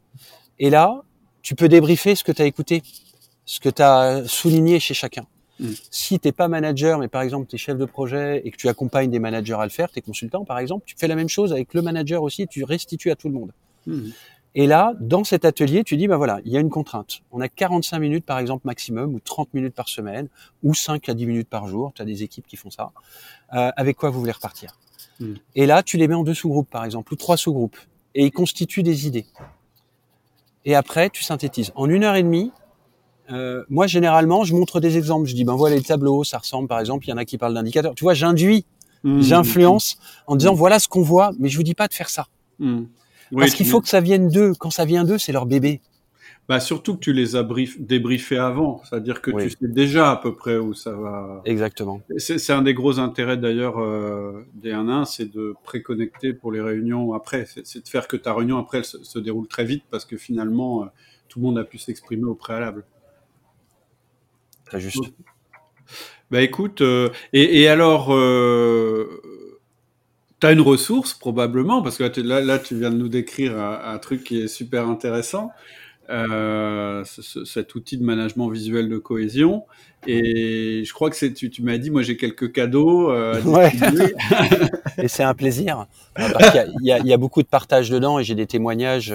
Et 0.58 0.68
là, 0.68 1.02
tu 1.40 1.54
peux 1.54 1.68
débriefer 1.68 2.14
ce 2.14 2.24
que 2.24 2.32
tu 2.32 2.42
as 2.42 2.44
écouté, 2.44 2.82
ce 3.46 3.60
que 3.60 3.68
tu 3.68 3.80
as 3.80 4.24
souligné 4.26 4.80
chez 4.80 4.92
chacun. 4.92 5.24
Mm. 5.60 5.70
Si 5.90 6.18
t'es 6.18 6.32
pas 6.32 6.48
manager, 6.48 6.98
mais 6.98 7.08
par 7.08 7.22
exemple 7.22 7.46
tu 7.48 7.56
es 7.56 7.58
chef 7.58 7.78
de 7.78 7.84
projet 7.84 8.42
et 8.44 8.50
que 8.50 8.56
tu 8.56 8.68
accompagnes 8.68 9.10
des 9.10 9.18
managers 9.18 9.56
à 9.58 9.64
le 9.64 9.70
faire, 9.70 9.90
tes 9.90 10.00
consultants 10.00 10.44
par 10.44 10.58
exemple, 10.58 10.84
tu 10.86 10.94
fais 10.98 11.08
la 11.08 11.14
même 11.14 11.28
chose 11.28 11.52
avec 11.52 11.74
le 11.74 11.82
manager 11.82 12.22
aussi, 12.22 12.46
tu 12.46 12.64
restitues 12.64 13.10
à 13.10 13.16
tout 13.16 13.28
le 13.28 13.34
monde. 13.34 13.52
Mm. 13.86 14.10
Et 14.54 14.66
là, 14.66 14.92
dans 15.00 15.24
cet 15.24 15.44
atelier, 15.46 15.82
tu 15.82 15.96
dis, 15.96 16.08
ben 16.08 16.16
voilà, 16.16 16.40
il 16.44 16.52
y 16.52 16.58
a 16.58 16.60
une 16.60 16.68
contrainte. 16.68 17.22
On 17.30 17.40
a 17.40 17.48
45 17.48 17.98
minutes, 17.98 18.26
par 18.26 18.38
exemple, 18.38 18.66
maximum, 18.66 19.14
ou 19.14 19.20
30 19.20 19.54
minutes 19.54 19.74
par 19.74 19.88
semaine, 19.88 20.28
ou 20.62 20.74
5 20.74 21.08
à 21.08 21.14
10 21.14 21.26
minutes 21.26 21.48
par 21.48 21.66
jour. 21.66 21.92
Tu 21.94 22.02
as 22.02 22.04
des 22.04 22.22
équipes 22.22 22.46
qui 22.46 22.56
font 22.56 22.70
ça. 22.70 22.92
Euh, 23.54 23.70
avec 23.76 23.96
quoi 23.96 24.10
vous 24.10 24.20
voulez 24.20 24.32
repartir 24.32 24.78
hmm. 25.20 25.34
Et 25.54 25.64
là, 25.64 25.82
tu 25.82 25.96
les 25.96 26.06
mets 26.06 26.14
en 26.14 26.22
deux 26.22 26.34
sous-groupes, 26.34 26.68
par 26.68 26.84
exemple, 26.84 27.14
ou 27.14 27.16
trois 27.16 27.38
sous-groupes. 27.38 27.78
Et 28.14 28.26
ils 28.26 28.30
constituent 28.30 28.82
des 28.82 29.06
idées. 29.06 29.24
Et 30.66 30.74
après, 30.74 31.08
tu 31.08 31.22
synthétises. 31.24 31.72
En 31.74 31.88
une 31.88 32.04
heure 32.04 32.14
et 32.14 32.22
demie, 32.22 32.52
euh, 33.32 33.64
moi, 33.68 33.86
généralement, 33.86 34.44
je 34.44 34.54
montre 34.54 34.80
des 34.80 34.96
exemples. 34.98 35.28
Je 35.28 35.34
dis, 35.34 35.44
ben 35.44 35.54
voilà 35.54 35.76
les 35.76 35.82
tableaux, 35.82 36.24
ça 36.24 36.38
ressemble, 36.38 36.68
par 36.68 36.80
exemple, 36.80 37.06
il 37.06 37.10
y 37.10 37.12
en 37.12 37.16
a 37.16 37.24
qui 37.24 37.38
parlent 37.38 37.54
d'indicateurs. 37.54 37.94
Tu 37.94 38.04
vois, 38.04 38.14
j'induis, 38.14 38.64
j'influence 39.04 39.98
en 40.26 40.36
disant, 40.36 40.54
voilà 40.54 40.78
ce 40.78 40.88
qu'on 40.88 41.02
voit, 41.02 41.32
mais 41.38 41.48
je 41.48 41.56
vous 41.56 41.62
dis 41.62 41.74
pas 41.74 41.88
de 41.88 41.94
faire 41.94 42.08
ça. 42.08 42.26
Parce 43.34 43.54
qu'il 43.54 43.66
faut 43.66 43.80
que 43.80 43.88
ça 43.88 44.00
vienne 44.00 44.28
d'eux. 44.28 44.52
Quand 44.58 44.70
ça 44.70 44.84
vient 44.84 45.04
d'eux, 45.04 45.18
c'est 45.18 45.32
leur 45.32 45.46
bébé. 45.46 45.80
Bah 46.48 46.58
surtout 46.58 46.96
que 46.96 47.00
tu 47.00 47.12
les 47.12 47.36
as 47.36 47.46
débriefés 47.78 48.36
avant, 48.36 48.82
c'est-à-dire 48.84 49.22
que 49.22 49.30
tu 49.30 49.50
sais 49.50 49.56
déjà 49.62 50.10
à 50.10 50.16
peu 50.16 50.34
près 50.34 50.56
où 50.58 50.74
ça 50.74 50.92
va. 50.92 51.40
Exactement. 51.44 52.02
C'est 52.18 52.52
un 52.52 52.62
des 52.62 52.74
gros 52.74 52.98
intérêts 52.98 53.36
d'ailleurs 53.36 53.78
euh, 53.78 54.44
des 54.54 54.72
1-1, 54.72 55.04
c'est 55.04 55.32
de 55.32 55.54
préconnecter 55.62 56.32
pour 56.32 56.50
les 56.50 56.60
réunions 56.60 57.12
après. 57.12 57.46
C'est 57.64 57.84
de 57.84 57.88
faire 57.88 58.08
que 58.08 58.16
ta 58.16 58.34
réunion 58.34 58.58
après 58.58 58.78
elle 58.78 58.84
se, 58.84 59.18
déroule 59.20 59.46
très 59.46 59.64
vite 59.64 59.84
parce 59.88 60.04
que 60.04 60.16
finalement 60.16 60.82
euh, 60.82 60.86
tout 61.28 61.38
le 61.38 61.44
monde 61.44 61.58
a 61.58 61.64
pu 61.64 61.78
s'exprimer 61.78 62.24
au 62.24 62.34
préalable. 62.34 62.84
Très 64.72 64.80
juste. 64.80 65.12
Bah 66.30 66.40
écoute, 66.40 66.80
euh, 66.80 67.10
et, 67.34 67.60
et, 67.60 67.68
alors 67.68 68.14
euh, 68.14 69.20
tu 70.40 70.46
as 70.46 70.52
une 70.52 70.62
ressource 70.62 71.12
probablement, 71.12 71.82
parce 71.82 71.98
que 71.98 72.04
là, 72.22 72.40
là, 72.40 72.58
tu 72.58 72.74
viens 72.78 72.90
de 72.90 72.96
nous 72.96 73.10
décrire 73.10 73.58
un, 73.58 73.98
truc 73.98 74.24
qui 74.24 74.40
est 74.40 74.48
super 74.48 74.88
intéressant, 74.88 75.50
euh, 76.08 77.04
cet 77.04 77.74
outil 77.74 77.98
de 77.98 78.04
management 78.04 78.48
visuel 78.48 78.88
de 78.88 78.96
cohésion. 78.96 79.64
Et 80.06 80.84
je 80.86 80.92
crois 80.94 81.10
que 81.10 81.16
c'est, 81.16 81.34
tu, 81.34 81.50
tu 81.50 81.62
m'as 81.62 81.76
dit, 81.76 81.90
moi 81.90 82.00
j'ai 82.00 82.16
quelques 82.16 82.50
cadeaux. 82.50 83.12
Ouais. 83.12 83.72
et 84.96 85.08
c'est 85.08 85.22
un 85.22 85.34
plaisir. 85.34 85.84
Il 86.18 86.24
y, 86.82 86.90
a, 86.92 86.98
il 86.98 87.06
y, 87.06 87.12
a, 87.12 87.18
beaucoup 87.18 87.42
de 87.42 87.48
partage 87.48 87.90
dedans 87.90 88.18
et 88.18 88.24
j'ai 88.24 88.34
des 88.34 88.46
témoignages 88.46 89.12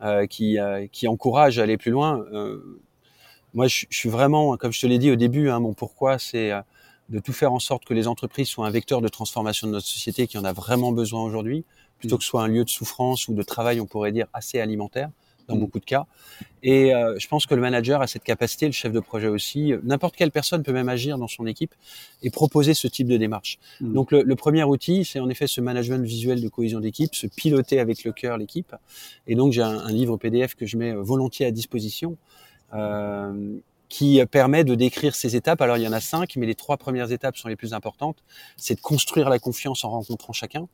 euh, 0.00 0.26
qui, 0.26 0.60
euh, 0.60 0.86
qui 0.92 1.08
encouragent 1.08 1.58
à 1.58 1.64
aller 1.64 1.76
plus 1.76 1.90
loin. 1.90 2.24
Euh, 2.32 2.62
moi, 3.58 3.66
je, 3.66 3.86
je, 3.90 3.98
suis 3.98 4.08
vraiment, 4.08 4.56
comme 4.56 4.72
je 4.72 4.80
te 4.80 4.86
l'ai 4.86 4.98
dit 4.98 5.10
au 5.10 5.16
début, 5.16 5.50
hein, 5.50 5.58
mon 5.58 5.72
pourquoi, 5.72 6.20
c'est 6.20 6.52
de 7.08 7.18
tout 7.18 7.32
faire 7.32 7.52
en 7.52 7.58
sorte 7.58 7.84
que 7.84 7.92
les 7.92 8.06
entreprises 8.06 8.46
soient 8.46 8.68
un 8.68 8.70
vecteur 8.70 9.00
de 9.00 9.08
transformation 9.08 9.66
de 9.66 9.72
notre 9.72 9.86
société 9.86 10.28
qui 10.28 10.38
en 10.38 10.44
a 10.44 10.52
vraiment 10.52 10.92
besoin 10.92 11.24
aujourd'hui, 11.24 11.64
plutôt 11.98 12.14
mm. 12.14 12.18
que 12.18 12.24
ce 12.24 12.30
soit 12.30 12.42
un 12.44 12.48
lieu 12.48 12.64
de 12.64 12.70
souffrance 12.70 13.26
ou 13.26 13.34
de 13.34 13.42
travail, 13.42 13.80
on 13.80 13.86
pourrait 13.86 14.12
dire, 14.12 14.26
assez 14.32 14.60
alimentaire 14.60 15.10
dans 15.48 15.56
mm. 15.56 15.58
beaucoup 15.58 15.80
de 15.80 15.84
cas. 15.84 16.06
Et 16.62 16.94
euh, 16.94 17.18
je 17.18 17.26
pense 17.26 17.46
que 17.46 17.54
le 17.56 17.60
manager 17.60 18.00
a 18.00 18.06
cette 18.06 18.22
capacité, 18.22 18.66
le 18.66 18.72
chef 18.72 18.92
de 18.92 19.00
projet 19.00 19.26
aussi. 19.26 19.72
N'importe 19.82 20.14
quelle 20.14 20.30
personne 20.30 20.62
peut 20.62 20.72
même 20.72 20.88
agir 20.88 21.18
dans 21.18 21.26
son 21.26 21.44
équipe 21.44 21.74
et 22.22 22.30
proposer 22.30 22.74
ce 22.74 22.86
type 22.86 23.08
de 23.08 23.16
démarche. 23.16 23.58
Mm. 23.80 23.92
Donc 23.94 24.12
le, 24.12 24.36
premier 24.36 24.62
outil, 24.62 25.04
c'est 25.04 25.18
en 25.18 25.28
effet 25.30 25.48
ce 25.48 25.60
management 25.60 26.04
visuel 26.04 26.40
de 26.40 26.48
cohésion 26.48 26.78
d'équipe, 26.78 27.16
se 27.16 27.26
piloter 27.26 27.80
avec 27.80 28.04
le 28.04 28.12
cœur 28.12 28.36
l'équipe. 28.36 28.76
Et 29.26 29.34
donc 29.34 29.52
j'ai 29.52 29.62
un, 29.62 29.78
un, 29.78 29.92
livre 29.92 30.18
PDF 30.18 30.54
que 30.54 30.66
je 30.66 30.76
mets 30.76 30.92
volontiers 30.92 31.46
à 31.46 31.50
disposition. 31.50 32.18
Euh, 32.74 33.58
qui 33.88 34.22
permet 34.30 34.64
de 34.64 34.74
décrire 34.74 35.14
ces 35.14 35.34
étapes. 35.34 35.62
Alors 35.62 35.78
il 35.78 35.82
y 35.82 35.88
en 35.88 35.92
a 35.92 36.00
cinq, 36.00 36.36
mais 36.36 36.44
les 36.44 36.54
trois 36.54 36.76
premières 36.76 37.10
étapes 37.10 37.38
sont 37.38 37.48
les 37.48 37.56
plus 37.56 37.72
importantes. 37.72 38.22
C'est 38.58 38.74
de 38.74 38.80
construire 38.82 39.30
la 39.30 39.38
confiance 39.38 39.82
en 39.82 39.88
rencontrant 39.88 40.34
chacun. 40.34 40.68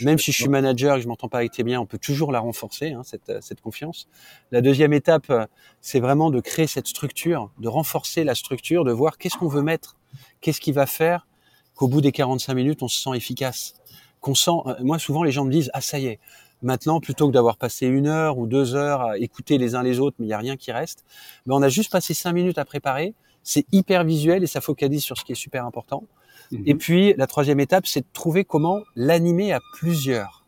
Même 0.00 0.18
si 0.18 0.32
je 0.32 0.38
suis 0.38 0.48
manager 0.48 0.96
et 0.96 0.98
que 0.98 1.04
je 1.04 1.08
m'entends 1.08 1.28
pas 1.28 1.38
avec 1.38 1.52
très 1.52 1.62
bien, 1.62 1.80
on 1.80 1.86
peut 1.86 1.96
toujours 1.96 2.32
la 2.32 2.40
renforcer, 2.40 2.92
hein, 2.92 3.02
cette, 3.04 3.40
cette 3.40 3.60
confiance. 3.60 4.08
La 4.50 4.62
deuxième 4.62 4.92
étape, 4.92 5.32
c'est 5.80 6.00
vraiment 6.00 6.30
de 6.30 6.40
créer 6.40 6.66
cette 6.66 6.88
structure, 6.88 7.52
de 7.58 7.68
renforcer 7.68 8.24
la 8.24 8.34
structure, 8.34 8.84
de 8.84 8.90
voir 8.90 9.16
qu'est-ce 9.16 9.36
qu'on 9.36 9.46
veut 9.46 9.62
mettre, 9.62 9.96
qu'est-ce 10.40 10.60
qui 10.60 10.72
va 10.72 10.86
faire 10.86 11.28
qu'au 11.76 11.88
bout 11.88 12.00
des 12.00 12.10
45 12.10 12.54
minutes, 12.54 12.82
on 12.82 12.88
se 12.88 13.00
sent 13.00 13.14
efficace. 13.14 13.74
Qu'on 14.20 14.34
sent, 14.34 14.50
euh, 14.66 14.74
moi 14.80 14.98
souvent 14.98 15.22
les 15.22 15.30
gens 15.30 15.44
me 15.44 15.52
disent, 15.52 15.70
ah 15.72 15.80
ça 15.80 15.98
y 15.98 16.06
est, 16.06 16.18
Maintenant, 16.66 16.98
plutôt 16.98 17.28
que 17.28 17.32
d'avoir 17.32 17.58
passé 17.58 17.86
une 17.86 18.08
heure 18.08 18.38
ou 18.38 18.48
deux 18.48 18.74
heures 18.74 19.02
à 19.02 19.18
écouter 19.18 19.56
les 19.56 19.76
uns 19.76 19.84
les 19.84 20.00
autres, 20.00 20.16
mais 20.18 20.26
il 20.26 20.30
n'y 20.30 20.34
a 20.34 20.38
rien 20.38 20.56
qui 20.56 20.72
reste, 20.72 21.04
ben 21.46 21.54
on 21.54 21.62
a 21.62 21.68
juste 21.68 21.92
passé 21.92 22.12
cinq 22.12 22.32
minutes 22.32 22.58
à 22.58 22.64
préparer. 22.64 23.14
C'est 23.44 23.64
hyper 23.70 24.02
visuel 24.02 24.42
et 24.42 24.48
ça 24.48 24.60
focalise 24.60 25.04
sur 25.04 25.16
ce 25.16 25.24
qui 25.24 25.30
est 25.30 25.36
super 25.36 25.64
important. 25.64 26.02
Mhm. 26.50 26.62
Et 26.66 26.74
puis, 26.74 27.14
la 27.16 27.28
troisième 27.28 27.60
étape, 27.60 27.86
c'est 27.86 28.00
de 28.00 28.06
trouver 28.12 28.44
comment 28.44 28.80
l'animer 28.96 29.52
à 29.52 29.60
plusieurs. 29.74 30.44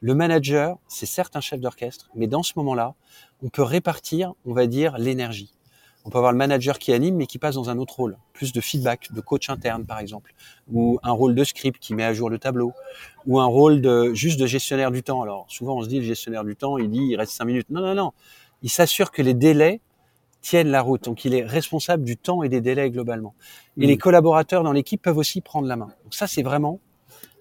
Le 0.00 0.14
manager, 0.14 0.78
c'est 0.88 1.04
certes 1.04 1.36
un 1.36 1.42
chef 1.42 1.60
d'orchestre, 1.60 2.08
mais 2.14 2.26
dans 2.26 2.42
ce 2.42 2.54
moment-là, 2.56 2.94
on 3.42 3.50
peut 3.50 3.62
répartir, 3.62 4.32
on 4.46 4.54
va 4.54 4.66
dire, 4.66 4.96
l'énergie. 4.96 5.52
On 6.04 6.10
peut 6.10 6.18
avoir 6.18 6.32
le 6.32 6.38
manager 6.38 6.78
qui 6.78 6.92
anime, 6.92 7.16
mais 7.16 7.26
qui 7.26 7.38
passe 7.38 7.54
dans 7.54 7.70
un 7.70 7.78
autre 7.78 7.96
rôle, 7.96 8.18
plus 8.34 8.52
de 8.52 8.60
feedback, 8.60 9.10
de 9.12 9.20
coach 9.20 9.48
interne 9.48 9.86
par 9.86 9.98
exemple, 9.98 10.34
ou 10.70 10.98
un 11.02 11.12
rôle 11.12 11.34
de 11.34 11.44
script 11.44 11.78
qui 11.80 11.94
met 11.94 12.04
à 12.04 12.12
jour 12.12 12.28
le 12.28 12.38
tableau, 12.38 12.72
ou 13.26 13.40
un 13.40 13.46
rôle 13.46 13.80
de 13.80 14.12
juste 14.12 14.38
de 14.38 14.46
gestionnaire 14.46 14.90
du 14.90 15.02
temps. 15.02 15.22
Alors 15.22 15.46
souvent 15.48 15.76
on 15.76 15.82
se 15.82 15.88
dit 15.88 16.00
le 16.00 16.04
gestionnaire 16.04 16.44
du 16.44 16.56
temps, 16.56 16.76
il 16.76 16.90
dit 16.90 17.06
il 17.10 17.16
reste 17.16 17.32
cinq 17.32 17.46
minutes. 17.46 17.70
Non 17.70 17.80
non 17.80 17.94
non, 17.94 18.12
il 18.62 18.70
s'assure 18.70 19.10
que 19.10 19.22
les 19.22 19.34
délais 19.34 19.80
tiennent 20.42 20.68
la 20.68 20.82
route. 20.82 21.04
Donc 21.04 21.24
il 21.24 21.34
est 21.34 21.42
responsable 21.42 22.04
du 22.04 22.18
temps 22.18 22.42
et 22.42 22.50
des 22.50 22.60
délais 22.60 22.90
globalement. 22.90 23.34
Et 23.78 23.86
les 23.86 23.96
collaborateurs 23.96 24.62
dans 24.62 24.72
l'équipe 24.72 25.00
peuvent 25.00 25.16
aussi 25.16 25.40
prendre 25.40 25.66
la 25.66 25.76
main. 25.76 25.90
Donc 26.04 26.12
ça 26.12 26.26
c'est 26.26 26.42
vraiment 26.42 26.80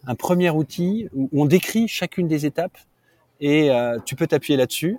un 0.08 0.16
premier 0.16 0.50
outil 0.50 1.10
où 1.14 1.30
on 1.34 1.46
décrit 1.46 1.88
chacune 1.88 2.28
des 2.28 2.46
étapes 2.46 2.78
et 3.42 3.72
euh, 3.72 4.00
tu 4.06 4.16
peux 4.16 4.28
t'appuyer 4.28 4.58
là-dessus. 4.58 4.98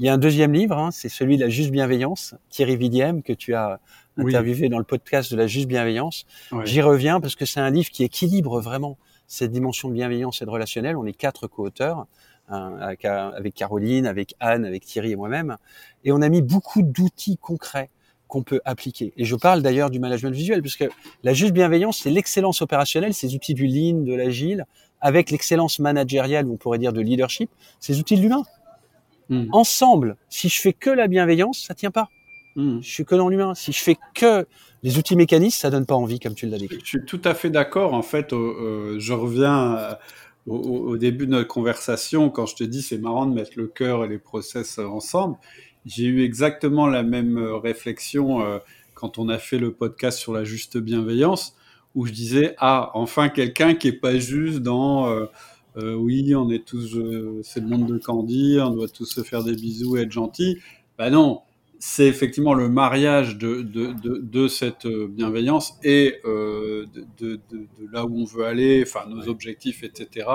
Il 0.00 0.06
y 0.06 0.08
a 0.08 0.14
un 0.14 0.18
deuxième 0.18 0.54
livre, 0.54 0.78
hein, 0.78 0.90
c'est 0.92 1.10
celui 1.10 1.36
de 1.36 1.42
la 1.42 1.50
juste 1.50 1.70
bienveillance, 1.70 2.34
Thierry 2.48 2.78
Vidiem, 2.78 3.22
que 3.22 3.34
tu 3.34 3.54
as 3.54 3.80
interviewé 4.16 4.70
dans 4.70 4.78
le 4.78 4.84
podcast 4.84 5.30
de 5.30 5.36
la 5.36 5.46
juste 5.46 5.68
bienveillance. 5.68 6.24
J'y 6.64 6.80
reviens 6.80 7.20
parce 7.20 7.36
que 7.36 7.44
c'est 7.44 7.60
un 7.60 7.68
livre 7.68 7.90
qui 7.90 8.02
équilibre 8.02 8.62
vraiment 8.62 8.96
cette 9.26 9.52
dimension 9.52 9.90
de 9.90 9.92
bienveillance 9.92 10.40
et 10.40 10.46
de 10.46 10.50
relationnel. 10.50 10.96
On 10.96 11.04
est 11.04 11.12
quatre 11.12 11.48
co-auteurs, 11.48 12.06
hein, 12.48 12.78
avec 12.80 13.54
Caroline, 13.54 14.06
avec 14.06 14.36
Anne, 14.40 14.64
avec 14.64 14.86
Thierry 14.86 15.12
et 15.12 15.16
moi-même. 15.16 15.58
Et 16.04 16.12
on 16.12 16.22
a 16.22 16.30
mis 16.30 16.40
beaucoup 16.40 16.80
d'outils 16.80 17.36
concrets 17.36 17.90
qu'on 18.26 18.42
peut 18.42 18.62
appliquer. 18.64 19.12
Et 19.18 19.26
je 19.26 19.36
parle 19.36 19.60
d'ailleurs 19.60 19.90
du 19.90 20.00
management 20.00 20.34
visuel, 20.34 20.62
puisque 20.62 20.88
la 21.24 21.34
juste 21.34 21.52
bienveillance, 21.52 21.98
c'est 21.98 22.10
l'excellence 22.10 22.62
opérationnelle, 22.62 23.12
ces 23.12 23.34
outils 23.34 23.52
du 23.52 23.66
lean, 23.66 24.00
de 24.00 24.14
l'agile, 24.14 24.64
avec 25.02 25.30
l'excellence 25.30 25.78
managériale, 25.78 26.46
on 26.48 26.56
pourrait 26.56 26.78
dire 26.78 26.94
de 26.94 27.02
leadership, 27.02 27.50
ces 27.80 28.00
outils 28.00 28.16
de 28.16 28.22
l'humain. 28.22 28.44
Hmm. 29.30 29.46
Ensemble, 29.52 30.16
si 30.28 30.48
je 30.48 30.60
fais 30.60 30.72
que 30.72 30.90
la 30.90 31.08
bienveillance, 31.08 31.64
ça 31.66 31.74
tient 31.74 31.90
pas. 31.90 32.08
Hmm. 32.56 32.80
Je 32.82 32.88
suis 32.88 33.04
que 33.04 33.14
dans 33.14 33.28
l'humain. 33.28 33.54
Si 33.54 33.72
je 33.72 33.80
fais 33.80 33.96
que 34.14 34.46
les 34.82 34.98
outils 34.98 35.16
mécaniques, 35.16 35.54
ça 35.54 35.70
donne 35.70 35.86
pas 35.86 35.94
envie, 35.94 36.18
comme 36.18 36.34
tu 36.34 36.46
l'as 36.46 36.58
dit. 36.58 36.68
Je 36.70 36.84
suis 36.84 37.04
tout 37.06 37.20
à 37.24 37.34
fait 37.34 37.50
d'accord. 37.50 37.94
En 37.94 38.02
fait, 38.02 38.32
euh, 38.32 38.96
je 38.98 39.12
reviens 39.12 39.76
euh, 39.76 39.94
au, 40.46 40.96
début 40.96 41.26
de 41.26 41.32
notre 41.32 41.48
conversation 41.48 42.28
quand 42.28 42.46
je 42.46 42.56
te 42.56 42.64
dis 42.64 42.82
c'est 42.82 42.98
marrant 42.98 43.26
de 43.26 43.34
mettre 43.34 43.52
le 43.56 43.68
cœur 43.68 44.04
et 44.04 44.08
les 44.08 44.18
process 44.18 44.78
ensemble. 44.78 45.36
J'ai 45.86 46.04
eu 46.04 46.24
exactement 46.24 46.86
la 46.86 47.02
même 47.02 47.38
euh, 47.38 47.56
réflexion 47.56 48.60
quand 49.00 49.18
on 49.18 49.30
a 49.30 49.38
fait 49.38 49.58
le 49.58 49.72
podcast 49.72 50.18
sur 50.18 50.34
la 50.34 50.44
juste 50.44 50.76
bienveillance, 50.76 51.56
où 51.94 52.06
je 52.06 52.12
disais 52.12 52.54
ah 52.58 52.90
enfin 52.94 53.28
quelqu'un 53.30 53.74
qui 53.74 53.88
est 53.88 53.92
pas 53.92 54.18
juste 54.18 54.58
dans 54.58 55.08
euh, 55.08 55.26
oui, 55.76 56.34
on 56.34 56.50
est 56.50 56.64
tous, 56.64 56.96
euh, 56.96 57.40
c'est 57.42 57.60
le 57.60 57.66
monde 57.66 57.86
de 57.86 57.98
Candy, 57.98 58.58
on 58.60 58.70
doit 58.70 58.88
tous 58.88 59.06
se 59.06 59.22
faire 59.22 59.44
des 59.44 59.54
bisous 59.54 59.96
et 59.96 60.02
être 60.02 60.12
gentils. 60.12 60.58
Ben 60.98 61.10
non, 61.10 61.42
c'est 61.78 62.06
effectivement 62.06 62.52
le 62.54 62.68
mariage 62.68 63.38
de, 63.38 63.62
de, 63.62 63.94
de, 63.94 64.18
de 64.18 64.48
cette 64.48 64.84
euh, 64.84 65.08
bienveillance 65.08 65.78
et 65.82 66.16
euh, 66.26 66.86
de, 67.18 67.40
là 67.90 68.04
où 68.04 68.20
on 68.20 68.24
veut 68.24 68.44
aller, 68.44 68.84
enfin 68.86 69.08
nos 69.08 69.28
objectifs, 69.28 69.82
etc. 69.82 70.28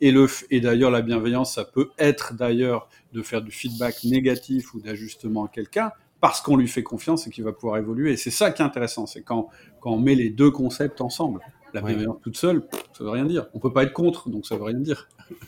Et, 0.00 0.10
le, 0.10 0.26
et 0.50 0.60
d'ailleurs, 0.60 0.90
la 0.90 1.02
bienveillance, 1.02 1.54
ça 1.54 1.64
peut 1.64 1.90
être 1.96 2.34
d'ailleurs 2.34 2.88
de 3.12 3.22
faire 3.22 3.40
du 3.40 3.52
feedback 3.52 4.02
négatif 4.04 4.74
ou 4.74 4.80
d'ajustement 4.80 5.44
à 5.44 5.48
quelqu'un 5.48 5.92
parce 6.20 6.40
qu'on 6.40 6.56
lui 6.56 6.68
fait 6.68 6.82
confiance 6.82 7.26
et 7.26 7.30
qu'il 7.30 7.44
va 7.44 7.52
pouvoir 7.52 7.78
évoluer. 7.78 8.12
Et 8.12 8.16
c'est 8.16 8.30
ça 8.30 8.50
qui 8.50 8.60
est 8.60 8.64
intéressant, 8.64 9.06
c'est 9.06 9.22
quand, 9.22 9.48
quand 9.80 9.92
on 9.92 10.00
met 10.00 10.14
les 10.14 10.30
deux 10.30 10.50
concepts 10.50 11.00
ensemble. 11.00 11.40
La 11.72 11.80
bienveillance 11.82 12.18
toute 12.22 12.36
seule, 12.36 12.62
ça 12.92 13.04
veut 13.04 13.10
rien 13.10 13.24
dire. 13.24 13.46
On 13.54 13.58
peut 13.58 13.72
pas 13.72 13.84
être 13.84 13.92
contre, 13.92 14.28
donc 14.28 14.46
ça 14.46 14.56
veut 14.56 14.64
rien 14.64 14.78
dire. 14.78 15.08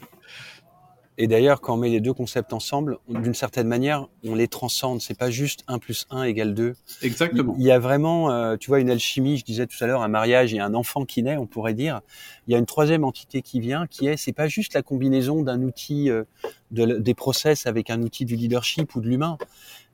Et 1.18 1.26
d'ailleurs, 1.26 1.60
quand 1.60 1.74
on 1.74 1.76
met 1.76 1.90
les 1.90 2.00
deux 2.00 2.14
concepts 2.14 2.54
ensemble, 2.54 2.96
d'une 3.06 3.34
certaine 3.34 3.68
manière, 3.68 4.08
on 4.24 4.34
les 4.34 4.48
transcende. 4.48 5.02
C'est 5.02 5.16
pas 5.16 5.30
juste 5.30 5.62
1 5.68 5.78
plus 5.78 6.06
1 6.10 6.22
égale 6.22 6.54
2. 6.54 6.74
Exactement. 7.02 7.54
Il 7.58 7.64
y 7.64 7.70
a 7.70 7.78
vraiment, 7.78 8.30
euh, 8.30 8.56
tu 8.56 8.68
vois, 8.68 8.80
une 8.80 8.88
alchimie. 8.88 9.36
Je 9.36 9.44
disais 9.44 9.66
tout 9.66 9.76
à 9.82 9.86
l'heure, 9.86 10.02
un 10.02 10.08
mariage 10.08 10.54
et 10.54 10.58
un 10.58 10.72
enfant 10.72 11.04
qui 11.04 11.22
naît, 11.22 11.36
on 11.36 11.46
pourrait 11.46 11.74
dire. 11.74 12.00
Il 12.48 12.52
y 12.52 12.54
a 12.54 12.58
une 12.58 12.66
troisième 12.66 13.04
entité 13.04 13.42
qui 13.42 13.60
vient, 13.60 13.86
qui 13.86 14.06
est, 14.06 14.16
c'est 14.16 14.32
pas 14.32 14.48
juste 14.48 14.72
la 14.72 14.82
combinaison 14.82 15.42
d'un 15.42 15.62
outil 15.62 16.08
euh, 16.08 16.24
de, 16.70 16.86
des 16.86 17.14
process 17.14 17.66
avec 17.66 17.90
un 17.90 18.00
outil 18.00 18.24
du 18.24 18.34
leadership 18.34 18.94
ou 18.94 19.02
de 19.02 19.08
l'humain. 19.08 19.36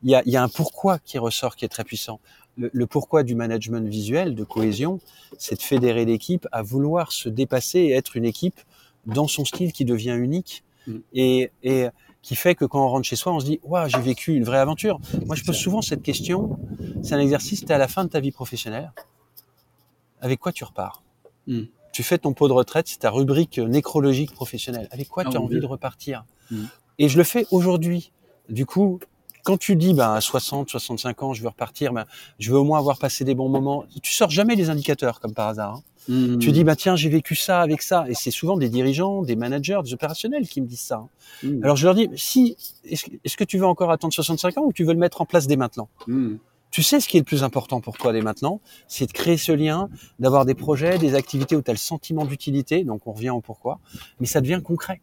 Il 0.04 0.10
y, 0.10 0.14
a, 0.14 0.22
il 0.24 0.32
y 0.32 0.36
a 0.36 0.42
un 0.44 0.48
pourquoi 0.48 1.00
qui 1.00 1.18
ressort, 1.18 1.56
qui 1.56 1.64
est 1.64 1.68
très 1.68 1.82
puissant 1.82 2.20
le, 2.58 2.86
pourquoi 2.86 3.22
du 3.22 3.34
management 3.34 3.88
visuel, 3.88 4.34
de 4.34 4.44
cohésion, 4.44 5.00
c'est 5.38 5.56
de 5.56 5.62
fédérer 5.62 6.04
l'équipe 6.04 6.46
à 6.52 6.62
vouloir 6.62 7.12
se 7.12 7.28
dépasser 7.28 7.78
et 7.78 7.92
être 7.92 8.16
une 8.16 8.24
équipe 8.24 8.60
dans 9.06 9.28
son 9.28 9.44
style 9.44 9.72
qui 9.72 9.84
devient 9.84 10.16
unique 10.18 10.64
mm. 10.86 10.96
et, 11.14 11.50
et 11.62 11.88
qui 12.22 12.36
fait 12.36 12.54
que 12.54 12.64
quand 12.64 12.84
on 12.84 12.88
rentre 12.88 13.06
chez 13.06 13.16
soi, 13.16 13.32
on 13.32 13.40
se 13.40 13.44
dit 13.44 13.60
waouh, 13.62 13.88
j'ai 13.88 14.00
vécu 14.00 14.34
une 14.34 14.44
vraie 14.44 14.58
aventure. 14.58 15.00
Moi, 15.26 15.36
je 15.36 15.44
pose 15.44 15.56
souvent 15.56 15.82
cette 15.82 16.02
question. 16.02 16.58
C'est 17.02 17.14
un 17.14 17.20
exercice. 17.20 17.62
es 17.62 17.72
à 17.72 17.78
la 17.78 17.88
fin 17.88 18.04
de 18.04 18.10
ta 18.10 18.20
vie 18.20 18.32
professionnelle. 18.32 18.92
Avec 20.20 20.40
quoi 20.40 20.52
tu 20.52 20.64
repars 20.64 21.02
mm. 21.46 21.62
Tu 21.92 22.02
fais 22.02 22.18
ton 22.18 22.32
pot 22.32 22.48
de 22.48 22.52
retraite, 22.52 22.86
c'est 22.86 22.98
ta 22.98 23.10
rubrique 23.10 23.58
nécrologique 23.58 24.32
professionnelle. 24.32 24.88
Avec 24.90 25.08
quoi 25.08 25.24
ah, 25.26 25.30
tu 25.30 25.36
as 25.36 25.40
envie 25.40 25.60
de 25.60 25.66
repartir 25.66 26.24
mm. 26.50 26.64
Et 26.98 27.08
je 27.08 27.16
le 27.16 27.24
fais 27.24 27.46
aujourd'hui. 27.50 28.12
Du 28.48 28.66
coup, 28.66 28.98
quand 29.44 29.56
tu 29.56 29.76
dis 29.76 29.94
ben 29.94 30.12
à 30.12 30.20
60, 30.20 30.68
65 30.68 31.22
ans, 31.22 31.32
je 31.32 31.42
veux 31.42 31.48
repartir, 31.48 31.92
ben, 31.92 32.04
je 32.38 32.50
veux 32.50 32.58
au 32.58 32.64
moins 32.64 32.78
avoir 32.78 32.98
passé 32.98 33.24
des 33.24 33.34
bons 33.34 33.48
moments. 33.48 33.84
Tu 34.02 34.12
sors 34.12 34.30
jamais 34.30 34.54
les 34.54 34.70
indicateurs 34.70 35.20
comme 35.20 35.34
par 35.34 35.48
hasard. 35.48 35.74
Hein. 35.76 35.82
Mmh. 36.08 36.38
Tu 36.38 36.52
dis 36.52 36.64
bah 36.64 36.74
tiens 36.74 36.96
j'ai 36.96 37.10
vécu 37.10 37.34
ça 37.34 37.60
avec 37.60 37.82
ça 37.82 38.06
et 38.08 38.14
c'est 38.14 38.30
souvent 38.30 38.56
des 38.56 38.70
dirigeants, 38.70 39.22
des 39.22 39.36
managers, 39.36 39.80
des 39.84 39.92
opérationnels 39.92 40.48
qui 40.48 40.62
me 40.62 40.66
disent 40.66 40.80
ça. 40.80 40.96
Hein. 40.96 41.08
Mmh. 41.42 41.64
Alors 41.64 41.76
je 41.76 41.84
leur 41.84 41.94
dis 41.94 42.08
si 42.16 42.56
est-ce 42.84 43.36
que 43.36 43.44
tu 43.44 43.58
veux 43.58 43.66
encore 43.66 43.90
attendre 43.90 44.14
65 44.14 44.58
ans 44.58 44.62
ou 44.64 44.72
tu 44.72 44.84
veux 44.84 44.94
le 44.94 44.98
mettre 44.98 45.20
en 45.20 45.26
place 45.26 45.46
dès 45.46 45.56
maintenant? 45.56 45.88
Mmh. 46.06 46.36
Tu 46.70 46.82
sais 46.82 47.00
ce 47.00 47.08
qui 47.08 47.16
est 47.16 47.20
le 47.20 47.24
plus 47.24 47.44
important 47.44 47.80
pour 47.80 47.96
toi 47.96 48.12
dès 48.12 48.20
maintenant, 48.20 48.60
c'est 48.88 49.06
de 49.06 49.12
créer 49.12 49.36
ce 49.36 49.52
lien, 49.52 49.88
d'avoir 50.18 50.44
des 50.44 50.54
projets, 50.54 50.98
des 50.98 51.14
activités 51.14 51.56
où 51.56 51.62
tu 51.62 51.70
as 51.70 51.74
le 51.74 51.78
sentiment 51.78 52.24
d'utilité, 52.24 52.84
donc 52.84 53.06
on 53.06 53.12
revient 53.12 53.30
au 53.30 53.40
pourquoi, 53.40 53.80
mais 54.20 54.26
ça 54.26 54.40
devient 54.40 54.60
concret. 54.62 55.00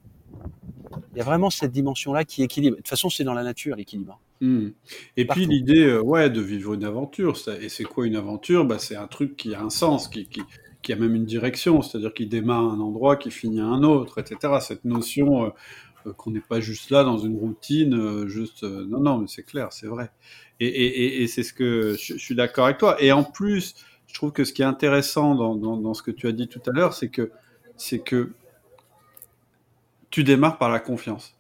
Il 1.14 1.18
y 1.18 1.22
a 1.22 1.24
vraiment 1.24 1.50
cette 1.50 1.72
dimension-là 1.72 2.26
qui 2.26 2.44
équilibre. 2.44 2.78
De 2.78 2.82
toute 2.82 2.90
façon, 2.90 3.10
c'est 3.10 3.24
dans 3.24 3.34
la 3.34 3.44
nature 3.44 3.76
l'équilibre. 3.76 4.20
Et 4.42 5.26
puis 5.26 5.46
l'idée, 5.46 5.86
euh, 5.86 6.02
ouais, 6.02 6.30
de 6.30 6.42
vivre 6.42 6.74
une 6.74 6.84
aventure. 6.84 7.36
et 7.62 7.70
c'est 7.70 7.86
quoi 7.86 8.06
une 8.06 8.16
aventure? 8.16 8.66
Bah, 8.66 8.80
C'est 8.80 8.96
un 8.96 9.08
truc 9.08 9.38
qui 9.38 9.56
a 9.56 9.62
un 9.62 9.70
sens, 9.70 10.08
qui, 10.08 10.28
qui, 10.28 10.42
qui 10.86 10.94
a 10.94 10.96
même 10.96 11.16
une 11.16 11.26
direction, 11.26 11.82
c'est-à-dire 11.82 12.14
qu'il 12.14 12.30
démarre 12.30 12.64
à 12.64 12.74
un 12.74 12.80
endroit, 12.80 13.16
qui 13.16 13.32
finit 13.32 13.60
à 13.60 13.66
un 13.66 13.82
autre, 13.82 14.20
etc. 14.20 14.54
Cette 14.62 14.86
notion 14.86 15.46
euh, 15.46 15.50
euh, 16.06 16.14
qu'on 16.14 16.30
n'est 16.30 16.40
pas 16.40 16.60
juste 16.60 16.92
là 16.92 17.04
dans 17.04 17.18
une 17.18 17.36
routine, 17.36 17.96
euh, 17.96 18.28
juste 18.28 18.64
non, 18.64 19.00
non, 19.00 19.18
mais 19.18 19.28
c'est 19.28 19.44
clair, 19.44 19.74
c'est 19.74 19.88
vrai. 19.88 20.12
Et, 20.60 21.26
c'est 21.28 21.42
ce 21.42 21.54
que 21.54 21.96
je, 22.00 22.16
suis 22.18 22.36
d'accord 22.36 22.66
avec 22.66 22.78
toi. 22.78 23.02
Et 23.02 23.12
en 23.12 23.24
plus, 23.24 23.74
je 24.06 24.14
trouve 24.14 24.32
que 24.32 24.44
ce 24.44 24.54
qui 24.54 24.62
est 24.62 24.66
intéressant 24.66 25.34
dans, 25.34 25.94
ce 25.96 26.04
que 26.04 26.12
tu 26.12 26.28
as 26.28 26.32
dit 26.32 26.48
tout 26.48 26.62
à 26.68 26.72
l'heure, 26.72 26.94
c'est 26.94 27.10
que 27.10 27.32
c'est 27.78 28.00
que 28.00 28.34
tu 30.16 30.24
démarres 30.24 30.58
par 30.58 30.70
la 30.70 30.80
confiance. 30.80 31.36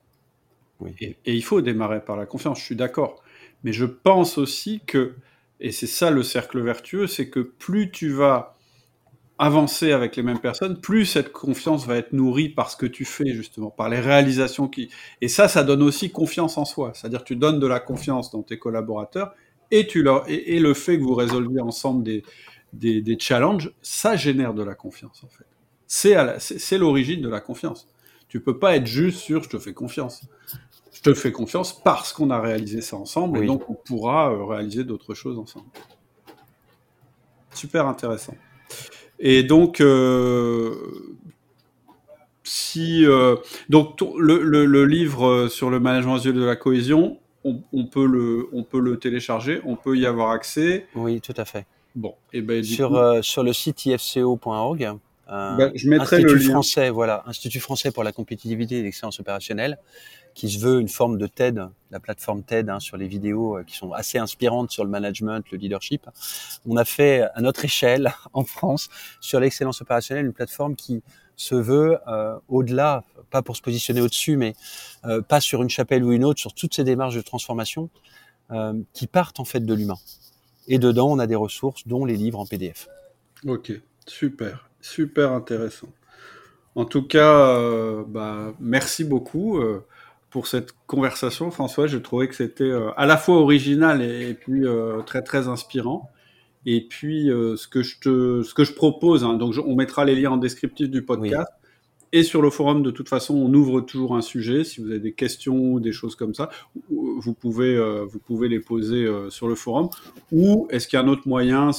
Et, 1.00 1.16
et, 1.26 1.34
il 1.34 1.44
faut 1.46 1.62
démarrer 1.62 2.04
par 2.04 2.18
la 2.18 2.26
confiance, 2.26 2.60
je 2.60 2.66
suis 2.66 2.76
d'accord. 2.76 3.24
Mais 3.64 3.72
je 3.72 3.86
pense 3.86 4.38
aussi 4.38 4.82
que, 4.86 5.14
et 5.62 5.72
c'est 5.72 5.88
ça 5.88 6.12
le 6.12 6.24
cercle 6.24 6.60
vertueux, 6.60 7.08
c'est 7.08 7.30
que 7.30 7.40
plus 7.40 7.90
tu 7.90 8.10
vas 8.10 8.58
avancer 9.40 9.94
avec 9.94 10.18
les 10.18 10.24
mêmes 10.24 10.42
personnes, 10.42 10.82
plus 10.82 11.06
cette 11.06 11.32
confiance 11.32 11.88
va 11.88 11.96
être 11.96 12.12
nourrie 12.12 12.50
par 12.50 12.70
ce 12.70 12.76
que 12.76 12.86
tu 12.86 13.06
fais, 13.06 13.34
justement, 13.34 13.70
par 13.70 13.88
les 13.88 14.02
réalisations 14.02 14.68
qui... 14.68 14.90
Et 15.22 15.30
ça, 15.30 15.48
ça 15.48 15.64
donne 15.64 15.82
aussi 15.82 16.12
confiance 16.12 16.58
en 16.58 16.66
soi. 16.66 16.92
C'est-à-dire 16.94 17.20
que 17.20 17.28
tu 17.28 17.38
donnes 17.38 17.62
de 17.62 17.68
la 17.68 17.80
confiance 17.80 18.30
dans 18.30 18.44
tes 18.44 18.60
collaborateurs 18.60 19.36
et, 19.72 19.88
tu 19.88 20.04
leur... 20.04 20.26
et, 20.28 20.60
le 20.60 20.74
fait 20.74 20.98
que 20.98 21.04
vous 21.04 21.16
résolviez 21.16 21.62
ensemble 21.62 22.04
des, 22.04 22.24
des, 22.74 23.02
des, 23.02 23.18
challenges, 23.18 23.72
ça 23.82 24.18
génère 24.18 24.54
de 24.54 24.64
la 24.64 24.76
confiance, 24.76 25.24
en 25.24 25.30
fait. 25.30 25.46
C'est 25.88 26.78
l'origine 26.78 27.22
de 27.22 27.30
la 27.30 27.40
confiance. 27.40 27.88
Tu 28.36 28.42
peux 28.42 28.60
pas 28.60 28.76
être 28.76 28.86
juste 28.86 29.20
sur 29.20 29.44
je 29.44 29.48
te 29.48 29.58
fais 29.58 29.74
confiance. 29.74 30.28
Je 30.92 31.02
te 31.02 31.14
fais 31.14 31.32
confiance 31.32 31.72
parce 31.72 32.12
qu'on 32.12 32.32
a 32.32 32.42
réalisé 32.42 32.82
ça 32.82 32.98
ensemble 32.98 33.42
et 33.42 33.48
donc 33.48 33.70
on 33.70 33.76
pourra 33.76 34.30
euh, 34.30 34.44
réaliser 34.44 34.84
d'autres 34.84 35.14
choses 35.14 35.40
ensemble. 35.40 35.68
Super 37.54 37.88
intéressant. 37.88 38.36
Et 39.20 39.44
donc, 39.44 39.80
euh, 39.80 40.76
si 42.44 43.06
euh, 43.06 43.38
donc 43.70 44.02
le, 44.18 44.44
le, 44.44 44.86
livre 44.86 45.48
sur 45.48 45.70
le 45.70 45.80
management 45.80 46.18
visuel 46.18 46.36
de 46.36 46.44
la 46.44 46.58
cohésion, 46.58 47.18
on, 47.46 47.62
on, 47.72 47.86
peut 47.86 48.06
le, 48.06 48.50
on 48.52 48.64
peut 48.64 48.82
le 48.82 49.00
télécharger, 49.00 49.62
on 49.64 49.78
peut 49.78 49.96
y 49.98 50.06
avoir 50.06 50.32
accès. 50.32 50.88
Oui, 50.94 51.22
tout 51.22 51.36
à 51.38 51.46
fait. 51.46 51.66
Bon, 51.96 52.16
et 52.34 52.42
ben 52.42 52.62
sur 52.62 52.98
euh, 52.98 53.22
sur 53.22 53.44
le 53.44 53.54
site 53.54 53.86
ifco.org. 53.86 54.98
Ben, 55.28 55.72
je 55.74 55.90
mettrai 55.90 56.18
Institut 56.18 56.36
le 56.36 56.40
lien. 56.40 56.50
français, 56.52 56.90
voilà, 56.90 57.24
Institut 57.26 57.60
français 57.60 57.92
pour 57.92 58.04
la 58.04 58.12
compétitivité 58.12 58.80
et 58.80 58.84
l'excellence 58.84 59.20
opérationnelle 59.20 59.80
qui 60.36 60.50
se 60.50 60.60
veut 60.60 60.82
une 60.82 60.90
forme 60.90 61.18
de 61.18 61.28
TED, 61.28 61.66
la 61.92 62.00
plateforme 62.00 62.44
TED 62.44 62.70
hein, 62.70 62.80
sur 62.82 62.98
les 62.98 63.08
vidéos 63.08 63.58
euh, 63.58 63.64
qui 63.64 63.76
sont 63.76 63.94
assez 63.94 64.18
inspirantes 64.18 64.70
sur 64.70 64.84
le 64.84 64.90
management, 64.90 65.44
le 65.50 65.58
leadership. 65.58 66.08
On 66.68 66.76
a 66.76 66.84
fait 66.84 67.22
à 67.34 67.42
notre 67.42 67.64
échelle 67.64 68.14
en 68.34 68.44
France 68.44 68.90
sur 69.22 69.40
l'excellence 69.40 69.82
opérationnelle 69.82 70.26
une 70.26 70.34
plateforme 70.34 70.76
qui 70.76 71.02
se 71.38 71.56
veut 71.56 71.98
euh, 72.08 72.38
au-delà, 72.50 73.04
pas 73.32 73.42
pour 73.42 73.56
se 73.56 73.62
positionner 73.62 74.02
au-dessus, 74.02 74.36
mais 74.36 74.54
euh, 75.06 75.22
pas 75.22 75.40
sur 75.40 75.64
une 75.64 75.70
chapelle 75.70 76.04
ou 76.04 76.12
une 76.12 76.26
autre, 76.26 76.40
sur 76.40 76.54
toutes 76.54 76.76
ces 76.76 76.84
démarches 76.84 77.16
de 77.16 77.22
transformation 77.22 77.90
qui 78.94 79.08
partent 79.08 79.40
en 79.40 79.44
fait 79.44 79.62
de 79.62 79.74
l'humain. 79.74 79.98
Et 80.68 80.78
dedans, 80.78 81.10
on 81.10 81.18
a 81.18 81.26
des 81.26 81.36
ressources, 81.36 81.88
dont 81.88 82.06
les 82.06 82.16
livres 82.16 82.38
en 82.40 82.46
PDF. 82.46 82.88
Ok, 83.48 83.72
super, 84.06 84.70
super 84.86 85.32
intéressant. 85.32 85.90
En 86.76 86.86
tout 86.86 87.04
cas, 87.08 88.04
bah, 88.08 88.54
merci 88.60 89.04
beaucoup 89.04 89.62
pour 90.36 90.48
cette 90.48 90.74
conversation, 90.86 91.50
François. 91.50 91.88
Je 91.88 91.98
trouvais 91.98 92.28
que 92.28 92.36
c'était 92.36 92.66
euh, 92.66 92.92
à 92.98 93.06
la 93.06 93.16
fois 93.16 93.38
original 93.38 94.02
et, 94.02 94.34
puis 94.34 94.68
euh, 94.68 95.02
très 95.04 95.22
très 95.22 95.48
inspirant. 95.48 96.12
Et 96.66 96.82
puis 96.82 97.30
euh, 97.30 97.56
ce 97.56 97.70
que 97.70 97.82
je 97.84 98.00
te, 98.02 98.44
ce 98.44 98.54
que 98.54 98.66
je 98.66 98.74
propose, 98.74 99.24
hein, 99.24 99.36
donc 99.36 99.56
on 99.66 99.76
mettra 99.78 100.04
les 100.04 100.14
liens 100.14 100.32
en 100.32 100.38
descriptif 100.38 100.90
du 100.90 101.06
podcast. 101.06 101.48
Et 102.18 102.24
sur 102.24 102.42
le 102.42 102.50
forum, 102.50 102.82
de 102.82 102.92
toute 102.92 103.10
façon, 103.10 103.36
on 103.36 103.54
ouvre 103.54 103.82
toujours 103.82 104.16
un 104.16 104.22
sujet. 104.22 104.64
Si 104.64 104.80
vous 104.80 104.90
avez 104.90 105.02
des 105.02 105.12
questions 105.12 105.58
ou 105.74 105.82
des 105.82 105.92
choses 105.92 106.16
comme 106.16 106.34
ça, 106.34 106.50
vous 106.90 107.34
pouvez, 107.34 107.78
vous 108.06 108.20
pouvez 108.20 108.48
les 108.48 108.62
poser 108.62 109.06
sur 109.30 109.50
le 109.50 109.56
forum. 109.56 109.90
Ou 110.32 110.66
est-ce 110.70 110.88
qu'il 110.88 110.98
y 110.98 111.02
a 111.02 111.06
un 111.06 111.10
autre 111.10 111.28
moyen 111.28 111.72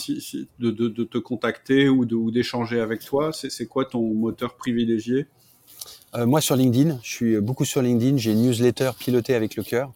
de, 0.59 0.71
te 1.05 1.17
contacter 1.17 1.89
ou 1.89 2.31
d'échanger 2.31 2.81
avec 2.81 3.03
toi? 3.03 3.31
C'est 3.33 3.65
quoi 3.65 3.87
ton 3.87 4.03
moteur 4.13 4.57
privilégié? 4.57 5.27
Euh, 6.15 6.27
moi, 6.27 6.41
sur 6.41 6.57
LinkedIn, 6.57 6.99
je 7.03 7.11
suis 7.11 7.41
beaucoup 7.41 7.65
sur 7.65 7.83
LinkedIn. 7.83 8.17
J'ai 8.17 8.33
une 8.33 8.43
newsletter 8.43 8.91
pilotée 8.99 9.35
avec 9.35 9.57
le 9.57 9.63
cœur 9.63 9.93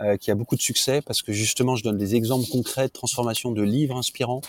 euh, 0.00 0.16
qui 0.16 0.30
a 0.30 0.34
beaucoup 0.34 0.56
de 0.56 0.60
succès 0.60 1.02
parce 1.02 1.22
que 1.22 1.32
justement, 1.32 1.76
je 1.76 1.82
donne 1.82 1.98
des 1.98 2.14
exemples 2.14 2.46
concrets 2.50 2.86
de 2.86 2.92
transformation 2.92 3.50
de 3.52 3.62
livres 3.62 3.96
inspirants 3.96 4.42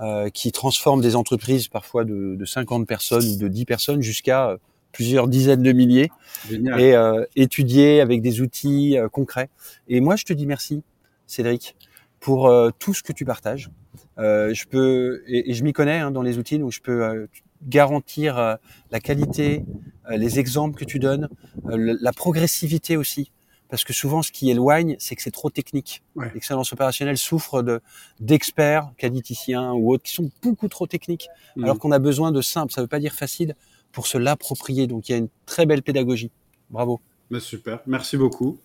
euh, 0.00 0.28
qui 0.30 0.52
transforment 0.52 1.00
des 1.00 1.16
entreprises 1.16 1.68
parfois 1.68 2.04
de, 2.04 2.36
de 2.36 2.44
50 2.44 2.86
personnes 2.86 3.24
ou 3.24 3.36
de 3.36 3.48
10 3.48 3.64
personnes 3.64 4.02
jusqu'à 4.02 4.56
plusieurs 4.92 5.28
dizaines 5.28 5.62
de 5.62 5.72
milliers 5.72 6.10
Génial. 6.48 6.80
et 6.80 6.94
euh, 6.94 7.24
étudier 7.36 8.00
avec 8.00 8.22
des 8.22 8.40
outils 8.40 8.96
concrets. 9.12 9.50
Et 9.88 10.00
moi, 10.00 10.16
je 10.16 10.24
te 10.24 10.32
dis 10.32 10.46
merci, 10.46 10.82
Cédric, 11.26 11.76
pour 12.20 12.50
tout 12.78 12.94
ce 12.94 13.02
que 13.02 13.12
tu 13.12 13.24
partages. 13.24 13.70
je 14.16 14.64
peux 14.66 15.22
et, 15.26 15.50
et 15.50 15.54
je 15.54 15.62
m'y 15.62 15.72
connais 15.72 15.98
hein, 15.98 16.10
dans 16.10 16.22
les 16.22 16.38
outils, 16.38 16.58
donc 16.58 16.72
je 16.72 16.80
peux 16.80 17.28
garantir 17.66 18.38
euh, 18.38 18.54
la 18.90 19.00
qualité, 19.00 19.64
euh, 20.10 20.16
les 20.16 20.38
exemples 20.38 20.78
que 20.78 20.84
tu 20.84 20.98
donnes, 20.98 21.28
euh, 21.66 21.96
la 22.00 22.12
progressivité 22.12 22.96
aussi. 22.96 23.32
Parce 23.68 23.84
que 23.84 23.92
souvent, 23.92 24.22
ce 24.22 24.32
qui 24.32 24.50
éloigne, 24.50 24.96
c'est 24.98 25.14
que 25.14 25.22
c'est 25.22 25.30
trop 25.30 25.50
technique. 25.50 26.02
L'excellence 26.34 26.72
opérationnelle 26.72 27.18
souffre 27.18 27.62
de 27.62 27.80
d'experts, 28.18 28.90
qualiticiens 28.96 29.72
ou 29.72 29.92
autres, 29.92 30.04
qui 30.04 30.12
sont 30.12 30.30
beaucoup 30.42 30.68
trop 30.68 30.86
techniques, 30.86 31.28
mmh. 31.56 31.64
alors 31.64 31.78
qu'on 31.78 31.92
a 31.92 31.98
besoin 31.98 32.32
de 32.32 32.40
simple. 32.40 32.72
Ça 32.72 32.80
ne 32.80 32.84
veut 32.84 32.88
pas 32.88 33.00
dire 33.00 33.12
facile 33.12 33.54
pour 33.92 34.06
se 34.06 34.16
l'approprier. 34.18 34.86
Donc, 34.86 35.08
il 35.08 35.12
y 35.12 35.14
a 35.14 35.18
une 35.18 35.28
très 35.46 35.66
belle 35.66 35.82
pédagogie. 35.82 36.30
Bravo. 36.70 37.00
Bah, 37.30 37.40
super, 37.40 37.80
merci 37.86 38.16
beaucoup. 38.16 38.58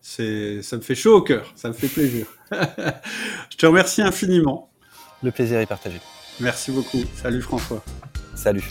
C'est, 0.00 0.62
ça 0.62 0.76
me 0.76 0.82
fait 0.82 0.94
chaud 0.94 1.16
au 1.16 1.22
cœur, 1.22 1.52
ça 1.56 1.68
me 1.68 1.74
fait 1.74 1.88
plaisir. 1.88 2.26
Je 2.50 3.56
te 3.56 3.66
remercie 3.66 4.02
infiniment. 4.02 4.70
Le 5.22 5.30
plaisir 5.30 5.60
est 5.60 5.66
partagé. 5.66 6.00
Merci 6.40 6.70
beaucoup. 6.70 7.02
Salut 7.14 7.42
François. 7.42 7.84
Salut. 8.34 8.66